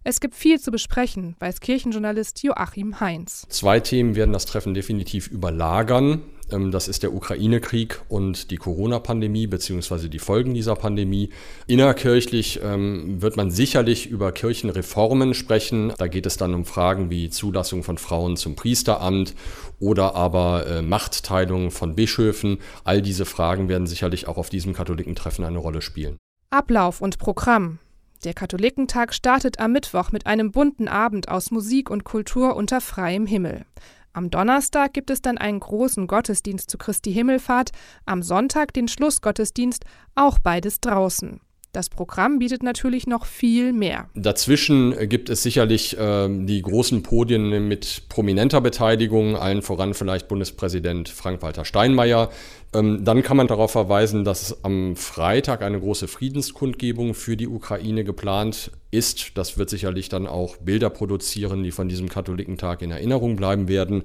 Es 0.08 0.20
gibt 0.20 0.36
viel 0.36 0.60
zu 0.60 0.70
besprechen, 0.70 1.36
weiß 1.39 1.62
Kirchenjournalist 1.62 2.43
Joachim 2.43 2.99
Heinz. 2.99 3.47
Zwei 3.49 3.80
Themen 3.80 4.16
werden 4.16 4.34
das 4.34 4.45
Treffen 4.45 4.76
definitiv 4.76 5.26
überlagern. 5.30 6.22
Ähm, 6.51 6.70
das 6.70 6.88
ist 6.88 7.01
der 7.01 7.12
Ukraine-Krieg 7.12 7.99
und 8.08 8.51
die 8.51 8.58
Corona-Pandemie 8.58 9.47
bzw. 9.47 10.08
die 10.08 10.20
Folgen 10.20 10.53
dieser 10.53 10.76
Pandemie. 10.76 11.32
Innerkirchlich 11.66 12.60
ähm, 12.62 13.20
wird 13.20 13.36
man 13.36 13.49
sicherlich 13.49 14.06
über 14.06 14.32
Kirchenreformen 14.32 15.34
sprechen. 15.34 15.91
Da 15.97 16.08
geht 16.08 16.28
es 16.28 16.38
dann 16.38 16.53
um 16.53 16.66
Fragen 16.66 17.10
wie 17.10 17.32
Zulassung 17.32 17.82
von 17.82 17.97
Frauen 17.97 18.38
zum 18.38 18.56
Priesteramt 18.56 19.34
oder 19.80 20.14
aber 20.14 20.68
äh, 20.68 20.82
Machtteilung 20.84 21.72
von 21.72 21.95
Bischöfen. 21.95 22.60
All 22.84 23.01
diese 23.01 23.26
Fragen 23.26 23.70
werden 23.70 23.88
sicherlich 23.88 24.28
auch 24.28 24.38
auf 24.38 24.51
diesem 24.51 24.74
Katholikentreffen 24.74 25.43
eine 25.43 25.58
Rolle 25.58 25.82
spielen. 25.82 26.18
Ablauf 26.51 27.01
und 27.01 27.18
Programm. 27.18 27.80
Der 28.26 28.34
Katholikentag 28.34 29.13
startet 29.13 29.59
am 29.59 29.71
Mittwoch 29.71 30.11
mit 30.11 30.26
einem 30.26 30.51
bunten 30.51 30.88
Abend 30.88 31.30
aus 31.30 31.51
Musik 31.51 31.91
und 31.91 32.05
Kultur 32.05 32.55
unter 32.55 32.82
freiem 32.82 33.28
Himmel. 33.28 33.67
Am 34.13 34.32
Donnerstag 34.32 34.93
gibt 34.93 35.11
es 35.11 35.21
dann 35.21 35.38
einen 35.38 35.59
großen 35.59 36.07
Gottesdienst 36.07 36.71
zu 36.71 36.80
Christi 36.80 37.13
Himmelfahrt, 37.13 37.69
am 38.07 38.23
Sonntag 38.23 38.73
den 38.73 38.88
Schlussgottesdienst, 38.88 39.86
auch 40.15 40.39
beides 40.39 40.82
draußen. 40.82 41.39
Das 41.76 41.89
Programm 41.89 42.39
bietet 42.39 42.63
natürlich 42.63 43.05
noch 43.05 43.26
viel 43.26 43.73
mehr. 43.73 44.07
Dazwischen 44.15 45.09
gibt 45.09 45.30
es 45.30 45.43
sicherlich 45.43 45.97
äh, 45.97 46.30
die 46.30 46.61
großen 46.61 47.03
Podien 47.03 47.67
mit 47.67 48.03
prominenter 48.07 48.61
Beteiligung, 48.61 49.36
allen 49.36 49.61
voran 49.61 49.93
vielleicht 49.93 50.30
Bundespräsident 50.30 51.09
Frank-Walter 51.09 51.65
Steinmeier. 51.65 52.30
Ähm, 52.73 53.03
dann 53.03 53.23
kann 53.23 53.36
man 53.36 53.47
darauf 53.47 53.71
verweisen, 53.71 54.23
dass 54.23 54.63
am 54.63 54.95
Freitag 54.95 55.63
eine 55.63 55.78
große 55.78 56.07
Friedenskundgebung 56.07 57.13
für 57.13 57.36
die 57.36 57.49
Ukraine 57.49 58.05
geplant 58.05 58.71
ist. 58.91 59.38
Das 59.38 59.57
wird 59.57 59.69
sicherlich 59.69 60.07
dann 60.07 60.28
auch 60.28 60.55
Bilder 60.55 60.89
produzieren, 60.89 61.61
die 61.61 61.71
von 61.71 61.89
diesem 61.89 62.07
Katholikentag 62.07 62.84
in 62.84 62.91
Erinnerung 62.91 63.36
bleiben 63.36 63.67
werden. 63.67 64.03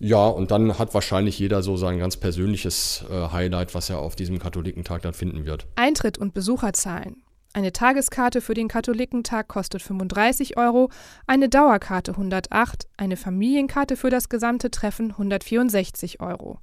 Ja, 0.00 0.26
und 0.26 0.50
dann 0.50 0.78
hat 0.78 0.94
wahrscheinlich 0.94 1.38
jeder 1.38 1.62
so 1.62 1.76
sein 1.76 1.98
ganz 1.98 2.16
persönliches 2.16 3.04
äh, 3.10 3.28
Highlight, 3.32 3.74
was 3.74 3.90
er 3.90 3.98
auf 3.98 4.14
diesem 4.16 4.38
Katholikentag 4.38 5.02
dann 5.02 5.14
finden 5.14 5.44
wird. 5.44 5.66
Eintritt 5.76 6.18
und 6.18 6.34
Besucherzahlen. 6.34 7.22
Eine 7.54 7.72
Tageskarte 7.72 8.40
für 8.40 8.54
den 8.54 8.68
Katholikentag 8.68 9.48
kostet 9.48 9.82
35 9.82 10.56
Euro, 10.58 10.90
eine 11.26 11.48
Dauerkarte 11.48 12.12
108, 12.12 12.86
eine 12.96 13.16
Familienkarte 13.16 13.96
für 13.96 14.10
das 14.10 14.28
gesamte 14.28 14.70
Treffen 14.70 15.10
164 15.12 16.20
Euro. 16.20 16.58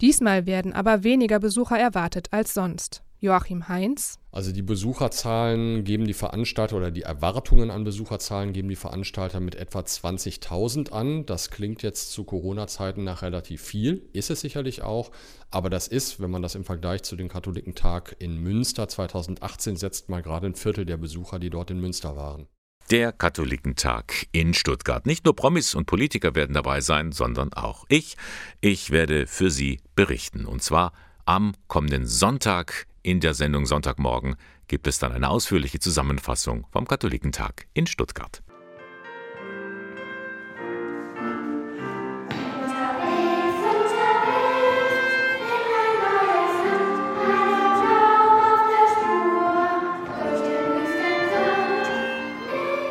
Diesmal 0.00 0.46
werden 0.46 0.74
aber 0.74 1.02
weniger 1.02 1.40
Besucher 1.40 1.78
erwartet 1.78 2.28
als 2.32 2.52
sonst. 2.52 3.02
Joachim 3.26 3.68
Heinz. 3.68 4.18
Also 4.30 4.52
die 4.52 4.62
Besucherzahlen 4.62 5.84
geben 5.84 6.06
die 6.06 6.14
Veranstalter 6.14 6.76
oder 6.76 6.90
die 6.90 7.02
Erwartungen 7.02 7.70
an 7.70 7.84
Besucherzahlen 7.84 8.52
geben 8.52 8.68
die 8.68 8.76
Veranstalter 8.76 9.40
mit 9.40 9.54
etwa 9.54 9.80
20.000 9.80 10.92
an. 10.92 11.26
Das 11.26 11.50
klingt 11.50 11.82
jetzt 11.82 12.12
zu 12.12 12.24
Corona-Zeiten 12.24 13.02
nach 13.04 13.22
relativ 13.22 13.62
viel, 13.62 14.08
ist 14.12 14.30
es 14.30 14.40
sicherlich 14.40 14.82
auch. 14.82 15.10
Aber 15.50 15.70
das 15.70 15.88
ist, 15.88 16.20
wenn 16.20 16.30
man 16.30 16.42
das 16.42 16.54
im 16.54 16.64
Vergleich 16.64 17.02
zu 17.02 17.16
dem 17.16 17.28
Katholikentag 17.28 18.16
in 18.18 18.38
Münster 18.38 18.88
2018 18.88 19.76
setzt, 19.76 20.08
mal 20.08 20.22
gerade 20.22 20.46
ein 20.46 20.54
Viertel 20.54 20.86
der 20.86 20.96
Besucher, 20.96 21.38
die 21.38 21.50
dort 21.50 21.70
in 21.70 21.80
Münster 21.80 22.16
waren. 22.16 22.46
Der 22.90 23.10
Katholikentag 23.10 24.28
in 24.30 24.54
Stuttgart. 24.54 25.06
Nicht 25.06 25.24
nur 25.24 25.34
Promis 25.34 25.74
und 25.74 25.86
Politiker 25.86 26.36
werden 26.36 26.54
dabei 26.54 26.80
sein, 26.80 27.10
sondern 27.10 27.52
auch 27.52 27.84
ich. 27.88 28.16
Ich 28.60 28.92
werde 28.92 29.26
für 29.26 29.50
Sie 29.50 29.80
berichten. 29.96 30.46
Und 30.46 30.62
zwar 30.62 30.92
am 31.24 31.54
kommenden 31.66 32.06
Sonntag 32.06 32.86
in 33.06 33.20
der 33.20 33.34
Sendung 33.34 33.66
Sonntagmorgen 33.66 34.34
gibt 34.66 34.88
es 34.88 34.98
dann 34.98 35.12
eine 35.12 35.30
ausführliche 35.30 35.78
Zusammenfassung 35.78 36.66
vom 36.72 36.88
Katholikentag 36.88 37.68
in 37.72 37.86
Stuttgart. 37.86 38.42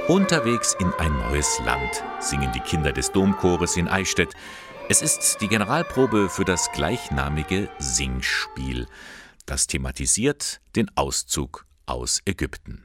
Unterwegs 0.07 0.78
in 0.80 0.93
ein 0.93 1.11
neues 1.30 1.59
Land 1.66 2.05
singen 2.20 2.53
die 2.53 2.61
Kinder 2.61 2.93
des 2.93 3.11
Domchores 3.11 3.76
in 3.76 3.89
Eichstätt. 3.89 4.34
Es 4.88 5.01
ist 5.01 5.41
die 5.41 5.49
Generalprobe 5.49 6.30
für 6.30 6.45
das 6.45 6.72
gleichnamige 6.72 7.68
Singspiel. 7.80 8.88
Das 9.45 9.67
thematisiert 9.67 10.59
den 10.75 10.89
Auszug 10.95 11.65
aus 11.85 12.21
Ägypten. 12.25 12.83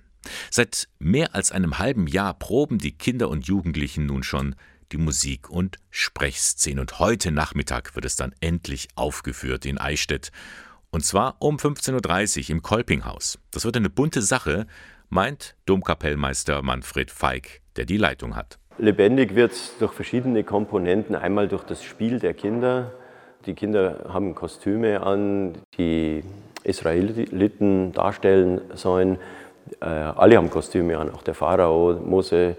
Seit 0.50 0.88
mehr 0.98 1.34
als 1.34 1.52
einem 1.52 1.78
halben 1.78 2.06
Jahr 2.06 2.34
proben 2.34 2.78
die 2.78 2.92
Kinder 2.92 3.28
und 3.28 3.46
Jugendlichen 3.46 4.06
nun 4.06 4.22
schon 4.22 4.54
die 4.92 4.98
Musik- 4.98 5.48
und 5.48 5.78
Sprechszene. 5.90 6.80
Und 6.80 6.98
heute 6.98 7.30
Nachmittag 7.30 7.94
wird 7.94 8.04
es 8.04 8.16
dann 8.16 8.34
endlich 8.40 8.88
aufgeführt 8.94 9.64
in 9.64 9.78
Eichstätt. 9.78 10.30
Und 10.90 11.04
zwar 11.04 11.36
um 11.38 11.56
15.30 11.56 12.44
Uhr 12.44 12.50
im 12.50 12.62
Kolpinghaus. 12.62 13.38
Das 13.52 13.64
wird 13.64 13.76
eine 13.76 13.90
bunte 13.90 14.22
Sache, 14.22 14.66
meint 15.08 15.54
Domkapellmeister 15.66 16.62
Manfred 16.62 17.11
Feig, 17.11 17.61
der 17.76 17.84
die 17.84 17.96
Leitung 17.96 18.36
hat. 18.36 18.58
Lebendig 18.78 19.34
wird 19.34 19.52
es 19.52 19.76
durch 19.78 19.92
verschiedene 19.92 20.42
Komponenten. 20.42 21.14
Einmal 21.14 21.48
durch 21.48 21.64
das 21.64 21.82
Spiel 21.82 22.18
der 22.18 22.34
Kinder. 22.34 22.92
Die 23.46 23.54
Kinder 23.54 24.06
haben 24.08 24.34
Kostüme 24.34 25.02
an, 25.02 25.58
die 25.78 26.22
Israeliten 26.64 27.92
darstellen 27.92 28.61
sollen. 28.74 29.18
Äh, 29.80 29.84
alle 29.84 30.36
haben 30.36 30.50
Kostüme 30.50 30.98
an, 30.98 31.11
auch 31.11 31.22
der 31.22 31.34
Pharao, 31.34 31.94
Mose. 31.94 32.56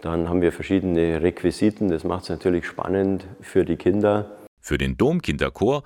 Dann 0.00 0.28
haben 0.28 0.40
wir 0.40 0.52
verschiedene 0.52 1.22
Requisiten. 1.22 1.88
Das 1.88 2.04
macht 2.04 2.24
es 2.24 2.28
natürlich 2.28 2.66
spannend 2.66 3.24
für 3.40 3.64
die 3.64 3.76
Kinder. 3.76 4.30
Für 4.60 4.78
den 4.78 4.96
Domkinderchor 4.96 5.82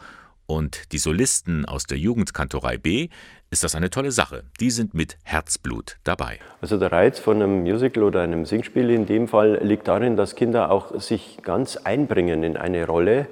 und 0.46 0.92
die 0.92 0.98
Solisten 0.98 1.64
aus 1.64 1.84
der 1.84 1.98
Jugendkantorei 1.98 2.78
B 2.78 3.08
ist 3.50 3.64
das 3.64 3.74
eine 3.74 3.90
tolle 3.90 4.12
Sache. 4.12 4.44
Die 4.60 4.70
sind 4.70 4.94
mit 4.94 5.18
Herzblut 5.24 5.96
dabei. 6.04 6.38
Also 6.60 6.78
der 6.78 6.92
Reiz 6.92 7.18
von 7.18 7.42
einem 7.42 7.62
Musical 7.62 8.02
oder 8.04 8.22
einem 8.22 8.44
Singspiel 8.44 8.90
in 8.90 9.06
dem 9.06 9.28
Fall 9.28 9.60
liegt 9.62 9.88
darin, 9.88 10.16
dass 10.16 10.34
Kinder 10.34 10.70
auch 10.70 11.00
sich 11.00 11.38
ganz 11.42 11.76
einbringen 11.76 12.42
in 12.42 12.56
eine 12.56 12.86
Rolle 12.86 13.26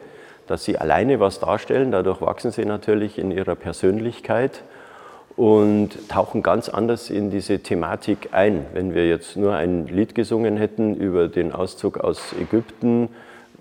dass 0.46 0.64
sie 0.64 0.78
alleine 0.78 1.20
was 1.20 1.40
darstellen. 1.40 1.92
Dadurch 1.92 2.20
wachsen 2.20 2.50
sie 2.50 2.64
natürlich 2.64 3.18
in 3.18 3.30
ihrer 3.30 3.54
Persönlichkeit 3.54 4.62
und 5.36 6.08
tauchen 6.08 6.42
ganz 6.42 6.68
anders 6.68 7.10
in 7.10 7.30
diese 7.30 7.58
Thematik 7.60 8.28
ein. 8.32 8.66
Wenn 8.72 8.94
wir 8.94 9.08
jetzt 9.08 9.36
nur 9.36 9.54
ein 9.54 9.86
Lied 9.86 10.14
gesungen 10.14 10.56
hätten 10.56 10.94
über 10.94 11.28
den 11.28 11.52
Auszug 11.52 11.98
aus 11.98 12.34
Ägypten, 12.40 13.08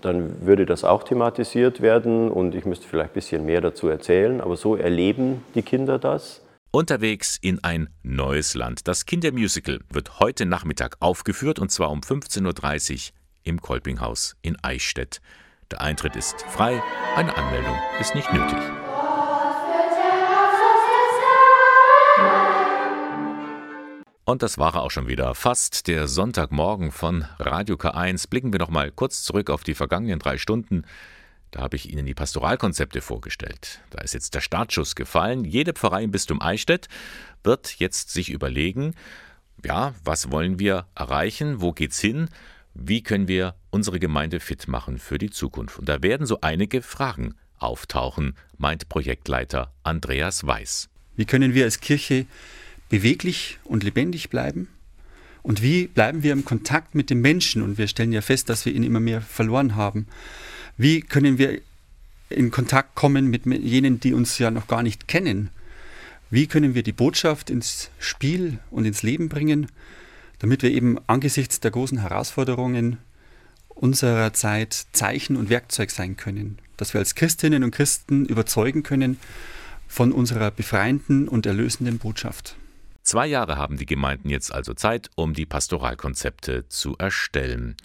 dann 0.00 0.46
würde 0.46 0.66
das 0.66 0.84
auch 0.84 1.02
thematisiert 1.02 1.80
werden 1.80 2.30
und 2.30 2.54
ich 2.54 2.64
müsste 2.64 2.86
vielleicht 2.86 3.10
ein 3.10 3.14
bisschen 3.14 3.46
mehr 3.46 3.60
dazu 3.60 3.88
erzählen. 3.88 4.40
Aber 4.40 4.56
so 4.56 4.76
erleben 4.76 5.42
die 5.54 5.62
Kinder 5.62 5.98
das. 5.98 6.42
Unterwegs 6.70 7.38
in 7.40 7.62
ein 7.62 7.88
neues 8.02 8.54
Land. 8.54 8.86
Das 8.88 9.06
Kindermusical 9.06 9.80
wird 9.90 10.18
heute 10.20 10.44
Nachmittag 10.44 10.96
aufgeführt 11.00 11.58
und 11.58 11.70
zwar 11.70 11.90
um 11.90 12.00
15.30 12.00 12.92
Uhr 12.92 13.14
im 13.44 13.60
Kolpinghaus 13.60 14.36
in 14.42 14.56
Eichstätt. 14.62 15.20
Der 15.74 15.80
Eintritt 15.80 16.14
ist 16.14 16.42
frei, 16.42 16.80
eine 17.16 17.36
Anmeldung 17.36 17.76
ist 17.98 18.14
nicht 18.14 18.32
nötig. 18.32 18.60
Und 24.24 24.44
das 24.44 24.56
war 24.56 24.76
auch 24.76 24.92
schon 24.92 25.08
wieder 25.08 25.34
fast 25.34 25.88
der 25.88 26.06
Sonntagmorgen 26.06 26.92
von 26.92 27.24
Radio 27.40 27.74
K1. 27.74 28.28
Blicken 28.30 28.52
wir 28.52 28.60
noch 28.60 28.70
mal 28.70 28.92
kurz 28.92 29.24
zurück 29.24 29.50
auf 29.50 29.64
die 29.64 29.74
vergangenen 29.74 30.20
drei 30.20 30.38
Stunden. 30.38 30.84
Da 31.50 31.62
habe 31.62 31.74
ich 31.74 31.90
Ihnen 31.90 32.06
die 32.06 32.14
Pastoralkonzepte 32.14 33.00
vorgestellt. 33.00 33.80
Da 33.90 34.00
ist 34.02 34.14
jetzt 34.14 34.36
der 34.36 34.42
Startschuss 34.42 34.94
gefallen. 34.94 35.44
Jede 35.44 35.72
Pfarrei 35.72 36.04
im 36.04 36.12
Bistum 36.12 36.40
Eichstätt 36.40 36.86
wird 37.42 37.80
jetzt 37.80 38.12
sich 38.12 38.30
überlegen, 38.30 38.94
ja, 39.64 39.92
was 40.04 40.30
wollen 40.30 40.60
wir 40.60 40.86
erreichen? 40.94 41.60
Wo 41.60 41.72
geht's 41.72 41.98
hin? 41.98 42.28
Wie 42.74 43.02
können 43.02 43.26
wir 43.26 43.56
unsere 43.74 43.98
Gemeinde 43.98 44.38
fit 44.40 44.68
machen 44.68 44.98
für 44.98 45.18
die 45.18 45.30
Zukunft? 45.30 45.78
Und 45.78 45.88
da 45.88 46.02
werden 46.02 46.26
so 46.26 46.40
einige 46.40 46.80
Fragen 46.80 47.34
auftauchen, 47.58 48.34
meint 48.56 48.88
Projektleiter 48.88 49.72
Andreas 49.82 50.46
Weiß. 50.46 50.88
Wie 51.16 51.24
können 51.24 51.54
wir 51.54 51.64
als 51.64 51.80
Kirche 51.80 52.26
beweglich 52.88 53.58
und 53.64 53.82
lebendig 53.82 54.30
bleiben? 54.30 54.68
Und 55.42 55.60
wie 55.60 55.88
bleiben 55.88 56.22
wir 56.22 56.32
im 56.32 56.44
Kontakt 56.44 56.94
mit 56.94 57.10
den 57.10 57.20
Menschen? 57.20 57.62
Und 57.62 57.76
wir 57.76 57.88
stellen 57.88 58.12
ja 58.12 58.22
fest, 58.22 58.48
dass 58.48 58.64
wir 58.64 58.72
ihn 58.72 58.84
immer 58.84 59.00
mehr 59.00 59.20
verloren 59.20 59.74
haben. 59.74 60.06
Wie 60.76 61.00
können 61.00 61.38
wir 61.38 61.60
in 62.30 62.50
Kontakt 62.50 62.94
kommen 62.94 63.28
mit 63.28 63.44
jenen, 63.44 64.00
die 64.00 64.14
uns 64.14 64.38
ja 64.38 64.50
noch 64.50 64.68
gar 64.68 64.82
nicht 64.82 65.08
kennen? 65.08 65.50
Wie 66.30 66.46
können 66.46 66.74
wir 66.74 66.82
die 66.82 66.92
Botschaft 66.92 67.50
ins 67.50 67.90
Spiel 67.98 68.58
und 68.70 68.84
ins 68.84 69.02
Leben 69.02 69.28
bringen, 69.28 69.66
damit 70.38 70.62
wir 70.62 70.70
eben 70.70 70.98
angesichts 71.06 71.60
der 71.60 71.72
großen 71.72 71.98
Herausforderungen 71.98 72.98
unserer 73.74 74.32
Zeit 74.32 74.86
Zeichen 74.92 75.36
und 75.36 75.50
Werkzeug 75.50 75.90
sein 75.90 76.16
können, 76.16 76.58
dass 76.76 76.94
wir 76.94 77.00
als 77.00 77.14
Christinnen 77.14 77.64
und 77.64 77.70
Christen 77.70 78.24
überzeugen 78.26 78.82
können 78.82 79.18
von 79.86 80.12
unserer 80.12 80.50
befreienden 80.50 81.28
und 81.28 81.46
erlösenden 81.46 81.98
Botschaft. 81.98 82.56
Zwei 83.02 83.26
Jahre 83.26 83.56
haben 83.56 83.76
die 83.76 83.86
Gemeinden 83.86 84.30
jetzt 84.30 84.52
also 84.52 84.72
Zeit, 84.72 85.10
um 85.14 85.34
die 85.34 85.46
Pastoralkonzepte 85.46 86.68
zu 86.68 86.96
erstellen. 86.96 87.76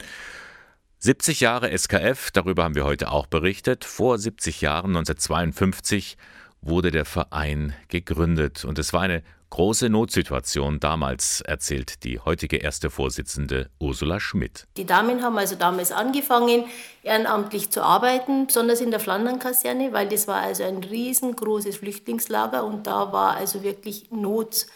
70 0.99 1.41
Jahre 1.41 1.77
SKF, 1.77 2.31
darüber 2.31 2.63
haben 2.63 2.75
wir 2.75 2.85
heute 2.85 3.11
auch 3.11 3.27
berichtet. 3.27 3.85
Vor 3.85 4.17
70 4.17 4.61
Jahren, 4.61 4.95
1952, 4.95 6.17
wurde 6.61 6.91
der 6.91 7.05
Verein 7.05 7.73
gegründet 7.87 8.65
und 8.65 8.79
es 8.79 8.91
war 8.93 9.01
eine 9.01 9.23
große 9.49 9.89
Notsituation 9.89 10.79
damals, 10.79 11.41
erzählt 11.41 12.03
die 12.03 12.19
heutige 12.19 12.57
erste 12.57 12.89
Vorsitzende 12.89 13.69
Ursula 13.79 14.19
Schmidt. 14.19 14.67
Die 14.77 14.85
Damen 14.85 15.23
haben 15.23 15.37
also 15.37 15.55
damals 15.55 15.91
angefangen, 15.91 16.65
ehrenamtlich 17.03 17.69
zu 17.69 17.83
arbeiten, 17.83 18.47
besonders 18.47 18.81
in 18.81 18.91
der 18.91 18.99
Flandernkaserne, 18.99 19.91
weil 19.91 20.07
das 20.07 20.27
war 20.27 20.41
also 20.41 20.63
ein 20.63 20.83
riesengroßes 20.83 21.77
Flüchtlingslager 21.77 22.63
und 22.63 22.87
da 22.87 23.11
war 23.11 23.37
also 23.37 23.63
wirklich 23.63 24.11
Not 24.11 24.67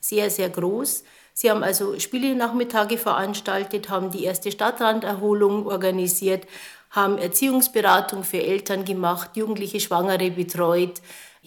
sehr, 0.00 0.30
sehr 0.30 0.48
groß. 0.48 1.04
Sie 1.32 1.50
haben 1.50 1.62
also 1.62 1.98
Spiele-Nachmittage 1.98 2.98
veranstaltet, 2.98 3.88
haben 3.88 4.10
die 4.10 4.24
erste 4.24 4.50
Stadtranderholung 4.50 5.66
organisiert, 5.66 6.46
haben 6.90 7.18
Erziehungsberatung 7.18 8.24
für 8.24 8.42
Eltern 8.42 8.84
gemacht, 8.84 9.36
jugendliche 9.36 9.80
Schwangere 9.80 10.30
betreut, 10.30 11.00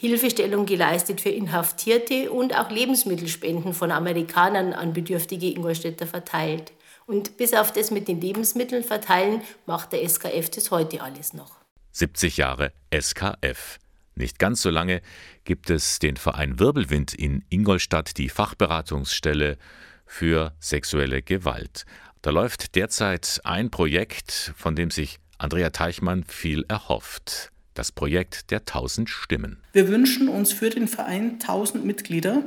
Hilfestellung 0.03 0.65
geleistet 0.65 1.21
für 1.21 1.29
Inhaftierte 1.29 2.29
und 2.29 2.53
auch 2.59 2.69
Lebensmittelspenden 2.69 3.73
von 3.73 3.89
Amerikanern 3.89 4.73
an 4.73 4.91
bedürftige 4.91 5.47
Ingolstädter 5.47 6.05
verteilt. 6.05 6.73
Und 7.05 7.37
bis 7.37 7.53
auf 7.53 7.71
das 7.71 7.89
mit 7.89 8.09
den 8.09 8.19
Lebensmitteln 8.19 8.83
verteilen, 8.83 9.43
macht 9.65 9.93
der 9.93 10.05
SKF 10.05 10.49
das 10.49 10.71
heute 10.71 11.01
alles 11.01 11.33
noch. 11.33 11.55
70 11.91 12.35
Jahre 12.35 12.73
SKF. 12.93 13.79
Nicht 14.15 14.39
ganz 14.39 14.61
so 14.61 14.69
lange 14.69 15.01
gibt 15.45 15.69
es 15.69 15.99
den 15.99 16.17
Verein 16.17 16.59
Wirbelwind 16.59 17.13
in 17.13 17.45
Ingolstadt, 17.47 18.17
die 18.17 18.27
Fachberatungsstelle 18.27 19.57
für 20.05 20.53
sexuelle 20.59 21.21
Gewalt. 21.21 21.85
Da 22.21 22.31
läuft 22.31 22.75
derzeit 22.75 23.39
ein 23.45 23.71
Projekt, 23.71 24.51
von 24.57 24.75
dem 24.75 24.91
sich 24.91 25.19
Andrea 25.37 25.69
Teichmann 25.69 26.25
viel 26.25 26.65
erhofft. 26.67 27.52
Das 27.73 27.91
Projekt 27.91 28.51
der 28.51 28.59
1000 28.59 29.09
Stimmen. 29.09 29.57
Wir 29.73 29.87
wünschen 29.87 30.29
uns 30.29 30.51
für 30.51 30.69
den 30.69 30.87
Verein 30.87 31.39
1000 31.41 31.83
Mitglieder. 31.83 32.43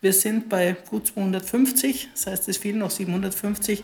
Wir 0.00 0.12
sind 0.12 0.48
bei 0.48 0.76
gut 0.88 1.08
250, 1.08 2.10
das 2.14 2.28
heißt, 2.28 2.48
es 2.48 2.58
fehlen 2.58 2.78
noch 2.78 2.90
750 2.90 3.82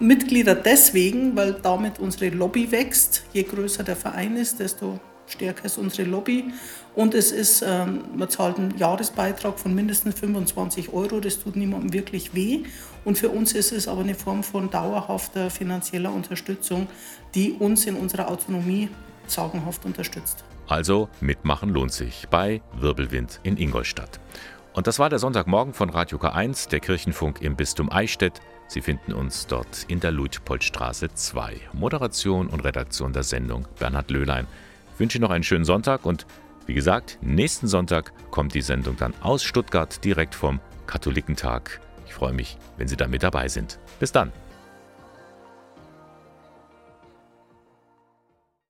Mitglieder 0.00 0.56
deswegen, 0.56 1.36
weil 1.36 1.54
damit 1.54 2.00
unsere 2.00 2.30
Lobby 2.30 2.72
wächst. 2.72 3.22
Je 3.32 3.44
größer 3.44 3.84
der 3.84 3.94
Verein 3.94 4.36
ist, 4.36 4.58
desto 4.58 4.98
stärker 5.26 5.66
ist 5.66 5.78
unsere 5.78 6.08
Lobby. 6.08 6.46
Und 6.94 7.14
es 7.14 7.30
ist, 7.30 7.62
ähm, 7.66 8.04
man 8.16 8.28
zahlt 8.28 8.58
einen 8.58 8.76
Jahresbeitrag 8.76 9.58
von 9.58 9.74
mindestens 9.74 10.18
25 10.18 10.92
Euro. 10.92 11.20
Das 11.20 11.38
tut 11.38 11.54
niemandem 11.54 11.92
wirklich 11.92 12.34
weh. 12.34 12.64
Und 13.04 13.18
für 13.18 13.28
uns 13.28 13.52
ist 13.52 13.72
es 13.72 13.86
aber 13.86 14.00
eine 14.00 14.14
Form 14.14 14.42
von 14.42 14.70
dauerhafter 14.70 15.50
finanzieller 15.50 16.12
Unterstützung, 16.12 16.88
die 17.34 17.52
uns 17.52 17.86
in 17.86 17.96
unserer 17.96 18.28
Autonomie 18.28 18.88
sagenhaft 19.30 19.84
unterstützt. 19.84 20.44
Also 20.66 21.08
mitmachen 21.20 21.68
lohnt 21.70 21.92
sich 21.92 22.28
bei 22.30 22.62
Wirbelwind 22.74 23.40
in 23.42 23.56
Ingolstadt. 23.56 24.20
Und 24.72 24.86
das 24.86 24.98
war 24.98 25.08
der 25.08 25.18
Sonntagmorgen 25.18 25.72
von 25.72 25.90
Radio 25.90 26.18
K1, 26.18 26.68
der 26.68 26.80
Kirchenfunk 26.80 27.40
im 27.42 27.54
Bistum 27.54 27.92
Eichstätt. 27.92 28.40
Sie 28.66 28.80
finden 28.80 29.12
uns 29.12 29.46
dort 29.46 29.84
in 29.88 30.00
der 30.00 30.10
Luitpoldstraße 30.10 31.14
2. 31.14 31.60
Moderation 31.72 32.48
und 32.48 32.64
Redaktion 32.64 33.12
der 33.12 33.22
Sendung 33.22 33.68
Bernhard 33.78 34.10
Löhlein. 34.10 34.46
Ich 34.94 35.00
wünsche 35.00 35.20
noch 35.20 35.30
einen 35.30 35.44
schönen 35.44 35.64
Sonntag 35.64 36.04
und 36.04 36.26
wie 36.66 36.74
gesagt, 36.74 37.18
nächsten 37.20 37.68
Sonntag 37.68 38.12
kommt 38.30 38.54
die 38.54 38.62
Sendung 38.62 38.96
dann 38.96 39.12
aus 39.20 39.44
Stuttgart 39.44 40.02
direkt 40.02 40.34
vom 40.34 40.60
Katholikentag. 40.86 41.80
Ich 42.06 42.14
freue 42.14 42.32
mich, 42.32 42.56
wenn 42.78 42.88
Sie 42.88 42.96
da 42.96 43.06
mit 43.06 43.22
dabei 43.22 43.48
sind. 43.48 43.78
Bis 44.00 44.12
dann. 44.12 44.32